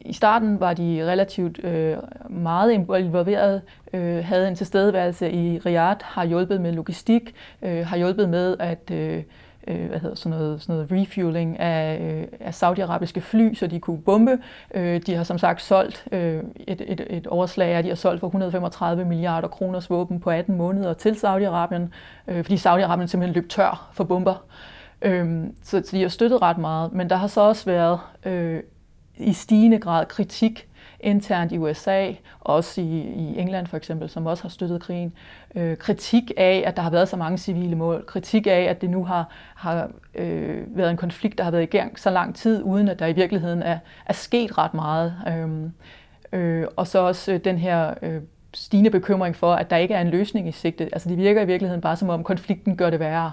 i 0.00 0.12
starten 0.12 0.60
var 0.60 0.74
de 0.74 1.10
relativt 1.10 1.64
øh, 1.64 1.96
meget 2.30 2.72
involveret, 2.72 3.62
øh, 3.92 4.24
havde 4.24 4.48
en 4.48 4.54
tilstedeværelse 4.54 5.30
i 5.30 5.58
Riyadh, 5.58 6.00
har 6.02 6.24
hjulpet 6.24 6.60
med 6.60 6.72
logistik, 6.72 7.34
øh, 7.62 7.86
har 7.86 7.96
hjulpet 7.96 8.28
med 8.28 8.56
at 8.58 8.90
øh, 8.90 9.22
øh, 9.68 9.88
hvad 9.88 9.98
hedder 9.98 10.16
sådan 10.16 10.38
noget, 10.38 10.62
sådan 10.62 10.74
noget 10.74 10.92
refueling 10.92 11.58
af, 11.58 12.00
øh, 12.00 12.26
af 12.40 12.54
saudiarabiske 12.54 13.20
fly, 13.20 13.54
så 13.54 13.66
de 13.66 13.80
kunne 13.80 14.02
bombe. 14.02 14.38
Øh, 14.74 15.00
de 15.06 15.14
har 15.14 15.24
som 15.24 15.38
sagt 15.38 15.62
solgt 15.62 16.04
øh, 16.12 16.42
et, 16.56 16.82
et, 16.86 17.06
et 17.10 17.26
overslag 17.26 17.74
af, 17.74 17.82
de 17.82 17.88
har 17.88 17.96
solgt 17.96 18.20
for 18.20 18.26
135 18.26 19.04
milliarder 19.04 19.48
kroners 19.48 19.90
våben 19.90 20.20
på 20.20 20.30
18 20.30 20.56
måneder 20.56 20.92
til 20.94 21.10
Saudi-Arabien, 21.10 21.90
øh, 22.28 22.44
fordi 22.44 22.56
Saudi-Arabien 22.56 23.06
simpelthen 23.06 23.34
løb 23.34 23.48
tør 23.48 23.90
for 23.92 24.04
bomber. 24.04 24.44
Øh, 25.02 25.44
så, 25.62 25.82
så 25.84 25.96
de 25.96 26.02
har 26.02 26.08
støttet 26.08 26.42
ret 26.42 26.58
meget, 26.58 26.92
men 26.92 27.10
der 27.10 27.16
har 27.16 27.26
så 27.26 27.40
også 27.40 27.64
været 27.64 28.00
øh, 28.24 28.62
i 29.18 29.32
stigende 29.32 29.78
grad 29.78 30.06
kritik 30.06 30.68
internt 31.00 31.52
i 31.52 31.58
USA, 31.58 32.12
også 32.40 32.80
i, 32.80 33.00
i 33.00 33.38
England 33.38 33.66
for 33.66 33.76
eksempel, 33.76 34.08
som 34.08 34.26
også 34.26 34.44
har 34.44 34.48
støttet 34.48 34.82
krigen. 34.82 35.12
Øh, 35.54 35.76
kritik 35.76 36.32
af, 36.36 36.62
at 36.66 36.76
der 36.76 36.82
har 36.82 36.90
været 36.90 37.08
så 37.08 37.16
mange 37.16 37.38
civile 37.38 37.76
mål. 37.76 38.04
Kritik 38.06 38.46
af, 38.46 38.60
at 38.60 38.80
det 38.80 38.90
nu 38.90 39.04
har, 39.04 39.28
har 39.54 39.90
øh, 40.14 40.76
været 40.76 40.90
en 40.90 40.96
konflikt, 40.96 41.38
der 41.38 41.44
har 41.44 41.50
været 41.50 41.62
i 41.62 41.66
gang 41.66 41.98
så 41.98 42.10
lang 42.10 42.34
tid, 42.34 42.62
uden 42.62 42.88
at 42.88 42.98
der 42.98 43.06
i 43.06 43.12
virkeligheden 43.12 43.62
er, 43.62 43.78
er 44.06 44.12
sket 44.12 44.58
ret 44.58 44.74
meget. 44.74 45.14
Øh, 45.28 46.40
øh, 46.40 46.66
og 46.76 46.86
så 46.86 46.98
også 46.98 47.32
øh, 47.32 47.40
den 47.44 47.58
her 47.58 47.94
øh, 48.02 48.20
stigende 48.54 48.90
bekymring 48.90 49.36
for, 49.36 49.54
at 49.54 49.70
der 49.70 49.76
ikke 49.76 49.94
er 49.94 50.00
en 50.00 50.10
løsning 50.10 50.48
i 50.48 50.52
sigte. 50.52 50.84
Altså 50.84 51.08
det 51.08 51.18
virker 51.18 51.42
i 51.42 51.46
virkeligheden 51.46 51.80
bare 51.80 51.96
som 51.96 52.08
om 52.08 52.24
konflikten 52.24 52.76
gør 52.76 52.90
det 52.90 53.00
værre. 53.00 53.32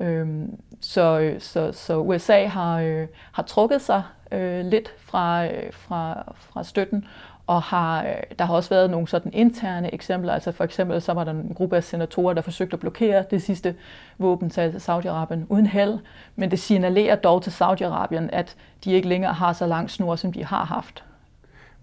Øhm, 0.00 0.60
så, 0.80 1.18
øh, 1.18 1.40
så, 1.40 1.72
så 1.72 1.98
USA 1.98 2.46
har, 2.46 2.80
øh, 2.80 3.06
har 3.32 3.42
trukket 3.42 3.80
sig 3.80 4.02
øh, 4.32 4.64
lidt 4.64 4.94
fra, 4.98 5.46
øh, 5.46 5.72
fra, 5.72 6.32
fra 6.36 6.64
støtten, 6.64 7.04
og 7.46 7.62
har, 7.62 8.02
øh, 8.02 8.08
der 8.38 8.44
har 8.44 8.54
også 8.54 8.70
været 8.70 8.90
nogle 8.90 9.08
sådan 9.08 9.32
interne 9.34 9.94
eksempler. 9.94 10.32
Altså 10.32 10.52
for 10.52 10.64
eksempel 10.64 11.00
så 11.00 11.12
var 11.12 11.24
der 11.24 11.32
en 11.32 11.52
gruppe 11.54 11.76
af 11.76 11.84
senatorer, 11.84 12.34
der 12.34 12.42
forsøgte 12.42 12.74
at 12.74 12.80
blokere 12.80 13.24
det 13.30 13.42
sidste 13.42 13.74
våben 14.18 14.50
til 14.50 14.68
Saudi-Arabien 14.70 15.46
uden 15.48 15.66
held, 15.66 15.98
men 16.36 16.50
det 16.50 16.58
signalerer 16.58 17.16
dog 17.16 17.42
til 17.42 17.50
Saudi-Arabien, 17.50 18.28
at 18.32 18.56
de 18.84 18.92
ikke 18.92 19.08
længere 19.08 19.32
har 19.32 19.52
så 19.52 19.66
lang 19.66 19.90
snor, 19.90 20.16
som 20.16 20.32
de 20.32 20.44
har 20.44 20.64
haft. 20.64 21.04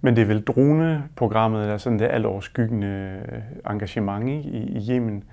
Men 0.02 0.16
det 0.16 0.22
er 0.22 0.26
vel 0.26 0.42
droneprogrammet, 0.42 1.68
der 1.68 1.74
er 1.74 1.78
sådan 1.78 2.00
det 2.00 2.08
alt 2.12 2.26
overskyggende 2.26 2.88
øh, 3.32 3.72
engagement 3.74 4.30
i, 4.30 4.58
i 4.58 4.92
Yemen. 4.92 5.24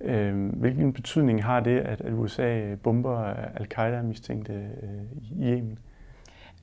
Øh, 0.00 0.48
hvilken 0.52 0.92
betydning 0.92 1.44
har 1.44 1.60
det, 1.60 1.78
at, 1.78 2.00
at 2.00 2.12
USA 2.12 2.74
bomber 2.82 3.34
al-Qaida 3.56 4.02
mistænkte 4.02 4.52
øh, 4.52 5.40
i 5.40 5.50
Yemen? 5.50 5.78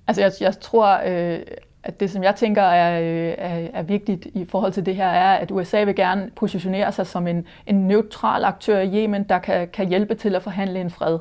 Altså 0.08 0.22
jeg, 0.22 0.32
jeg 0.42 0.60
tror, 0.60 1.02
øh, 1.08 1.40
at 1.84 2.00
det 2.00 2.12
som 2.12 2.24
jeg 2.24 2.36
tænker 2.36 2.62
er, 2.62 3.02
øh, 3.02 3.36
er, 3.38 3.68
er 3.74 3.82
vigtigt 3.82 4.26
i 4.26 4.46
forhold 4.46 4.72
til 4.72 4.86
det 4.86 4.96
her, 4.96 5.08
er, 5.08 5.36
at 5.36 5.52
USA 5.52 5.84
vil 5.84 5.96
gerne 5.96 6.32
positionere 6.36 6.92
sig 6.92 7.08
som 7.08 7.28
en, 7.28 7.46
en 7.66 7.88
neutral 7.88 8.44
aktør 8.44 8.80
i 8.80 8.96
Yemen, 8.96 9.24
der 9.24 9.40
kan, 9.40 9.68
kan 9.68 9.88
hjælpe 9.88 10.16
til 10.16 10.36
at 10.36 10.44
forhandle 10.44 10.82
en 10.82 10.90
fred. 10.90 11.20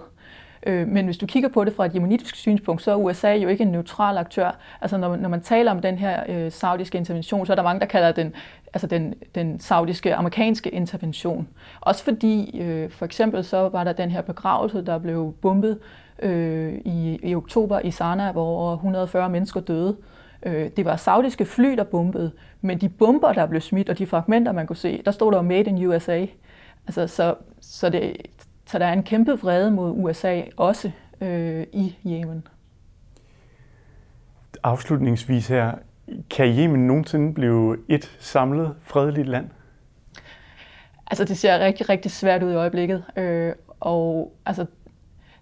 Men 0.66 1.04
hvis 1.04 1.18
du 1.18 1.26
kigger 1.26 1.48
på 1.48 1.64
det 1.64 1.72
fra 1.72 1.86
et 1.86 1.94
jemenitisk 1.94 2.36
synspunkt, 2.36 2.82
så 2.82 2.90
er 2.90 2.96
USA 2.96 3.32
jo 3.32 3.48
ikke 3.48 3.62
en 3.62 3.72
neutral 3.72 4.18
aktør. 4.18 4.58
Altså 4.80 4.96
når, 4.96 5.16
når 5.16 5.28
man 5.28 5.40
taler 5.40 5.70
om 5.70 5.80
den 5.80 5.98
her 5.98 6.22
øh, 6.28 6.52
saudiske 6.52 6.98
intervention, 6.98 7.46
så 7.46 7.52
er 7.52 7.54
der 7.54 7.62
mange, 7.62 7.80
der 7.80 7.86
kalder 7.86 8.12
den, 8.12 8.34
altså 8.76 8.86
den, 8.86 9.14
den 9.34 9.60
saudiske 9.60 10.14
amerikanske 10.14 10.70
intervention. 10.70 11.48
Også 11.80 12.04
fordi, 12.04 12.60
øh, 12.60 12.90
for 12.90 13.04
eksempel 13.04 13.44
så 13.44 13.68
var 13.68 13.84
der 13.84 13.92
den 13.92 14.10
her 14.10 14.20
begravelse, 14.20 14.82
der 14.86 14.98
blev 14.98 15.34
bombet 15.42 15.78
øh, 16.22 16.74
i, 16.84 17.18
i 17.22 17.34
oktober 17.34 17.80
i 17.80 17.90
Sanaa, 17.90 18.32
hvor 18.32 18.44
over 18.44 18.72
140 18.72 19.30
mennesker 19.30 19.60
døde. 19.60 19.96
Øh, 20.42 20.70
det 20.76 20.84
var 20.84 20.96
saudiske 20.96 21.44
fly, 21.44 21.72
der 21.76 21.84
bombede, 21.84 22.32
men 22.60 22.80
de 22.80 22.88
bomber, 22.88 23.32
der 23.32 23.46
blev 23.46 23.60
smidt, 23.60 23.88
og 23.88 23.98
de 23.98 24.06
fragmenter, 24.06 24.52
man 24.52 24.66
kunne 24.66 24.76
se, 24.76 25.02
der 25.04 25.10
stod 25.10 25.32
der 25.32 25.42
Made 25.42 25.70
in 25.70 25.86
USA. 25.86 26.26
Altså, 26.86 27.06
så, 27.06 27.34
så, 27.60 27.90
det, 27.90 28.16
så 28.66 28.78
der 28.78 28.86
er 28.86 28.92
en 28.92 29.02
kæmpe 29.02 29.32
vrede 29.32 29.70
mod 29.70 29.94
USA 29.96 30.42
også 30.56 30.90
øh, 31.20 31.66
i 31.72 31.96
Yemen. 32.06 32.46
Afslutningsvis 34.62 35.48
her, 35.48 35.72
kan 36.30 36.46
Yemen 36.46 36.86
nogensinde 36.86 37.34
blive 37.34 37.76
et 37.88 38.16
samlet, 38.20 38.74
fredeligt 38.82 39.28
land? 39.28 39.48
Altså, 41.06 41.24
det 41.24 41.38
ser 41.38 41.58
rigtig, 41.58 41.88
rigtig 41.88 42.10
svært 42.10 42.42
ud 42.42 42.52
i 42.52 42.54
øjeblikket. 42.54 43.04
Øh, 43.16 43.52
og 43.80 44.32
altså, 44.46 44.66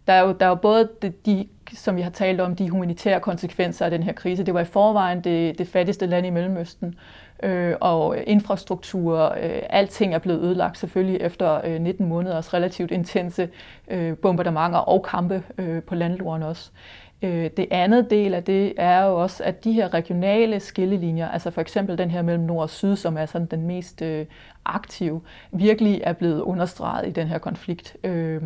der 0.06 0.12
er 0.12 0.20
jo, 0.20 0.32
der 0.32 0.46
er 0.46 0.48
jo 0.48 0.54
både 0.54 0.88
de, 1.02 1.12
de, 1.26 1.48
som 1.72 1.96
vi 1.96 2.00
har 2.00 2.10
talt 2.10 2.40
om, 2.40 2.56
de 2.56 2.70
humanitære 2.70 3.20
konsekvenser 3.20 3.84
af 3.84 3.90
den 3.90 4.02
her 4.02 4.12
krise. 4.12 4.44
Det 4.44 4.54
var 4.54 4.60
i 4.60 4.64
forvejen 4.64 5.20
det, 5.20 5.58
det 5.58 5.68
fattigste 5.68 6.06
land 6.06 6.26
i 6.26 6.30
Mellemøsten, 6.30 6.94
øh, 7.42 7.74
og 7.80 8.18
infrastruktur, 8.26 9.24
øh, 9.24 9.62
alting 9.70 10.14
er 10.14 10.18
blevet 10.18 10.40
ødelagt 10.40 10.78
selvfølgelig 10.78 11.20
efter 11.20 11.60
øh, 11.64 11.80
19 11.80 12.08
måneders 12.08 12.54
relativt 12.54 12.90
intense 12.90 13.48
øh, 13.88 14.16
bombardementer 14.16 14.78
og 14.78 15.02
kampe 15.02 15.42
øh, 15.58 15.82
på 15.82 15.94
landloren 15.94 16.42
også. 16.42 16.70
Øh, 16.74 17.03
Øh, 17.24 17.50
det 17.56 17.66
andet 17.70 18.10
del 18.10 18.34
af 18.34 18.44
det 18.44 18.72
er 18.76 19.04
jo 19.04 19.22
også, 19.22 19.44
at 19.44 19.64
de 19.64 19.72
her 19.72 19.94
regionale 19.94 20.60
skillelinjer, 20.60 21.28
altså 21.28 21.50
for 21.50 21.60
eksempel 21.60 21.98
den 21.98 22.10
her 22.10 22.22
mellem 22.22 22.44
nord 22.44 22.62
og 22.62 22.70
syd, 22.70 22.96
som 22.96 23.16
er 23.16 23.26
sådan 23.26 23.46
den 23.46 23.66
mest 23.66 24.02
øh, 24.02 24.26
aktive, 24.64 25.20
virkelig 25.52 26.00
er 26.04 26.12
blevet 26.12 26.40
understreget 26.40 27.08
i 27.08 27.10
den 27.10 27.26
her 27.26 27.38
konflikt. 27.38 27.96
Øh, 28.04 28.42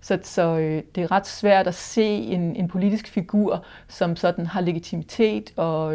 så, 0.00 0.18
så 0.22 0.58
øh, 0.58 0.82
det 0.94 1.02
er 1.02 1.10
ret 1.10 1.26
svært 1.26 1.66
at 1.66 1.74
se 1.74 2.04
en, 2.04 2.56
en 2.56 2.68
politisk 2.68 3.08
figur, 3.08 3.64
som 3.88 4.16
sådan 4.16 4.46
har 4.46 4.60
legitimitet 4.60 5.52
og 5.56 5.94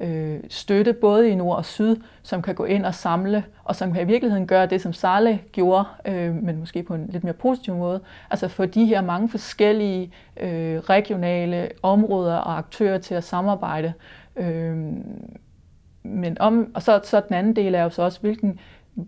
øh, 0.00 0.40
støtte 0.48 0.92
både 0.92 1.30
i 1.30 1.34
nord 1.34 1.56
og 1.56 1.64
syd, 1.64 1.96
som 2.22 2.42
kan 2.42 2.54
gå 2.54 2.64
ind 2.64 2.84
og 2.84 2.94
samle, 2.94 3.44
og 3.64 3.76
som 3.76 3.92
kan 3.92 4.02
i 4.02 4.06
virkeligheden 4.06 4.46
gøre 4.46 4.66
det, 4.66 4.80
som 4.80 4.92
Sale 4.92 5.40
gjorde, 5.52 5.84
øh, 6.04 6.34
men 6.34 6.56
måske 6.58 6.82
på 6.82 6.94
en 6.94 7.06
lidt 7.08 7.24
mere 7.24 7.34
positiv 7.34 7.74
måde. 7.74 8.00
Altså 8.30 8.48
få 8.48 8.66
de 8.66 8.84
her 8.84 9.00
mange 9.00 9.28
forskellige 9.28 10.12
øh, 10.40 10.78
regionale 10.78 11.68
områder 11.82 12.36
og 12.36 12.58
aktører 12.58 12.98
til 12.98 13.14
at 13.14 13.24
samarbejde. 13.24 13.92
Øh, 14.36 14.76
men 16.02 16.40
om, 16.40 16.70
og 16.74 16.82
så, 16.82 17.00
så 17.04 17.20
den 17.28 17.34
anden 17.34 17.56
del 17.56 17.74
er 17.74 17.82
jo 17.82 17.90
så 17.90 18.02
også, 18.02 18.20
hvilken 18.20 18.58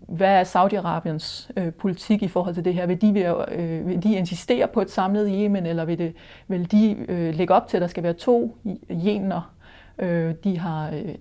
hvad 0.07 0.29
er 0.29 0.43
Saudi-Arabiens 0.43 1.51
øh, 1.57 1.73
politik 1.73 2.23
i 2.23 2.27
forhold 2.27 2.55
til 2.55 2.65
det 2.65 2.73
her? 2.73 2.85
Vil 2.85 3.01
de, 3.01 3.13
vil, 3.13 3.35
øh, 3.51 3.87
vil 3.87 4.03
de 4.03 4.15
insistere 4.15 4.67
på 4.67 4.81
et 4.81 4.91
samlet 4.91 5.31
Yemen, 5.31 5.65
eller 5.65 5.85
vil, 5.85 5.97
det, 5.97 6.13
vil 6.47 6.71
de 6.71 6.95
øh, 7.07 7.35
lægge 7.35 7.53
op 7.53 7.67
til, 7.67 7.77
at 7.77 7.81
der 7.81 7.87
skal 7.87 8.03
være 8.03 8.13
to 8.13 8.57
jener 8.89 9.51
Øh, 9.99 10.35
de 10.43 10.59
har, 10.59 10.89
øh, 10.89 11.15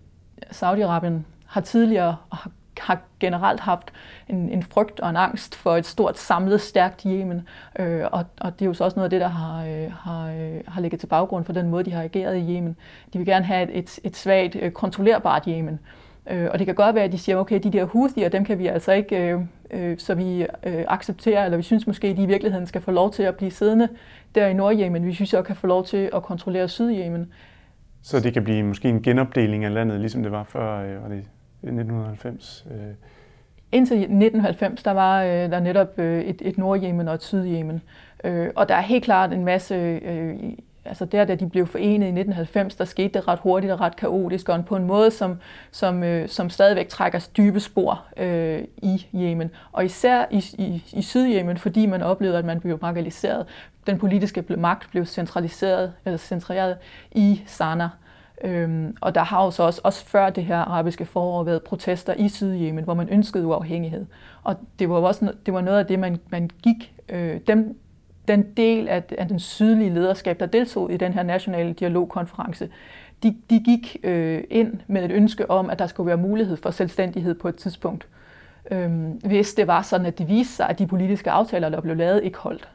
Saudi-Arabien 0.50 1.24
har 1.46 1.60
tidligere 1.60 2.16
har, 2.32 2.50
har 2.78 2.98
generelt 3.20 3.60
haft 3.60 3.92
en, 4.28 4.48
en 4.48 4.62
frygt 4.62 5.00
og 5.00 5.10
en 5.10 5.16
angst 5.16 5.54
for 5.54 5.76
et 5.76 5.86
stort, 5.86 6.18
samlet, 6.18 6.60
stærkt 6.60 7.02
Yemen. 7.06 7.48
Øh, 7.78 8.04
og, 8.12 8.24
og 8.40 8.58
det 8.58 8.64
er 8.64 8.66
jo 8.66 8.74
så 8.74 8.84
også 8.84 8.96
noget 8.96 9.04
af 9.06 9.10
det, 9.10 9.20
der 9.20 9.28
har, 9.28 9.64
øh, 9.64 9.92
har, 9.92 10.30
øh, 10.30 10.60
har 10.68 10.80
ligget 10.80 11.00
til 11.00 11.06
baggrund 11.06 11.44
for 11.44 11.52
den 11.52 11.68
måde, 11.68 11.84
de 11.84 11.92
har 11.92 12.02
ageret 12.02 12.36
i 12.36 12.56
Yemen. 12.56 12.76
De 13.12 13.18
vil 13.18 13.26
gerne 13.26 13.44
have 13.44 13.62
et, 13.62 13.78
et, 13.78 13.98
et 14.04 14.16
svagt, 14.16 14.56
øh, 14.56 14.70
kontrollerbart 14.70 15.44
Yemen. 15.48 15.80
Øh, 16.30 16.48
og 16.52 16.58
det 16.58 16.66
kan 16.66 16.74
godt 16.74 16.94
være, 16.94 17.04
at 17.04 17.12
de 17.12 17.18
siger, 17.18 17.36
okay, 17.36 17.60
de 17.62 17.70
der 17.70 17.84
Houthier, 17.84 18.28
dem 18.28 18.44
kan 18.44 18.58
vi 18.58 18.66
altså 18.66 18.92
ikke, 18.92 19.16
øh, 19.16 19.40
øh, 19.70 19.98
så 19.98 20.14
vi 20.14 20.42
øh, 20.42 20.84
accepterer, 20.88 21.44
eller 21.44 21.56
vi 21.56 21.62
synes 21.62 21.86
måske, 21.86 22.08
at 22.08 22.16
de 22.16 22.22
i 22.22 22.26
virkeligheden 22.26 22.66
skal 22.66 22.80
få 22.80 22.90
lov 22.90 23.12
til 23.12 23.22
at 23.22 23.36
blive 23.36 23.50
siddende 23.50 23.88
der 24.34 24.46
i 24.46 24.54
Nordjemen. 24.54 25.06
Vi 25.06 25.14
synes 25.14 25.34
også 25.34 25.42
kan 25.42 25.56
få 25.56 25.66
lov 25.66 25.84
til 25.84 26.10
at 26.14 26.22
kontrollere 26.22 26.68
Sydjemen. 26.68 27.32
Så 28.02 28.20
det 28.20 28.32
kan 28.32 28.44
blive 28.44 28.62
måske 28.62 28.88
en 28.88 29.02
genopdeling 29.02 29.64
af 29.64 29.74
landet, 29.74 30.00
ligesom 30.00 30.22
det 30.22 30.32
var 30.32 30.44
før 30.44 30.80
øh, 30.80 31.02
var 31.02 31.08
det 31.08 31.18
1990? 31.18 32.66
Øh. 32.70 32.76
Indtil 33.72 33.96
1990, 33.96 34.82
der 34.82 34.90
var 34.90 35.22
øh, 35.22 35.28
der 35.28 35.60
netop 35.60 35.98
øh, 35.98 36.22
et, 36.22 36.42
et 36.44 36.58
Nordjemen 36.58 37.08
og 37.08 37.14
et 37.14 37.22
Sydjemen. 37.22 37.82
Øh, 38.24 38.48
og 38.56 38.68
der 38.68 38.74
er 38.74 38.80
helt 38.80 39.04
klart 39.04 39.32
en 39.32 39.44
masse 39.44 39.74
øh, 39.74 40.36
altså 40.84 41.04
der, 41.04 41.24
da 41.24 41.34
de 41.34 41.48
blev 41.48 41.66
forenet 41.66 42.06
i 42.06 42.10
1990, 42.10 42.74
der 42.74 42.84
skete 42.84 43.08
det 43.08 43.28
ret 43.28 43.38
hurtigt 43.38 43.72
og 43.72 43.80
ret 43.80 43.96
kaotisk, 43.96 44.48
og 44.48 44.64
på 44.64 44.76
en 44.76 44.86
måde, 44.86 45.10
som, 45.10 45.36
som, 45.70 46.02
øh, 46.02 46.28
som 46.28 46.50
stadigvæk 46.50 46.88
trækker 46.88 47.28
dybe 47.36 47.60
spor 47.60 48.04
øh, 48.16 48.64
i 48.76 49.06
Yemen. 49.14 49.50
Og 49.72 49.84
især 49.84 50.24
i, 50.30 50.44
i, 50.58 50.84
i 50.92 51.02
Sydjemen, 51.02 51.56
fordi 51.56 51.86
man 51.86 52.02
oplevede, 52.02 52.38
at 52.38 52.44
man 52.44 52.60
blev 52.60 52.78
marginaliseret. 52.82 53.46
Den 53.86 53.98
politiske 53.98 54.44
magt 54.58 54.90
blev 54.90 55.06
centraliseret, 55.06 55.92
eller 56.04 56.16
centreret 56.16 56.76
i 57.12 57.42
Sanaa. 57.46 57.88
Øhm, 58.44 58.96
og 59.00 59.14
der 59.14 59.22
har 59.22 59.44
jo 59.44 59.50
så 59.50 59.62
også, 59.62 59.80
også 59.84 60.06
før 60.06 60.30
det 60.30 60.44
her 60.44 60.56
arabiske 60.56 61.04
forår 61.04 61.44
været 61.44 61.62
protester 61.62 62.14
i 62.14 62.28
Sydjemen, 62.28 62.84
hvor 62.84 62.94
man 62.94 63.08
ønskede 63.08 63.46
uafhængighed. 63.46 64.06
Og 64.42 64.56
det 64.78 64.90
var 64.90 64.96
også 64.96 65.32
det 65.46 65.54
var 65.54 65.60
noget 65.60 65.78
af 65.78 65.86
det, 65.86 65.98
man, 65.98 66.20
man 66.30 66.50
gik, 66.62 66.92
øh, 67.08 67.40
dem, 67.46 67.78
den 68.28 68.42
del 68.56 68.88
af, 68.88 69.02
af 69.18 69.28
den 69.28 69.38
sydlige 69.38 69.94
lederskab, 69.94 70.40
der 70.40 70.46
deltog 70.46 70.92
i 70.92 70.96
den 70.96 71.12
her 71.12 71.22
nationale 71.22 71.72
dialogkonference, 71.72 72.68
de, 73.22 73.36
de 73.50 73.60
gik 73.60 73.96
øh, 74.02 74.44
ind 74.50 74.80
med 74.86 75.04
et 75.04 75.10
ønske 75.10 75.50
om, 75.50 75.70
at 75.70 75.78
der 75.78 75.86
skulle 75.86 76.06
være 76.06 76.16
mulighed 76.16 76.56
for 76.56 76.70
selvstændighed 76.70 77.34
på 77.34 77.48
et 77.48 77.56
tidspunkt, 77.56 78.06
øh, 78.70 78.90
hvis 79.24 79.54
det 79.54 79.66
var 79.66 79.82
sådan, 79.82 80.06
at 80.06 80.18
det 80.18 80.28
viste 80.28 80.54
sig, 80.54 80.68
at 80.68 80.78
de 80.78 80.86
politiske 80.86 81.30
aftaler, 81.30 81.68
der 81.68 81.80
blev 81.80 81.96
lavet, 81.96 82.24
ikke 82.24 82.38
holdt. 82.38 82.68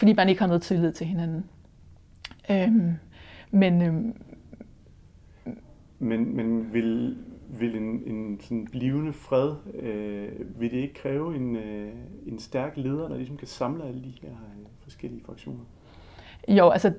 Fordi 0.00 0.12
man 0.12 0.28
ikke 0.28 0.40
har 0.40 0.46
noget 0.46 0.62
tillid 0.62 0.92
til 0.92 1.06
hinanden. 1.06 1.44
Øhm, 2.50 2.92
men, 3.50 3.82
øhm, 3.82 4.22
men, 5.98 6.36
men 6.36 6.72
vil, 6.72 7.16
vil 7.48 7.76
en, 7.76 8.02
en 8.06 8.40
sådan 8.40 8.68
blivende 8.70 9.12
fred, 9.12 9.54
øh, 9.74 10.60
vil 10.60 10.70
det 10.70 10.76
ikke 10.76 10.94
kræve 10.94 11.36
en, 11.36 11.56
øh, 11.56 11.92
en 12.26 12.38
stærk 12.38 12.76
leder, 12.76 13.08
der 13.08 13.16
ligesom 13.16 13.36
kan 13.36 13.48
samle 13.48 13.84
alle 13.84 14.04
de 14.04 14.12
her 14.22 14.30
øh, 14.30 14.66
forskellige 14.82 15.22
fraktioner? 15.26 15.64
Jo, 16.48 16.68
altså 16.68 16.92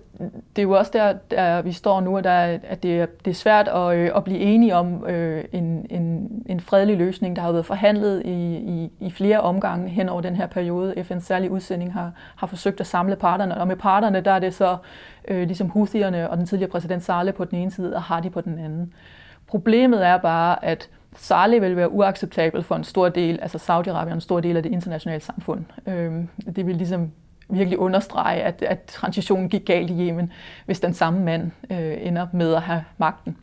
det 0.55 0.61
er 0.61 0.63
jo 0.63 0.71
også 0.71 0.91
der, 0.93 1.13
der 1.31 1.61
vi 1.61 1.71
står 1.71 2.01
nu, 2.01 2.19
der, 2.19 2.59
at 2.63 2.83
det 2.83 3.01
er, 3.01 3.05
det 3.25 3.31
er 3.31 3.35
svært 3.35 3.67
at, 3.67 3.97
øh, 3.97 4.11
at 4.15 4.23
blive 4.23 4.39
enige 4.39 4.75
om 4.75 5.05
øh, 5.05 5.43
en, 5.51 5.85
en, 5.89 6.29
en 6.45 6.59
fredelig 6.59 6.97
løsning, 6.97 7.35
der 7.35 7.41
har 7.41 7.51
været 7.51 7.65
forhandlet 7.65 8.21
i, 8.25 8.55
i, 8.55 8.91
i 8.99 9.11
flere 9.11 9.39
omgange 9.39 9.89
hen 9.89 10.09
over 10.09 10.21
den 10.21 10.35
her 10.35 10.47
periode. 10.47 10.93
FN's 10.97 11.19
særlige 11.19 11.51
udsending 11.51 11.93
har, 11.93 12.11
har 12.35 12.47
forsøgt 12.47 12.79
at 12.79 12.87
samle 12.87 13.15
parterne, 13.15 13.57
og 13.57 13.67
med 13.67 13.75
parterne 13.75 14.21
der 14.21 14.31
er 14.31 14.39
det 14.39 14.53
så 14.53 14.77
øh, 15.27 15.47
ligesom 15.47 15.69
Houthierne 15.69 16.29
og 16.29 16.37
den 16.37 16.45
tidligere 16.45 16.71
præsident 16.71 17.03
Saleh 17.03 17.33
på 17.33 17.45
den 17.45 17.57
ene 17.57 17.71
side, 17.71 17.95
og 17.95 18.01
Hadi 18.01 18.29
på 18.29 18.41
den 18.41 18.59
anden. 18.59 18.93
Problemet 19.47 20.05
er 20.05 20.17
bare, 20.17 20.65
at 20.65 20.89
Saleh 21.15 21.61
vil 21.61 21.75
være 21.75 21.91
uacceptabel 21.91 22.63
for 22.63 22.75
en 22.75 22.83
stor 22.83 23.09
del, 23.09 23.39
altså 23.41 23.57
Saudi-Arabien, 23.57 24.13
en 24.13 24.21
stor 24.21 24.39
del 24.39 24.57
af 24.57 24.63
det 24.63 24.71
internationale 24.71 25.21
samfund. 25.21 25.65
Øh, 25.87 26.13
det 26.55 26.67
vil 26.67 26.75
ligesom 26.75 27.11
virkelig 27.51 27.79
understrege, 27.79 28.41
at, 28.41 28.61
at 28.61 28.79
transitionen 28.79 29.49
gik 29.49 29.65
galt 29.65 29.89
i 29.89 30.07
Yemen, 30.07 30.31
hvis 30.65 30.79
den 30.79 30.93
samme 30.93 31.19
mand 31.19 31.51
øh, 31.71 31.97
ender 32.01 32.27
med 32.33 32.53
at 32.53 32.61
have 32.61 32.83
magten. 32.97 33.37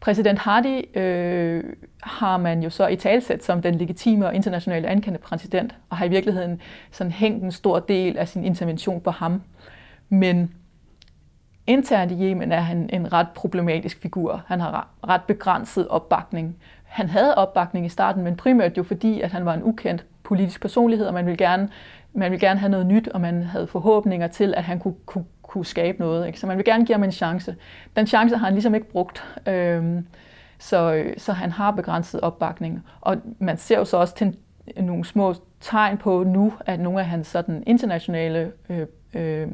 Præsident 0.00 0.38
Hadi 0.38 0.98
øh, 0.98 1.64
har 2.02 2.36
man 2.36 2.62
jo 2.62 2.70
så 2.70 2.86
i 2.86 2.96
talsæt 2.96 3.44
som 3.44 3.62
den 3.62 3.74
legitime 3.74 4.26
og 4.26 4.34
internationale 4.34 4.88
ankendte 4.88 5.20
præsident, 5.20 5.74
og 5.90 5.96
har 5.96 6.04
i 6.04 6.08
virkeligheden 6.08 6.60
sådan 6.90 7.12
hængt 7.12 7.44
en 7.44 7.52
stor 7.52 7.78
del 7.78 8.18
af 8.18 8.28
sin 8.28 8.44
intervention 8.44 9.00
på 9.00 9.10
ham. 9.10 9.42
Men 10.08 10.54
internt 11.66 12.12
i 12.12 12.14
Yemen 12.14 12.52
er 12.52 12.60
han 12.60 12.90
en 12.92 13.12
ret 13.12 13.28
problematisk 13.34 14.00
figur. 14.02 14.42
Han 14.46 14.60
har 14.60 14.88
ret 15.08 15.22
begrænset 15.22 15.88
opbakning. 15.88 16.56
Han 16.84 17.08
havde 17.08 17.34
opbakning 17.34 17.86
i 17.86 17.88
starten, 17.88 18.24
men 18.24 18.36
primært 18.36 18.76
jo 18.76 18.82
fordi, 18.82 19.20
at 19.20 19.32
han 19.32 19.44
var 19.44 19.54
en 19.54 19.62
ukendt 19.62 20.04
politisk 20.22 20.60
personlighed, 20.60 21.06
og 21.06 21.14
man 21.14 21.26
ville 21.26 21.38
gerne 21.38 21.68
man 22.14 22.32
vil 22.32 22.40
gerne 22.40 22.60
have 22.60 22.70
noget 22.70 22.86
nyt, 22.86 23.08
og 23.08 23.20
man 23.20 23.42
havde 23.42 23.66
forhåbninger 23.66 24.26
til, 24.26 24.54
at 24.56 24.64
han 24.64 24.78
kunne, 24.78 24.94
kunne, 25.06 25.24
kunne 25.42 25.66
skabe 25.66 25.98
noget. 25.98 26.26
Ikke? 26.26 26.40
Så 26.40 26.46
man 26.46 26.56
vil 26.56 26.64
gerne 26.64 26.86
give 26.86 26.94
ham 26.94 27.04
en 27.04 27.12
chance. 27.12 27.56
Den 27.96 28.06
chance 28.06 28.36
har 28.36 28.44
han 28.44 28.54
ligesom 28.54 28.74
ikke 28.74 28.88
brugt. 28.88 29.24
Øhm, 29.48 30.06
så, 30.58 30.94
øh, 30.94 31.14
så 31.18 31.32
han 31.32 31.52
har 31.52 31.70
begrænset 31.70 32.20
opbakning. 32.20 32.84
Og 33.00 33.16
man 33.38 33.58
ser 33.58 33.78
jo 33.78 33.84
så 33.84 33.96
også 33.96 34.14
til 34.14 34.36
nogle 34.76 35.04
små 35.04 35.34
tegn 35.60 35.98
på 35.98 36.24
nu, 36.24 36.52
at 36.60 36.80
nogle 36.80 37.00
af 37.00 37.06
hans 37.06 37.26
sådan 37.26 37.62
internationale 37.66 38.52
øh, 38.68 38.86
øh, 39.14 39.48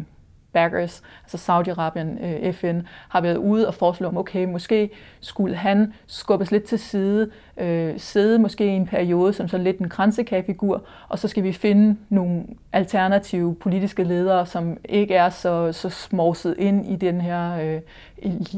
backers, 0.52 1.02
altså 1.22 1.52
Saudi-Arabien, 1.52 2.24
øh, 2.24 2.52
FN, 2.52 2.80
har 3.08 3.20
været 3.20 3.36
ude 3.36 3.66
og 3.68 3.74
foreslå, 3.74 4.08
om 4.08 4.16
okay, 4.16 4.44
måske 4.44 4.90
skulle 5.20 5.56
han 5.56 5.92
skubbes 6.06 6.50
lidt 6.50 6.64
til 6.64 6.78
side, 6.78 7.30
øh, 7.56 7.94
sidde 7.96 8.38
måske 8.38 8.64
i 8.64 8.68
en 8.68 8.86
periode 8.86 9.32
som 9.32 9.48
sådan 9.48 9.64
lidt 9.64 9.78
en 9.78 9.88
grænsekagefigur, 9.88 10.84
og 11.08 11.18
så 11.18 11.28
skal 11.28 11.44
vi 11.44 11.52
finde 11.52 11.96
nogle 12.08 12.44
alternative 12.72 13.54
politiske 13.54 14.04
ledere, 14.04 14.46
som 14.46 14.76
ikke 14.84 15.14
er 15.14 15.28
så, 15.28 15.72
så 15.72 15.88
smorset 15.88 16.54
ind 16.58 16.86
i 16.86 16.96
den 16.96 17.20
her 17.20 17.56
øh, 17.56 17.80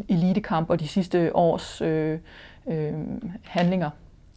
elitekamp 0.09 0.70
og 0.70 0.80
de 0.80 0.88
sidste 0.88 1.36
års 1.36 1.80
øh, 1.80 2.18
øh, 2.70 2.93
handlinger. 3.45 3.90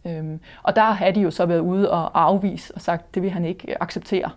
Øhm, 0.08 0.39
og 0.64 0.76
der 0.76 0.82
har 0.82 1.12
de 1.12 1.22
jo 1.22 1.32
så 1.32 1.45
været 1.45 1.60
ude 1.60 1.91
og 1.91 2.22
afvise 2.22 2.76
og 2.76 2.82
sagt, 2.82 3.16
det 3.16 3.24
vil 3.24 3.32
han 3.32 3.45
ikke 3.45 3.84
acceptere. 3.84 4.30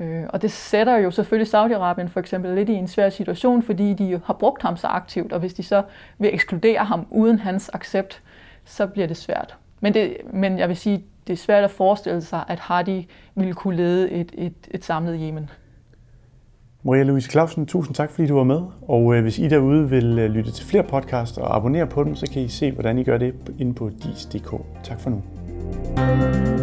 Øh, 0.00 0.24
og 0.28 0.42
det 0.42 0.50
sætter 0.50 0.96
jo 0.96 1.10
selvfølgelig 1.10 1.54
Saudi-Arabien 1.54 2.08
for 2.08 2.20
eksempel 2.20 2.54
lidt 2.54 2.68
i 2.68 2.72
en 2.72 2.88
svær 2.88 3.10
situation, 3.10 3.62
fordi 3.62 3.94
de 3.94 4.20
har 4.24 4.34
brugt 4.34 4.62
ham 4.62 4.76
så 4.76 4.86
aktivt, 4.86 5.32
og 5.32 5.40
hvis 5.40 5.54
de 5.54 5.62
så 5.62 5.82
vil 6.18 6.34
ekskludere 6.34 6.84
ham 6.84 7.06
uden 7.10 7.38
hans 7.38 7.70
accept, 7.74 8.22
så 8.64 8.86
bliver 8.86 9.06
det 9.06 9.16
svært. 9.16 9.56
Men, 9.80 9.94
det, 9.94 10.16
men 10.32 10.58
jeg 10.58 10.68
vil 10.68 10.76
sige, 10.76 11.04
det 11.26 11.32
er 11.32 11.36
svært 11.36 11.64
at 11.64 11.70
forestille 11.70 12.20
sig, 12.20 12.44
at 12.48 12.58
Hadi 12.58 13.08
ville 13.34 13.54
kunne 13.54 13.76
lede 13.76 14.10
et, 14.10 14.32
et, 14.34 14.54
et 14.70 14.84
samlet 14.84 15.18
Yemen. 15.22 15.50
Maria 16.82 17.02
Louise 17.02 17.30
Clausen, 17.30 17.66
tusind 17.66 17.94
tak, 17.94 18.10
fordi 18.10 18.28
du 18.28 18.36
var 18.36 18.44
med. 18.44 18.60
Og 18.88 19.14
øh, 19.14 19.22
hvis 19.22 19.38
I 19.38 19.48
derude 19.48 19.90
vil 19.90 20.18
øh, 20.18 20.30
lytte 20.30 20.52
til 20.52 20.66
flere 20.66 20.84
podcasts 20.84 21.38
og 21.38 21.56
abonnere 21.56 21.86
på 21.86 22.04
dem, 22.04 22.14
så 22.14 22.30
kan 22.32 22.42
I 22.42 22.48
se, 22.48 22.72
hvordan 22.72 22.98
I 22.98 23.04
gør 23.04 23.18
det 23.18 23.34
inde 23.58 23.74
på 23.74 23.90
dis.dk. 24.02 24.50
Tak 24.82 25.00
for 25.00 25.10
nu. 25.10 25.22
thank 25.96 26.48
you 26.48 26.59